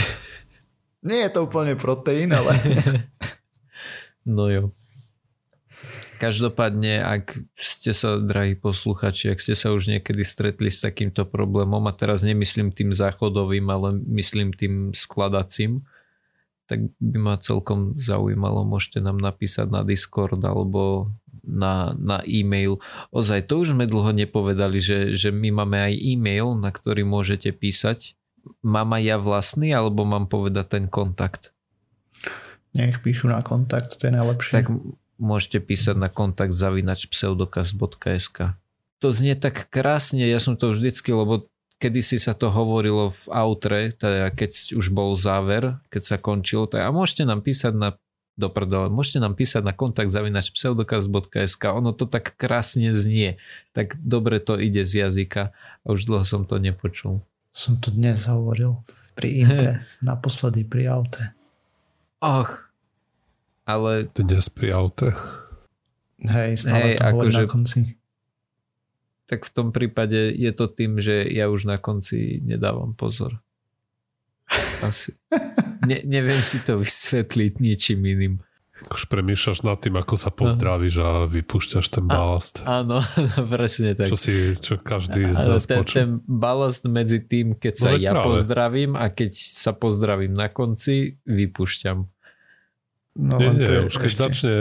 Nie 1.06 1.28
je 1.28 1.38
to 1.38 1.46
úplne 1.46 1.78
proteín, 1.78 2.34
ale... 2.34 2.56
no 4.36 4.50
jo. 4.50 4.64
Každopádne, 6.16 7.04
ak 7.04 7.36
ste 7.60 7.92
sa, 7.92 8.16
drahí 8.16 8.56
posluchači, 8.56 9.36
ak 9.36 9.38
ste 9.38 9.52
sa 9.52 9.76
už 9.76 9.92
niekedy 9.92 10.24
stretli 10.24 10.72
s 10.72 10.80
takýmto 10.80 11.28
problémom, 11.28 11.84
a 11.84 11.92
teraz 11.92 12.24
nemyslím 12.24 12.72
tým 12.72 12.96
záchodovým, 12.96 13.68
ale 13.68 14.00
myslím 14.16 14.56
tým 14.56 14.96
skladacím, 14.96 15.84
tak 16.66 16.88
by 16.98 17.18
ma 17.20 17.34
celkom 17.38 18.00
zaujímalo, 18.00 18.66
môžete 18.66 18.98
nám 18.98 19.20
napísať 19.20 19.70
na 19.70 19.86
Discord 19.86 20.40
alebo 20.42 21.12
na, 21.46 21.94
na 21.96 22.20
e-mail. 22.26 22.82
Ozaj, 23.14 23.48
to 23.48 23.62
už 23.62 23.72
sme 23.72 23.86
dlho 23.86 24.12
nepovedali, 24.12 24.82
že, 24.82 25.14
že 25.14 25.30
my 25.30 25.64
máme 25.64 25.78
aj 25.78 25.94
e-mail, 25.94 26.58
na 26.58 26.74
ktorý 26.74 27.06
môžete 27.06 27.54
písať. 27.54 28.18
Mám 28.62 28.98
aj 28.98 29.02
ja 29.02 29.16
vlastný, 29.16 29.70
alebo 29.72 30.02
mám 30.06 30.26
povedať 30.26 30.78
ten 30.78 30.84
kontakt? 30.90 31.54
Nech 32.76 33.00
píšu 33.00 33.32
na 33.32 33.40
kontakt, 33.40 33.96
to 33.96 34.10
je 34.10 34.12
najlepšie. 34.12 34.52
Tak 34.52 34.66
môžete 35.16 35.64
písať 35.64 35.96
na 35.96 36.12
kontakt 36.12 36.52
zavinač 36.52 37.08
pseudokast.sk 37.08 38.38
To 39.00 39.08
znie 39.08 39.34
tak 39.34 39.72
krásne, 39.72 40.20
ja 40.28 40.38
som 40.38 40.60
to 40.60 40.76
vždycky, 40.76 41.08
lebo 41.16 41.48
kedysi 41.80 42.20
sa 42.20 42.32
to 42.32 42.52
hovorilo 42.52 43.12
v 43.12 43.22
outre, 43.32 43.80
teda 43.96 44.32
keď 44.32 44.76
už 44.76 44.86
bol 44.92 45.16
záver, 45.16 45.80
keď 45.92 46.02
sa 46.04 46.16
končilo, 46.16 46.68
tak 46.68 46.84
a 46.84 46.92
môžete 46.92 47.28
nám 47.28 47.44
písať 47.44 47.72
na 47.76 47.96
do 48.36 48.52
prdele. 48.52 48.92
Môžete 48.92 49.18
nám 49.18 49.32
písať 49.32 49.64
na 49.64 49.72
kontakt 49.72 50.12
zavinač 50.12 50.52
pseudokaz.sk, 50.52 51.64
ono 51.72 51.96
to 51.96 52.04
tak 52.04 52.36
krásne 52.36 52.92
znie, 52.92 53.40
tak 53.72 53.96
dobre 53.96 54.38
to 54.38 54.60
ide 54.60 54.84
z 54.84 55.08
jazyka 55.08 55.56
a 55.56 55.86
už 55.88 56.04
dlho 56.04 56.24
som 56.28 56.44
to 56.44 56.60
nepočul. 56.60 57.24
Som 57.56 57.80
to 57.80 57.88
dnes 57.88 58.28
hovoril 58.28 58.84
pri 59.16 59.40
intre, 59.40 59.72
naposledy 60.04 60.68
pri 60.68 60.92
aute. 60.92 61.22
Och, 62.20 62.68
ale... 63.64 64.12
Dnes 64.12 64.52
pri 64.52 64.76
aute. 64.76 65.16
Hej, 66.20 66.68
stále 66.68 66.92
Hej, 66.92 66.94
to 67.00 67.04
akože, 67.08 67.40
na 67.40 67.48
konci. 67.48 67.80
Tak 69.26 69.40
v 69.48 69.50
tom 69.52 69.68
prípade 69.72 70.32
je 70.36 70.52
to 70.52 70.68
tým, 70.68 71.00
že 71.00 71.24
ja 71.24 71.48
už 71.48 71.64
na 71.64 71.80
konci 71.80 72.40
nedávam 72.44 72.92
pozor. 72.92 73.40
Asi. 74.82 75.14
Ne, 75.86 76.02
neviem 76.06 76.38
si 76.42 76.62
to 76.62 76.78
vysvetliť 76.78 77.62
ničím 77.62 78.02
iným. 78.06 78.34
Už 78.92 79.08
premýšľaš 79.08 79.64
nad 79.64 79.80
tým, 79.80 79.96
ako 79.96 80.14
sa 80.20 80.28
pozdravíš 80.28 81.00
a 81.00 81.24
vypúšťaš 81.24 81.86
ten 81.96 82.04
balast. 82.04 82.60
A, 82.68 82.84
áno, 82.84 83.00
presne 83.56 83.96
tak. 83.96 84.12
Čo 84.12 84.20
si, 84.20 84.52
čo 84.60 84.76
každý 84.76 85.32
z 85.32 85.42
nás 85.42 85.64
ten, 85.64 85.80
ten 85.88 86.10
balast 86.28 86.84
medzi 86.84 87.24
tým, 87.24 87.56
keď 87.56 87.74
sa 87.74 87.90
no, 87.94 87.98
ja 87.98 88.12
práve. 88.12 88.36
pozdravím 88.36 88.92
a 88.94 89.08
keď 89.08 89.32
sa 89.32 89.72
pozdravím 89.72 90.36
na 90.36 90.52
konci, 90.52 91.16
vypúšťam. 91.24 92.04
No, 93.16 93.36
nie, 93.40 93.64
nie, 93.64 93.88
už 93.88 93.96
keď 93.96 94.12
ešte... 94.12 94.22
začne 94.28 94.54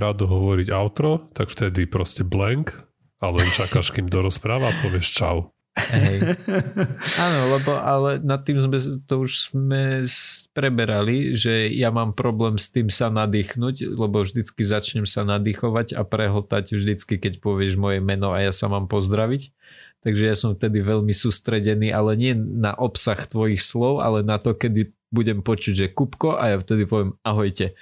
Rado 0.00 0.24
hovoriť 0.24 0.72
outro, 0.72 1.28
tak 1.36 1.52
vtedy 1.52 1.84
proste 1.84 2.24
blank 2.24 2.72
a 3.20 3.28
len 3.28 3.52
čakáš, 3.52 3.92
kým 3.92 4.08
dorozpráva 4.08 4.72
a 4.72 4.78
povieš 4.80 5.12
čau. 5.12 5.52
Hej. 5.78 6.34
Áno, 7.24 7.38
lebo 7.54 7.78
ale 7.78 8.18
nad 8.18 8.42
tým 8.42 8.58
sme, 8.58 8.78
to 9.06 9.14
už 9.24 9.50
sme 9.50 10.04
preberali, 10.52 11.38
že 11.38 11.70
ja 11.70 11.94
mám 11.94 12.12
problém 12.12 12.58
s 12.58 12.68
tým 12.68 12.90
sa 12.90 13.08
nadýchnuť, 13.08 13.94
lebo 13.94 14.26
vždycky 14.26 14.62
začnem 14.66 15.06
sa 15.06 15.22
nadýchovať 15.22 15.94
a 15.94 16.02
prehotať 16.02 16.74
vždycky, 16.74 17.16
keď 17.22 17.38
povieš 17.38 17.78
moje 17.78 18.02
meno 18.02 18.34
a 18.34 18.42
ja 18.42 18.52
sa 18.52 18.66
mám 18.66 18.90
pozdraviť. 18.90 19.54
Takže 19.98 20.24
ja 20.30 20.36
som 20.38 20.54
vtedy 20.54 20.78
veľmi 20.78 21.10
sústredený, 21.10 21.90
ale 21.90 22.14
nie 22.14 22.32
na 22.38 22.70
obsah 22.70 23.18
tvojich 23.18 23.58
slov, 23.58 23.98
ale 23.98 24.22
na 24.22 24.38
to, 24.38 24.54
kedy 24.54 24.94
budem 25.10 25.42
počuť, 25.42 25.74
že 25.74 25.86
Kupko 25.90 26.38
a 26.38 26.54
ja 26.54 26.56
vtedy 26.62 26.86
poviem 26.86 27.18
ahojte. 27.26 27.74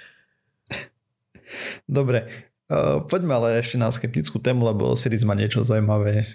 Dobre, 1.85 2.49
uh, 2.73 3.05
poďme 3.05 3.37
ale 3.37 3.61
ešte 3.61 3.77
na 3.77 3.93
skeptickú 3.93 4.41
tému, 4.41 4.65
lebo 4.65 4.97
Siris 4.97 5.21
má 5.21 5.37
niečo 5.37 5.61
zaujímavé 5.61 6.25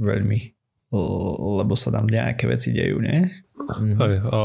veľmi 0.00 0.55
lebo 1.62 1.74
sa 1.78 1.92
tam 1.92 2.08
nejaké 2.08 2.48
veci 2.48 2.72
dejú, 2.72 2.98
nie? 3.00 3.28
Mm-hmm. 3.56 3.96
Hej, 4.00 4.14
a 4.28 4.40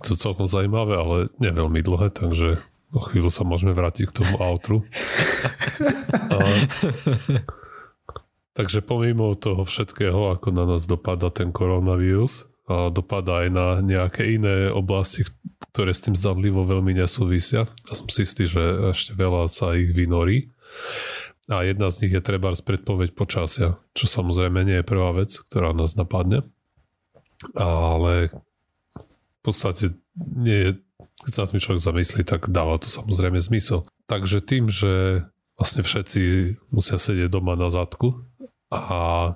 to 0.00 0.16
celkom 0.16 0.48
zaujímavé, 0.48 0.94
ale 0.96 1.16
nie 1.38 1.52
veľmi 1.52 1.80
dlhé, 1.84 2.12
takže 2.14 2.62
o 2.90 3.00
chvíľu 3.00 3.30
sa 3.30 3.46
môžeme 3.46 3.76
vrátiť 3.76 4.10
k 4.10 4.16
tomu 4.22 4.34
outru. 4.40 4.82
a, 6.34 6.38
takže 8.58 8.82
pomimo 8.82 9.34
toho 9.36 9.62
všetkého, 9.62 10.34
ako 10.34 10.48
na 10.50 10.64
nás 10.66 10.88
dopada 10.88 11.30
ten 11.30 11.54
koronavírus, 11.54 12.50
a 12.70 12.86
dopada 12.86 13.42
aj 13.42 13.48
na 13.50 13.66
nejaké 13.82 14.38
iné 14.38 14.70
oblasti, 14.70 15.26
ktoré 15.74 15.90
s 15.90 16.06
tým 16.06 16.14
zdanlivo 16.14 16.62
veľmi 16.62 16.94
nesúvisia. 16.94 17.66
Ja 17.66 17.94
som 17.98 18.06
si 18.06 18.22
istý, 18.22 18.46
že 18.46 18.94
ešte 18.94 19.18
veľa 19.18 19.50
sa 19.50 19.74
ich 19.74 19.90
vynorí. 19.90 20.54
A 21.50 21.66
jedna 21.66 21.90
z 21.90 22.06
nich 22.06 22.14
je 22.14 22.22
treba 22.22 22.54
predpoveď 22.54 23.10
počasia, 23.12 23.82
čo 23.90 24.06
samozrejme 24.06 24.62
nie 24.62 24.78
je 24.80 24.86
prvá 24.86 25.10
vec, 25.10 25.34
ktorá 25.34 25.74
nás 25.74 25.98
napadne. 25.98 26.46
Ale 27.58 28.30
v 28.30 29.40
podstate 29.42 29.98
nie 30.14 30.58
je, 30.62 30.70
keď 31.26 31.32
sa 31.34 31.50
tým 31.50 31.58
človek 31.58 31.82
zamyslí, 31.82 32.22
tak 32.22 32.48
dáva 32.54 32.78
to 32.78 32.86
samozrejme 32.86 33.42
zmysel. 33.42 33.82
Takže 34.06 34.40
tým, 34.40 34.70
že 34.70 35.26
vlastne 35.58 35.84
všetci 35.84 36.20
musia 36.72 36.96
sedieť 36.96 37.28
doma 37.28 37.52
na 37.58 37.68
zadku 37.68 38.24
a 38.72 39.34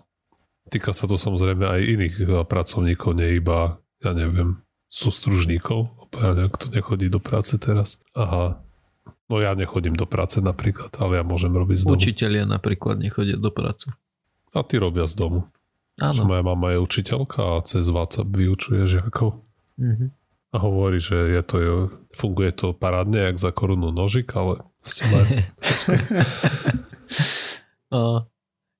týka 0.72 0.96
sa 0.96 1.04
to 1.04 1.20
samozrejme 1.20 1.68
aj 1.68 1.80
iných 1.84 2.14
pracovníkov, 2.48 3.20
nie 3.20 3.36
iba, 3.36 3.76
ja 4.00 4.16
neviem, 4.16 4.64
sústružníkov, 4.88 6.08
ja 6.16 6.48
kto 6.48 6.72
nechodí 6.72 7.12
do 7.12 7.20
práce 7.20 7.60
teraz. 7.60 8.00
Aha, 8.16 8.63
No 9.32 9.40
ja 9.40 9.56
nechodím 9.56 9.96
do 9.96 10.04
práce 10.04 10.36
napríklad, 10.44 10.92
ale 11.00 11.20
ja 11.20 11.24
môžem 11.24 11.52
robiť 11.52 11.80
z 11.80 11.84
domu. 11.88 11.96
Učitelia 11.96 12.44
napríklad 12.44 13.00
nechodia 13.00 13.40
do 13.40 13.48
práce. 13.48 13.88
A 14.52 14.60
ty 14.60 14.76
robia 14.76 15.08
z 15.08 15.16
domu. 15.16 15.48
Áno. 16.02 16.26
moja 16.26 16.42
mama 16.42 16.74
je 16.74 16.82
učiteľka 16.82 17.38
a 17.38 17.62
cez 17.62 17.86
WhatsApp 17.86 18.26
vyučuje 18.26 18.82
žiakov. 18.90 19.38
Mm-hmm. 19.78 20.10
A 20.54 20.56
hovorí, 20.58 20.98
že 20.98 21.14
je 21.14 21.42
to, 21.42 21.56
funguje 22.14 22.50
to 22.50 22.74
parádne, 22.74 23.30
jak 23.30 23.38
za 23.38 23.54
korunu 23.54 23.94
nožik, 23.94 24.34
ale 24.34 24.62
ste 24.82 25.06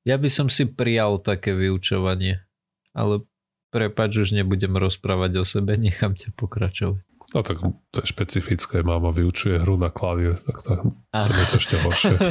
Ja 0.05 0.21
by 0.21 0.29
som 0.29 0.53
si 0.53 0.69
prijal 0.69 1.17
také 1.23 1.57
vyučovanie, 1.57 2.45
ale 2.93 3.25
prepač, 3.73 4.21
už 4.21 4.37
nebudem 4.37 4.77
rozprávať 4.77 5.33
o 5.41 5.45
sebe, 5.49 5.81
nechám 5.81 6.13
ťa 6.13 6.37
pokračovať. 6.37 7.03
No 7.35 7.43
tak 7.43 7.59
to 7.91 7.99
je 7.99 8.07
špecifické, 8.07 8.87
máma 8.87 9.11
vyučuje 9.11 9.59
hru 9.59 9.75
na 9.75 9.91
klavír, 9.91 10.39
tak 10.39 10.63
to 10.63 10.95
chceme 11.11 11.43
to 11.51 11.55
ešte 11.59 11.77
horšie. 11.83 12.15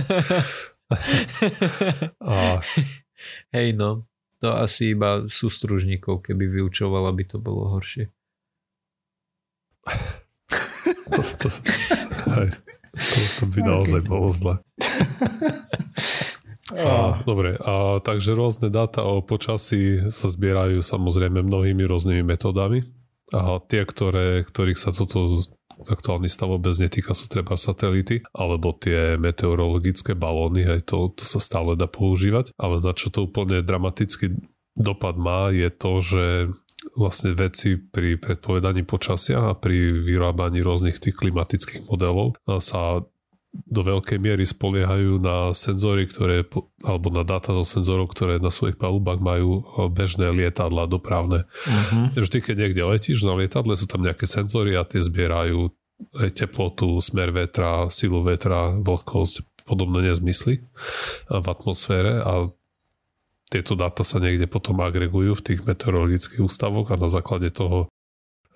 A... 2.24 2.64
Hej 3.52 3.76
no, 3.76 4.08
to 4.40 4.56
asi 4.56 4.96
iba 4.96 5.28
sústružníkov, 5.28 6.24
keby 6.24 6.48
vyučovala, 6.48 7.12
by 7.12 7.24
to 7.28 7.38
bolo 7.40 7.72
horšie. 7.76 8.12
to, 11.12 11.22
to, 11.40 11.48
hej, 12.40 12.50
to, 12.96 13.20
to 13.40 13.44
by 13.52 13.60
naozaj 13.60 14.00
okay. 14.04 14.12
bolo 14.12 14.28
zle. 14.32 14.56
A, 16.74 17.22
dobre, 17.28 17.60
a, 17.60 18.00
takže 18.00 18.34
rôzne 18.34 18.72
dáta 18.72 19.04
o 19.04 19.20
počasí 19.20 20.10
sa 20.10 20.32
zbierajú 20.32 20.80
samozrejme 20.80 21.44
mnohými 21.44 21.84
rôznymi 21.84 22.24
metodami. 22.24 23.03
A 23.34 23.58
tie, 23.66 23.82
ktoré, 23.84 24.46
ktorých 24.46 24.78
sa 24.78 24.94
toto 24.94 25.42
aktuálny 25.90 26.30
stav 26.30 26.54
vôbec 26.54 26.72
netýka, 26.78 27.18
sú 27.18 27.26
treba 27.26 27.58
satelity, 27.58 28.22
alebo 28.32 28.78
tie 28.78 29.18
meteorologické 29.18 30.14
balóny, 30.14 30.70
aj 30.70 30.82
to, 30.86 31.10
to 31.18 31.26
sa 31.26 31.42
stále 31.42 31.74
dá 31.74 31.90
používať, 31.90 32.54
ale 32.62 32.80
na 32.80 32.94
čo 32.94 33.10
to 33.10 33.26
úplne 33.26 33.66
dramatický 33.66 34.38
dopad 34.78 35.18
má, 35.18 35.50
je 35.50 35.70
to, 35.74 35.92
že 36.00 36.26
vlastne 37.00 37.32
veci 37.32 37.80
pri 37.80 38.20
predpovedaní 38.20 38.84
počasia 38.84 39.52
a 39.52 39.56
pri 39.56 40.04
vyrábaní 40.04 40.60
rôznych 40.60 41.00
tých 41.00 41.16
klimatických 41.16 41.88
modelov 41.88 42.36
sa 42.60 43.08
do 43.54 43.86
veľkej 43.86 44.18
miery 44.18 44.50
spoliehajú 44.50 45.22
na 45.22 45.54
senzory, 45.54 46.10
ktoré, 46.10 46.42
alebo 46.82 47.14
na 47.14 47.22
dáta 47.22 47.54
zo 47.54 47.62
senzorov, 47.62 48.10
ktoré 48.10 48.42
na 48.42 48.50
svojich 48.50 48.82
palubách 48.82 49.22
majú 49.22 49.62
bežné 49.94 50.34
lietadla 50.34 50.90
dopravné. 50.90 51.46
Uh-huh. 51.46 52.10
Vždy, 52.18 52.42
keď 52.42 52.56
niekde 52.58 52.82
letíš 52.82 53.22
na 53.22 53.38
lietadle, 53.38 53.78
sú 53.78 53.86
tam 53.86 54.02
nejaké 54.02 54.26
senzory 54.26 54.74
a 54.74 54.82
tie 54.82 54.98
zbierajú 54.98 55.70
teplotu, 56.34 56.98
smer 56.98 57.30
vetra, 57.30 57.94
silu 57.94 58.26
vetra, 58.26 58.74
vlhkosť, 58.82 59.64
podobné 59.70 60.12
nezmysly 60.12 60.66
v 61.30 61.46
atmosfére 61.48 62.20
a 62.26 62.50
tieto 63.54 63.78
dáta 63.78 64.02
sa 64.02 64.18
niekde 64.18 64.50
potom 64.50 64.82
agregujú 64.82 65.38
v 65.38 65.46
tých 65.46 65.62
meteorologických 65.62 66.42
ústavoch 66.42 66.90
a 66.90 66.98
na 66.98 67.06
základe 67.06 67.54
toho 67.54 67.86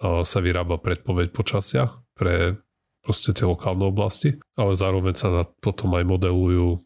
sa 0.01 0.39
vyrába 0.41 0.81
predpoveď 0.81 1.29
počasia 1.29 2.01
pre 2.17 2.57
proste 3.07 3.31
tie 3.31 3.47
lokálne 3.47 3.87
oblasti, 3.87 4.35
ale 4.59 4.75
zároveň 4.75 5.15
sa 5.15 5.31
na, 5.31 5.43
potom 5.47 5.95
aj 5.95 6.03
modelujú 6.03 6.83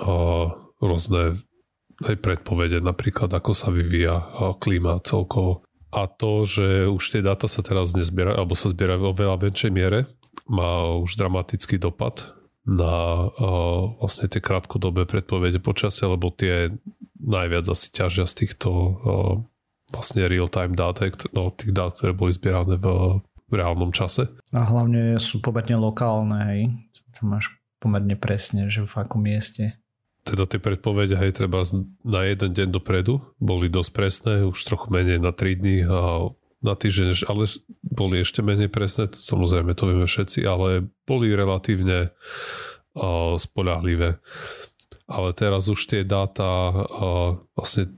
uh, 0.00 0.48
rôzne 0.80 1.36
aj 2.00 2.16
predpovede, 2.16 2.80
napríklad 2.80 3.28
ako 3.28 3.52
sa 3.52 3.68
vyvíja 3.68 4.24
klíma 4.56 5.04
celkovo. 5.04 5.68
A 5.92 6.08
to, 6.08 6.48
že 6.48 6.88
už 6.88 7.04
tie 7.12 7.20
dáta 7.20 7.44
sa 7.44 7.60
teraz 7.60 7.92
nezbierajú, 7.92 8.40
alebo 8.40 8.56
sa 8.56 8.72
zbierajú 8.72 9.00
vo 9.04 9.12
veľa 9.12 9.36
väčšej 9.36 9.68
miere, 9.68 10.08
má 10.48 10.96
už 10.96 11.20
dramatický 11.20 11.76
dopad 11.76 12.32
na 12.64 13.28
uh, 13.28 14.00
vlastne 14.00 14.32
tie 14.32 14.40
krátkodobé 14.40 15.04
predpovede 15.04 15.60
počasia, 15.60 16.08
lebo 16.08 16.32
tie 16.32 16.72
najviac 17.20 17.68
asi 17.68 17.92
ťažia 17.92 18.24
z 18.24 18.34
týchto 18.46 18.68
uh, 18.72 19.34
vlastne 19.92 20.24
real-time 20.24 20.72
dát, 20.72 21.02
no, 21.34 21.50
tých 21.52 21.74
dát, 21.74 21.92
ktoré 21.92 22.14
boli 22.14 22.32
zbierané 22.32 22.78
v 22.78 22.86
v 23.50 23.58
reálnom 23.58 23.90
čase. 23.90 24.30
A 24.54 24.62
hlavne 24.62 25.18
sú 25.18 25.42
pomerne 25.42 25.76
lokálne, 25.76 26.38
hej. 26.54 26.62
To 27.18 27.26
máš 27.26 27.50
pomerne 27.82 28.14
presne, 28.14 28.70
že 28.70 28.86
v 28.86 28.94
akom 28.94 29.26
mieste. 29.26 29.76
Teda 30.22 30.44
tie 30.44 30.60
predpovede, 30.60 31.16
hej, 31.16 31.32
treba 31.34 31.64
na 32.04 32.20
jeden 32.28 32.52
deň 32.52 32.68
dopredu, 32.70 33.24
boli 33.40 33.72
dosť 33.72 33.90
presné, 33.90 34.32
už 34.44 34.56
trochu 34.68 34.92
menej 34.92 35.18
na 35.18 35.32
3 35.32 35.58
dní 35.58 35.78
a 35.88 36.30
na 36.60 36.76
týždeň, 36.76 37.24
ale 37.24 37.48
boli 37.80 38.20
ešte 38.20 38.44
menej 38.44 38.68
presné, 38.68 39.08
samozrejme 39.08 39.72
to 39.72 39.88
vieme 39.88 40.04
všetci, 40.04 40.44
ale 40.44 40.92
boli 41.08 41.32
relatívne 41.32 42.12
uh, 42.12 43.34
spolahlivé. 43.40 44.20
Ale 45.08 45.28
teraz 45.32 45.72
už 45.72 45.88
tie 45.88 46.02
dáta 46.04 46.68
uh, 46.68 47.40
vlastne 47.56 47.88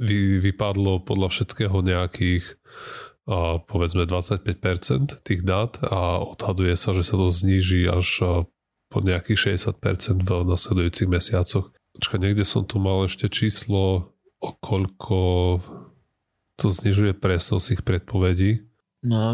vy, 0.00 0.40
vypadlo 0.40 1.04
podľa 1.04 1.28
všetkého 1.30 1.84
nejakých 1.84 2.44
povedzme 3.70 4.04
25% 4.04 5.22
tých 5.22 5.40
dát 5.46 5.78
a 5.86 6.18
odhaduje 6.18 6.74
sa, 6.74 6.90
že 6.90 7.06
sa 7.06 7.14
to 7.14 7.30
zníži 7.30 7.86
až 7.86 8.08
po 8.90 8.98
nejakých 9.00 9.56
60% 9.56 10.26
v 10.26 10.30
nasledujúcich 10.44 11.08
mesiacoch. 11.08 11.70
Počkaj, 11.96 12.20
niekde 12.20 12.44
som 12.44 12.66
tu 12.66 12.82
mal 12.82 13.06
ešte 13.06 13.30
číslo, 13.30 14.12
o 14.42 14.50
koľko 14.58 15.20
to 16.58 16.66
znižuje 16.68 17.14
presnosť 17.14 17.66
ich 17.78 17.82
predpovedí. 17.86 18.66
No 19.06 19.16
a 19.16 19.30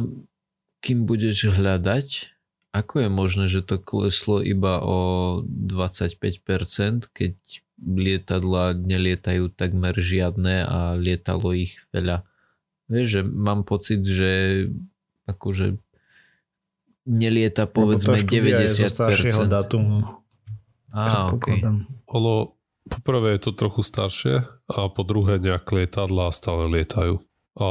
kým 0.85 1.09
budeš 1.09 1.49
hľadať, 1.49 2.37
ako 2.77 2.95
je 3.03 3.09
možné, 3.09 3.45
že 3.49 3.65
to 3.65 3.81
kleslo 3.81 4.45
iba 4.45 4.79
o 4.85 5.41
25%, 5.43 7.09
keď 7.11 7.35
lietadla 7.81 8.77
nelietajú 8.77 9.49
takmer 9.49 9.97
žiadne 9.97 10.67
a 10.69 10.95
lietalo 10.95 11.57
ich 11.57 11.81
veľa. 11.91 12.28
Vieš, 12.89 13.07
že 13.07 13.23
mám 13.25 13.69
pocit, 13.69 14.01
že 14.05 14.65
akože 15.29 15.77
nelieta 17.09 17.69
povedzme 17.69 18.17
90%. 18.17 19.49
datumu. 19.49 20.25
Á, 20.93 21.33
okay. 21.33 21.61
Ono, 22.17 22.57
poprvé 22.89 23.37
je 23.37 23.41
to 23.49 23.53
trochu 23.53 23.85
staršie 23.85 24.35
a 24.73 24.89
po 24.89 25.03
druhé 25.05 25.37
nejak 25.37 25.69
lietadla 25.69 26.33
stále 26.33 26.69
lietajú. 26.73 27.21
A 27.61 27.67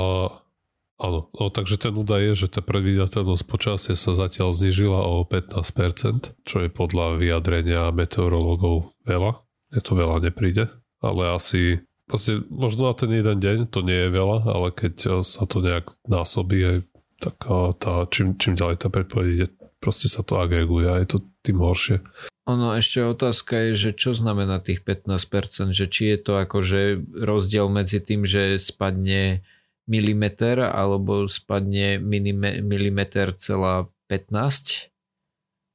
Áno, 0.98 1.30
no, 1.30 1.54
takže 1.54 1.78
ten 1.78 1.94
údaj 1.94 2.34
je, 2.34 2.50
že 2.50 2.58
tá 2.58 2.66
predvídateľnosť 2.66 3.46
počasie 3.46 3.94
sa 3.94 4.18
zatiaľ 4.18 4.50
znižila 4.50 4.98
o 4.98 5.22
15%, 5.30 6.34
čo 6.42 6.56
je 6.66 6.70
podľa 6.74 7.22
vyjadrenia 7.22 7.94
meteorológov 7.94 8.98
veľa. 9.06 9.46
Je 9.78 9.82
to 9.86 9.94
veľa 9.94 10.26
nepríde, 10.26 10.74
ale 10.98 11.24
asi 11.38 11.86
vlastne 12.08 12.44
možno 12.48 12.88
na 12.88 12.96
ten 12.96 13.12
jeden 13.12 13.38
deň 13.38 13.58
to 13.70 13.84
nie 13.84 14.08
je 14.08 14.10
veľa, 14.10 14.38
ale 14.48 14.68
keď 14.72 15.24
sa 15.24 15.44
to 15.44 15.60
nejak 15.60 15.92
násobí, 16.08 16.88
tak 17.20 17.36
tá, 17.80 17.94
čím, 18.10 18.40
čím 18.40 18.56
ďalej 18.56 18.78
tá 18.80 18.88
predpoveď 18.88 19.28
ide, 19.28 19.48
proste 19.84 20.08
sa 20.08 20.24
to 20.24 20.40
agreguje 20.40 20.88
a 20.88 21.00
je 21.04 21.08
to 21.08 21.18
tým 21.44 21.60
horšie. 21.62 22.02
Ono 22.48 22.80
ešte 22.80 23.04
otázka 23.04 23.70
je, 23.70 23.72
že 23.76 23.92
čo 23.92 24.16
znamená 24.16 24.64
tých 24.64 24.80
15%, 24.80 25.76
že 25.76 25.86
či 25.92 26.16
je 26.16 26.18
to 26.24 26.34
akože 26.40 27.04
rozdiel 27.12 27.68
medzi 27.68 28.00
tým, 28.00 28.24
že 28.24 28.56
spadne 28.56 29.44
milimeter 29.84 30.64
alebo 30.64 31.28
spadne 31.28 32.00
minime, 32.00 32.64
milimeter 32.64 33.36
celá 33.36 33.92
15 34.08 34.92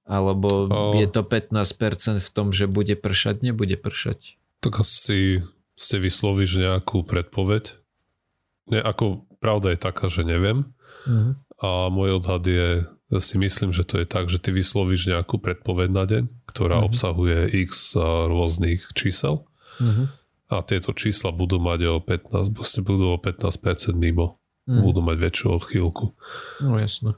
alebo 0.02 0.66
oh. 0.66 0.96
je 0.98 1.06
to 1.06 1.22
15% 1.22 2.18
v 2.18 2.30
tom, 2.32 2.50
že 2.50 2.66
bude 2.66 2.96
pršať, 2.98 3.44
nebude 3.44 3.78
pršať. 3.78 4.40
Tak 4.64 4.82
asi 4.82 5.46
ste 5.76 5.96
vyslovíš 5.98 6.62
nejakú 6.62 7.04
predpoveď. 7.06 7.78
Ne, 8.70 8.78
ako 8.80 9.26
pravda 9.42 9.74
je 9.74 9.78
taká, 9.80 10.06
že 10.06 10.22
neviem. 10.22 10.70
Uh-huh. 11.08 11.34
A 11.62 11.90
môj 11.90 12.22
odhad 12.22 12.46
je, 12.46 12.86
ja 12.86 13.20
si 13.20 13.36
myslím, 13.38 13.74
že 13.74 13.82
to 13.82 14.00
je 14.02 14.06
tak, 14.06 14.30
že 14.30 14.38
ty 14.38 14.54
vyslovíš 14.54 15.10
nejakú 15.10 15.42
predpoveď 15.42 15.88
na 15.90 16.04
deň, 16.06 16.24
ktorá 16.46 16.80
uh-huh. 16.80 16.88
obsahuje 16.92 17.50
x 17.66 17.96
rôznych 18.28 18.90
čísel. 18.94 19.44
Uh-huh 19.80 20.12
a 20.52 20.60
tieto 20.60 20.92
čísla 20.92 21.32
budú 21.32 21.56
mať 21.56 21.80
o 21.88 21.96
15, 22.04 22.84
budú 22.84 23.16
o 23.16 23.18
15% 23.18 23.96
mimo. 23.96 24.36
Mm. 24.68 24.84
Budú 24.84 25.00
mať 25.00 25.16
väčšiu 25.18 25.48
odchýlku. 25.58 26.04
No 26.62 26.76
jasné. 26.76 27.16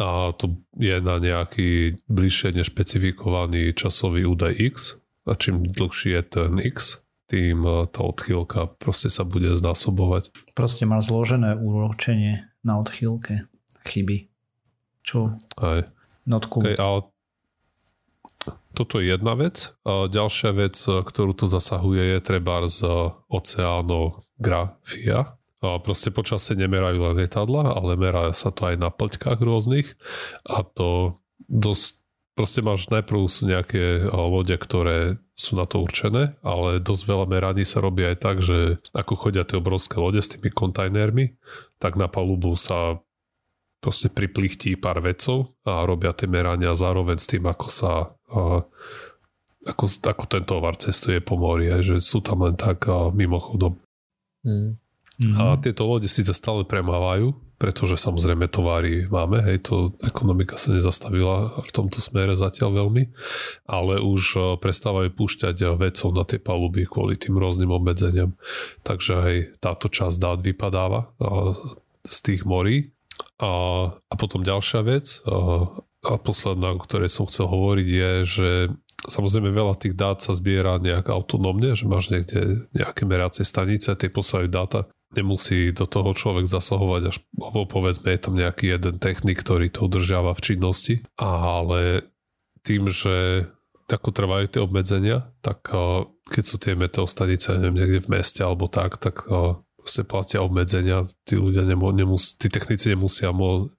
A 0.00 0.32
to 0.32 0.58
je 0.80 0.96
na 0.98 1.20
nejaký 1.20 2.00
bližšie 2.08 2.56
nešpecifikovaný 2.56 3.76
časový 3.76 4.24
údaj 4.24 4.56
X 4.56 4.96
a 5.28 5.36
čím 5.36 5.68
dlhší 5.68 6.16
je 6.18 6.22
ten 6.24 6.56
X, 6.56 7.04
tým 7.30 7.62
e, 7.62 7.86
tá 7.86 8.02
odchýlka 8.02 8.74
proste 8.82 9.06
sa 9.06 9.22
bude 9.22 9.54
znásobovať. 9.54 10.34
Proste 10.58 10.90
má 10.90 10.98
zložené 10.98 11.54
úročenie 11.54 12.50
na 12.66 12.82
odchýlke 12.82 13.46
chyby. 13.86 14.26
Čo? 15.06 15.38
Aj. 15.56 15.86
Not 16.26 16.50
cool. 16.50 16.66
Okay, 16.66 16.76
ale 16.76 17.08
toto 18.74 19.00
je 19.00 19.08
jedna 19.10 19.34
vec. 19.38 19.72
A 19.86 20.06
ďalšia 20.06 20.52
vec, 20.54 20.78
ktorú 20.78 21.32
tu 21.34 21.46
zasahuje, 21.50 22.02
je 22.16 22.20
treba 22.20 22.68
z 22.68 22.84
oceánografia. 23.30 25.36
A 25.60 25.76
proste 25.76 26.08
počasie 26.08 26.56
nemerajú 26.56 27.04
len 27.04 27.20
lietadla, 27.20 27.76
ale 27.76 27.92
merá 27.92 28.32
sa 28.32 28.48
to 28.48 28.72
aj 28.72 28.80
na 28.80 28.88
plťkách 28.88 29.44
rôznych 29.44 29.92
a 30.48 30.64
to 30.64 31.20
dosť 31.52 31.99
proste 32.34 32.60
máš 32.64 32.88
najprv 32.88 33.26
sú 33.26 33.48
nejaké 33.48 34.06
lode, 34.10 34.54
ktoré 34.54 35.20
sú 35.34 35.56
na 35.56 35.64
to 35.64 35.80
určené, 35.80 36.36
ale 36.44 36.80
dosť 36.80 37.02
veľa 37.08 37.26
meraní 37.26 37.64
sa 37.64 37.80
robí 37.80 38.04
aj 38.04 38.16
tak, 38.20 38.36
že 38.44 38.80
ako 38.92 39.12
chodia 39.16 39.44
tie 39.44 39.56
obrovské 39.56 39.96
lode 39.96 40.20
s 40.20 40.30
tými 40.30 40.52
kontajnermi, 40.52 41.36
tak 41.80 41.96
na 41.96 42.06
palubu 42.06 42.54
sa 42.60 43.00
proste 43.80 44.12
priplichtí 44.12 44.76
pár 44.76 45.00
vecov 45.00 45.56
a 45.64 45.88
robia 45.88 46.12
tie 46.12 46.28
merania 46.28 46.76
zároveň 46.76 47.16
s 47.16 47.26
tým, 47.32 47.48
ako 47.48 47.66
sa 47.72 47.92
ako, 49.60 49.84
ako 50.04 50.24
ten 50.28 50.44
tovar 50.44 50.76
cestuje 50.80 51.20
po 51.20 51.36
mori, 51.36 51.68
že 51.84 52.00
sú 52.00 52.24
tam 52.24 52.48
len 52.48 52.56
tak 52.56 52.88
mimochodom. 53.12 53.76
Mm. 54.44 54.80
A 55.36 55.56
mhm. 55.56 55.60
tieto 55.60 55.84
lode 55.84 56.08
síce 56.08 56.32
stále 56.32 56.64
premávajú, 56.64 57.36
pretože 57.60 58.00
samozrejme 58.00 58.48
tovary 58.48 59.04
máme, 59.12 59.44
hej, 59.44 59.68
to 59.68 59.92
ekonomika 60.00 60.56
sa 60.56 60.72
nezastavila 60.72 61.60
v 61.60 61.70
tomto 61.76 62.00
smere 62.00 62.32
zatiaľ 62.32 62.88
veľmi, 62.88 63.12
ale 63.68 64.00
už 64.00 64.56
prestávajú 64.64 65.12
púšťať 65.12 65.76
vecov 65.76 66.08
na 66.16 66.24
tie 66.24 66.40
paluby 66.40 66.88
kvôli 66.88 67.20
tým 67.20 67.36
rôznym 67.36 67.68
obmedzeniam. 67.68 68.32
Takže 68.80 69.12
aj 69.12 69.34
táto 69.60 69.92
časť 69.92 70.16
dát 70.16 70.40
vypadáva 70.40 71.12
z 72.00 72.16
tých 72.24 72.48
morí. 72.48 72.96
A, 73.36 73.52
a 73.92 74.14
potom 74.16 74.40
ďalšia 74.40 74.80
vec, 74.80 75.20
a 76.00 76.16
posledná, 76.16 76.72
o 76.72 76.80
ktorej 76.80 77.12
som 77.12 77.28
chcel 77.28 77.44
hovoriť, 77.44 77.88
je, 77.88 78.12
že 78.24 78.50
samozrejme 79.04 79.52
veľa 79.52 79.76
tých 79.76 79.92
dát 79.92 80.24
sa 80.24 80.32
zbiera 80.32 80.80
nejak 80.80 81.12
autonómne, 81.12 81.76
že 81.76 81.84
máš 81.84 82.08
niekde 82.08 82.64
nejaké 82.72 83.04
meracie 83.04 83.44
stanice, 83.44 83.92
tie 83.92 84.08
posielajú 84.08 84.48
dáta, 84.48 84.88
nemusí 85.10 85.74
do 85.74 85.90
toho 85.90 86.14
človek 86.14 86.46
zasahovať, 86.46 87.02
až, 87.10 87.16
lebo 87.34 87.66
povedzme 87.66 88.14
je 88.14 88.20
tam 88.22 88.34
nejaký 88.38 88.78
jeden 88.78 89.02
technik, 89.02 89.42
ktorý 89.42 89.66
to 89.66 89.90
udržiava 89.90 90.34
v 90.38 90.44
činnosti, 90.44 90.94
ale 91.18 92.06
tým, 92.62 92.86
že 92.86 93.48
ako 93.90 94.14
trvajú 94.14 94.46
tie 94.46 94.62
obmedzenia, 94.62 95.34
tak 95.42 95.66
keď 96.30 96.44
sú 96.46 96.62
tie 96.62 96.78
meteostanice 96.78 97.58
neviem, 97.58 97.82
niekde 97.82 98.06
v 98.06 98.22
meste 98.22 98.38
alebo 98.38 98.70
tak, 98.70 99.02
tak 99.02 99.26
proste 99.74 100.06
platia 100.06 100.46
obmedzenia, 100.46 101.10
tí 101.26 101.34
ľudia 101.34 101.66
nemus, 101.66 102.38
tí 102.38 102.46
technici 102.46 102.94
nemusia 102.94 103.34
mo, 103.34 103.74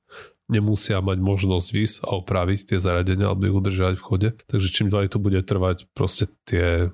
nemusia 0.51 0.99
mať 0.99 1.15
možnosť 1.15 1.67
výsť 1.71 1.95
a 2.03 2.19
opraviť 2.19 2.75
tie 2.75 2.77
zariadenia 2.83 3.31
alebo 3.31 3.47
ich 3.47 3.55
udržať 3.55 3.95
v 3.95 4.03
chode. 4.03 4.29
Takže 4.51 4.67
čím 4.67 4.91
ďalej 4.91 5.15
to 5.15 5.23
bude 5.23 5.39
trvať, 5.47 5.87
proste 5.95 6.27
tie 6.43 6.91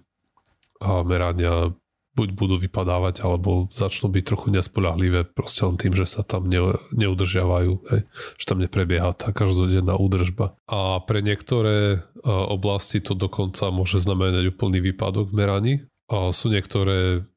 merania 0.84 1.74
buď 2.18 2.34
budú 2.34 2.57
vypadávať, 2.57 3.22
alebo 3.22 3.70
začnú 3.70 4.09
byť 4.09 4.24
trochu 4.26 4.49
nespoľahlivé 4.49 5.30
proste 5.38 5.61
len 5.70 5.78
tým, 5.78 5.93
že 5.93 6.09
sa 6.09 6.26
tam 6.26 6.49
ne, 6.49 6.74
neudržiavajú, 6.97 7.72
hej, 7.93 8.01
že 8.41 8.45
tam 8.49 8.57
neprebieha 8.57 9.13
tá 9.13 9.30
každodenná 9.30 9.93
údržba. 9.93 10.57
A 10.65 10.97
pre 11.05 11.22
niektoré 11.22 12.01
oblasti 12.26 12.97
to 12.97 13.13
dokonca 13.13 13.70
môže 13.70 14.01
znamenať 14.01 14.49
úplný 14.49 14.82
výpadok 14.82 15.30
v 15.30 15.38
meraní. 15.38 15.74
A 16.09 16.34
sú 16.34 16.49
niektoré 16.49 17.28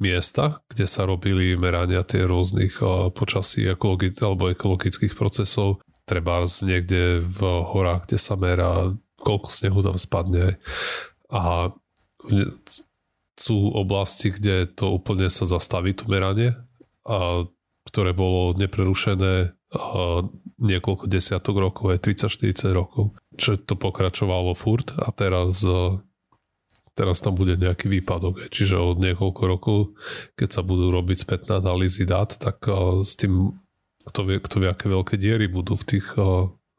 miesta, 0.00 0.64
kde 0.72 0.88
sa 0.88 1.04
robili 1.04 1.52
merania 1.60 2.00
tie 2.00 2.24
rôznych 2.24 2.80
počasí 3.12 3.68
ekologi- 3.68 4.16
alebo 4.24 4.48
ekologických 4.48 5.12
procesov. 5.12 5.84
Treba 6.08 6.42
niekde 6.64 7.20
v 7.20 7.40
horách, 7.44 8.08
kde 8.08 8.18
sa 8.18 8.40
merá, 8.40 8.96
koľko 9.20 9.52
snehu 9.52 9.84
tam 9.84 10.00
spadne. 10.00 10.56
A 11.28 11.76
sú 13.40 13.72
oblasti, 13.72 14.28
kde 14.28 14.68
to 14.68 14.92
úplne 14.92 15.32
sa 15.32 15.48
zastaví, 15.48 15.96
to 15.96 16.04
meranie, 16.12 16.52
a 17.08 17.48
ktoré 17.88 18.12
bolo 18.12 18.52
neprerušené 18.60 19.56
niekoľko 20.60 21.08
desiatok 21.08 21.56
rokov, 21.56 21.96
aj 21.96 22.04
30-40 22.28 22.76
rokov. 22.76 23.16
Čo 23.40 23.56
to 23.56 23.80
pokračovalo 23.80 24.52
furt 24.52 24.92
a 25.00 25.08
teraz 25.16 25.64
teraz 26.92 27.24
tam 27.24 27.32
bude 27.32 27.56
nejaký 27.56 27.88
výpadok. 27.88 28.52
Čiže 28.52 28.76
od 28.76 29.00
niekoľko 29.00 29.42
rokov, 29.48 29.96
keď 30.36 30.60
sa 30.60 30.62
budú 30.66 30.92
robiť 30.92 31.24
spätné 31.24 31.64
analýzy 31.64 32.04
dát, 32.04 32.36
tak 32.36 32.60
s 33.00 33.16
tým, 33.16 33.56
kto 34.04 34.20
vie, 34.28 34.36
kto 34.36 34.56
vie, 34.60 34.68
aké 34.68 34.86
veľké 34.92 35.16
diery 35.16 35.48
budú 35.48 35.80
v 35.80 35.96
tých 35.96 36.12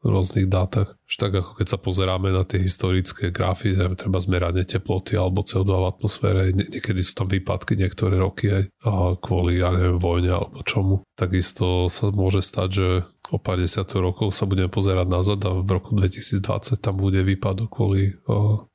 rôznych 0.02 0.50
dátach. 0.50 0.98
Že 1.06 1.16
tak 1.16 1.32
ako 1.38 1.50
keď 1.62 1.66
sa 1.66 1.78
pozeráme 1.78 2.34
na 2.34 2.42
tie 2.42 2.58
historické 2.58 3.30
grafy, 3.30 3.72
treba 3.94 4.18
zmeranie 4.18 4.66
teploty 4.66 5.14
alebo 5.14 5.46
CO2 5.46 5.70
v 5.70 5.86
atmosfére, 5.88 6.40
niekedy 6.50 7.00
sú 7.00 7.14
tam 7.14 7.30
výpadky 7.30 7.78
niektoré 7.78 8.18
roky 8.18 8.50
aj 8.50 8.64
a 8.82 8.92
kvôli, 9.14 9.62
ja 9.62 9.70
neviem, 9.70 9.96
vojne 9.96 10.34
alebo 10.34 10.60
čomu. 10.66 11.06
Takisto 11.14 11.86
sa 11.86 12.10
môže 12.10 12.42
stať, 12.42 12.68
že 12.70 12.88
o 13.30 13.38
pár 13.38 13.62
desiatok 13.62 14.02
rokov 14.02 14.34
sa 14.34 14.44
budeme 14.44 14.68
pozerať 14.68 15.06
nazad 15.08 15.40
a 15.46 15.54
v 15.56 15.70
roku 15.70 15.94
2020 15.94 16.76
tam 16.76 16.94
bude 16.98 17.22
výpadok 17.22 17.70
kvôli 17.70 18.18
a, 18.26 18.66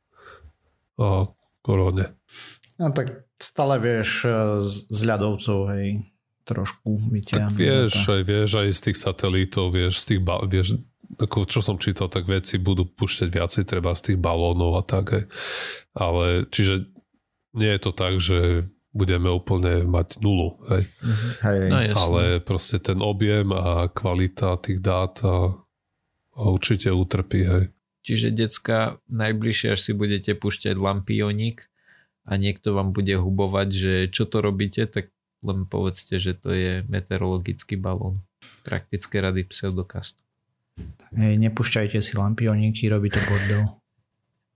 a 0.98 1.08
korone. 1.62 2.16
No 2.80 2.90
tak 2.96 3.28
stále 3.38 3.78
vieš 3.78 4.26
z 4.90 5.00
ľadovcov, 5.04 5.76
hej, 5.76 6.08
trošku 6.48 6.90
Tak 6.98 7.12
vyťahnuť. 7.12 7.58
vieš, 7.60 7.94
aj 8.08 8.22
vieš, 8.24 8.50
aj 8.56 8.70
z 8.72 8.82
tých 8.90 8.98
satelitov, 8.98 9.66
vieš, 9.76 9.94
z 10.02 10.16
tých, 10.16 10.22
ba- 10.24 10.46
vieš, 10.48 10.80
ako 11.16 11.48
čo 11.48 11.64
som 11.64 11.80
čítal, 11.80 12.12
tak 12.12 12.28
veci 12.28 12.60
budú 12.60 12.84
púšťať 12.84 13.30
viacej 13.32 13.64
treba 13.64 13.96
z 13.96 14.12
tých 14.12 14.20
balónov 14.20 14.76
a 14.76 14.84
tak. 14.84 15.06
Aj. 15.16 15.24
Ale 15.96 16.44
čiže 16.52 16.92
nie 17.56 17.72
je 17.72 17.82
to 17.82 17.92
tak, 17.96 18.20
že 18.20 18.68
budeme 18.92 19.30
úplne 19.30 19.86
mať 19.86 20.20
nulu. 20.20 20.58
Hej. 20.74 20.84
Hej, 21.46 21.60
No. 21.70 21.78
Ale 21.96 22.24
proste 22.42 22.82
ten 22.82 23.00
objem 23.00 23.54
a 23.54 23.88
kvalita 23.88 24.58
tých 24.58 24.82
dát 24.82 25.22
a, 25.22 25.54
a 26.34 26.42
určite 26.50 26.90
utrpí. 26.90 27.46
Hej. 27.46 27.64
Čiže 28.08 28.34
decka, 28.34 28.98
najbližšie, 29.12 29.76
až 29.76 29.80
si 29.84 29.92
budete 29.92 30.34
púšťať 30.34 30.80
lampionik 30.80 31.68
a 32.24 32.40
niekto 32.40 32.76
vám 32.76 32.96
bude 32.96 33.16
hubovať, 33.20 33.68
že 33.72 33.94
čo 34.12 34.28
to 34.28 34.40
robíte, 34.40 34.88
tak 34.88 35.12
len 35.46 35.70
povedzte, 35.70 36.18
že 36.18 36.34
to 36.34 36.56
je 36.56 36.82
meteorologický 36.88 37.78
balón. 37.78 38.26
Praktické 38.64 39.22
rady 39.22 39.46
pseudokastu. 39.46 40.27
Hej, 41.16 41.40
nepúšťajte 41.40 42.00
si 42.04 42.14
lampioníky, 42.14 42.92
robí 42.92 43.10
to 43.10 43.22
bordel. 43.26 43.64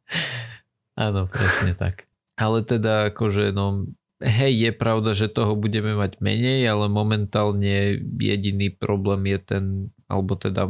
Áno, 1.05 1.25
presne 1.31 1.73
tak. 1.73 2.05
Ale 2.35 2.61
teda 2.65 3.13
akože 3.13 3.55
no, 3.55 3.89
hej, 4.21 4.53
je 4.69 4.71
pravda, 4.75 5.17
že 5.17 5.31
toho 5.31 5.57
budeme 5.57 5.97
mať 5.97 6.21
menej, 6.21 6.67
ale 6.69 6.91
momentálne 6.91 7.97
jediný 8.19 8.69
problém 8.73 9.25
je 9.29 9.39
ten, 9.41 9.65
alebo 10.05 10.37
teda 10.37 10.69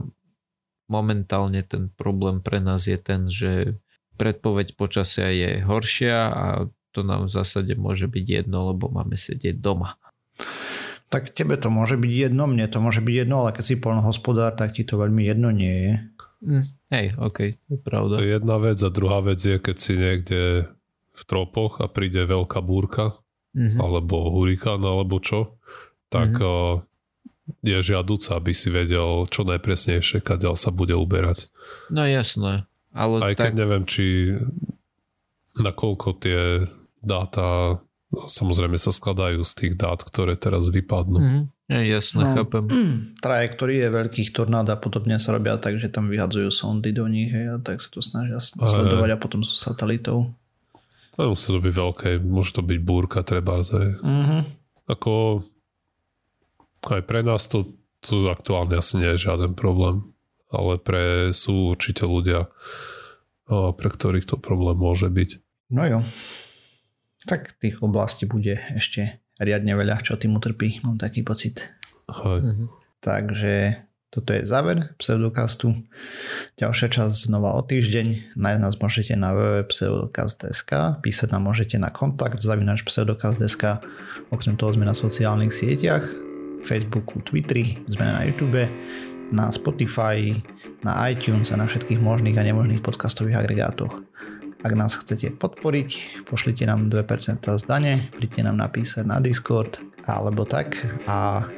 momentálne 0.92 1.64
ten 1.64 1.92
problém 1.96 2.44
pre 2.44 2.60
nás 2.60 2.88
je 2.88 3.00
ten, 3.00 3.32
že 3.32 3.80
predpoveď 4.20 4.76
počasia 4.76 5.32
je 5.32 5.64
horšia 5.64 6.18
a 6.30 6.46
to 6.92 7.08
nám 7.08 7.32
v 7.32 7.34
zásade 7.34 7.74
môže 7.80 8.12
byť 8.12 8.26
jedno, 8.44 8.76
lebo 8.76 8.92
máme 8.92 9.16
sedieť 9.16 9.56
doma. 9.58 9.96
Tak 11.12 11.36
tebe 11.36 11.60
to 11.60 11.68
môže 11.68 12.00
byť 12.00 12.32
jedno, 12.32 12.48
mne 12.48 12.72
to 12.72 12.80
môže 12.80 13.04
byť 13.04 13.16
jedno, 13.28 13.44
ale 13.44 13.52
keď 13.52 13.64
si 13.68 13.76
polnohospodár, 13.76 14.56
tak 14.56 14.80
ti 14.80 14.88
to 14.88 14.96
veľmi 14.96 15.28
jedno 15.28 15.52
nie 15.52 15.76
je. 15.76 15.94
Hm, 16.42 16.66
hej, 16.96 17.06
ok, 17.20 17.38
to 17.68 17.72
je 17.76 17.80
pravda. 17.84 18.14
To 18.18 18.24
je 18.24 18.32
jedna 18.32 18.58
vec 18.64 18.80
a 18.80 18.90
druhá 18.90 19.20
vec 19.20 19.44
je, 19.44 19.60
keď 19.60 19.76
si 19.76 19.94
niekde 20.00 20.42
v 21.12 21.24
tropoch 21.28 21.84
a 21.84 21.92
príde 21.92 22.24
veľká 22.24 22.64
búrka 22.64 23.22
Mhm. 23.52 23.84
alebo 23.84 24.32
hurikán 24.32 24.80
alebo 24.80 25.20
čo, 25.20 25.60
tak 26.08 26.40
mm-hmm. 26.40 27.68
je 27.68 27.78
žiaduca, 27.84 28.40
aby 28.40 28.56
si 28.56 28.72
vedel 28.72 29.28
čo 29.28 29.44
najpresnejšie, 29.44 30.24
kadeľ 30.24 30.56
sa 30.56 30.72
bude 30.72 30.96
uberať. 30.96 31.52
No 31.92 32.08
jasné, 32.08 32.64
ale 32.96 33.16
Aj 33.20 33.36
keď 33.36 33.52
tak, 33.52 33.60
neviem, 33.60 33.84
či 33.84 34.32
nakoľko 35.60 36.08
tie 36.24 36.64
dáta 37.04 37.80
samozrejme 38.12 38.76
sa 38.76 38.92
skladajú 38.92 39.42
z 39.48 39.54
tých 39.56 39.74
dát, 39.80 40.04
ktoré 40.04 40.36
teraz 40.36 40.68
vypadnú. 40.68 41.20
Mhm, 41.20 41.42
je 41.72 41.82
jasné, 41.88 42.24
No. 42.28 42.36
chápem. 42.44 42.64
Trajektórie 43.24 43.88
veľkých 43.88 44.36
tornád 44.36 44.68
a 44.68 44.76
podobne 44.76 45.16
sa 45.16 45.32
robia 45.32 45.56
tak, 45.56 45.80
že 45.80 45.88
tam 45.88 46.12
vyhadzujú 46.12 46.52
sondy 46.52 46.92
do 46.92 47.08
nich 47.08 47.32
hej, 47.32 47.56
a 47.56 47.58
tak 47.64 47.80
sa 47.80 47.88
to 47.88 48.04
snažia 48.04 48.44
sledovať 48.44 49.10
a 49.16 49.18
potom 49.18 49.42
sú 49.48 49.56
satelitov. 49.56 50.28
To 51.16 51.32
musí 51.32 51.48
to 51.52 51.60
byť 51.60 51.74
veľké, 51.76 52.10
môže 52.24 52.52
to 52.56 52.62
byť 52.64 52.80
búrka, 52.84 53.24
treba. 53.24 53.64
Mhm. 53.64 54.60
Ako 54.92 55.44
aj 56.92 57.04
pre 57.06 57.22
nás 57.24 57.48
to, 57.48 57.72
to 58.04 58.28
aktuálne 58.28 58.76
asi 58.76 58.98
nie 59.00 59.08
je 59.16 59.30
žiaden 59.30 59.54
problém, 59.56 60.12
ale 60.52 60.82
pre 60.82 61.32
sú 61.32 61.72
určite 61.72 62.04
ľudia, 62.04 62.50
a 63.48 63.72
pre 63.72 63.90
ktorých 63.92 64.28
to 64.28 64.36
problém 64.36 64.76
môže 64.76 65.08
byť. 65.08 65.30
No 65.72 65.84
jo. 65.88 66.00
Tak 67.26 67.62
tých 67.62 67.82
oblastí 67.86 68.26
bude 68.26 68.62
ešte 68.74 69.22
riadne 69.42 69.74
veľa, 69.74 70.02
čo 70.06 70.18
tým 70.18 70.38
utrpí, 70.38 70.82
mám 70.86 70.98
taký 70.98 71.26
pocit. 71.26 71.70
Hej. 72.10 72.40
Mhm. 72.42 72.66
Takže 73.02 73.54
toto 74.12 74.36
je 74.36 74.44
záver 74.44 74.92
pseudokastu. 75.00 75.72
Ďalšia 76.60 76.88
časť 76.92 77.32
znova 77.32 77.56
o 77.56 77.64
týždeň. 77.64 78.36
Nájsť 78.36 78.62
nás 78.62 78.76
môžete 78.76 79.16
na 79.16 79.32
www.pseudokast.sk 79.32 81.00
Písať 81.00 81.32
nám 81.32 81.48
môžete 81.48 81.80
na 81.80 81.88
kontakt 81.90 82.44
zavinač 82.44 82.84
pseudokast.sk 82.84 83.80
Okrem 84.28 84.60
toho 84.60 84.76
sme 84.76 84.84
na 84.84 84.92
sociálnych 84.92 85.56
sieťach 85.56 86.04
Facebooku, 86.68 87.24
Twitteri, 87.26 87.82
sme 87.90 88.06
na 88.06 88.22
YouTube, 88.28 88.68
na 89.32 89.50
Spotify, 89.50 90.36
na 90.84 91.10
iTunes 91.10 91.50
a 91.50 91.58
na 91.58 91.66
všetkých 91.66 91.98
možných 91.98 92.38
a 92.38 92.46
nemožných 92.46 92.84
podcastových 92.84 93.40
agregátoch. 93.42 94.04
Ak 94.62 94.78
nás 94.78 94.94
chcete 94.94 95.34
podporiť, 95.42 96.22
pošlite 96.30 96.70
nám 96.70 96.86
2% 96.86 97.42
z 97.42 97.64
dane, 97.66 98.14
príďte 98.14 98.46
nám 98.46 98.62
napísať 98.62 99.10
na 99.10 99.18
Discord 99.18 99.82
alebo 100.06 100.46
tak 100.46 100.78
a 101.10 101.50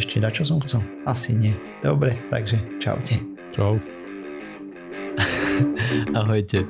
ešte 0.00 0.20
na 0.20 0.32
čo 0.32 0.48
som 0.48 0.60
chcel? 0.64 0.80
Asi 1.04 1.36
nie. 1.36 1.52
Dobre, 1.84 2.16
takže 2.32 2.56
čaute. 2.80 3.20
Čau. 3.52 3.76
Ahojte. 6.20 6.64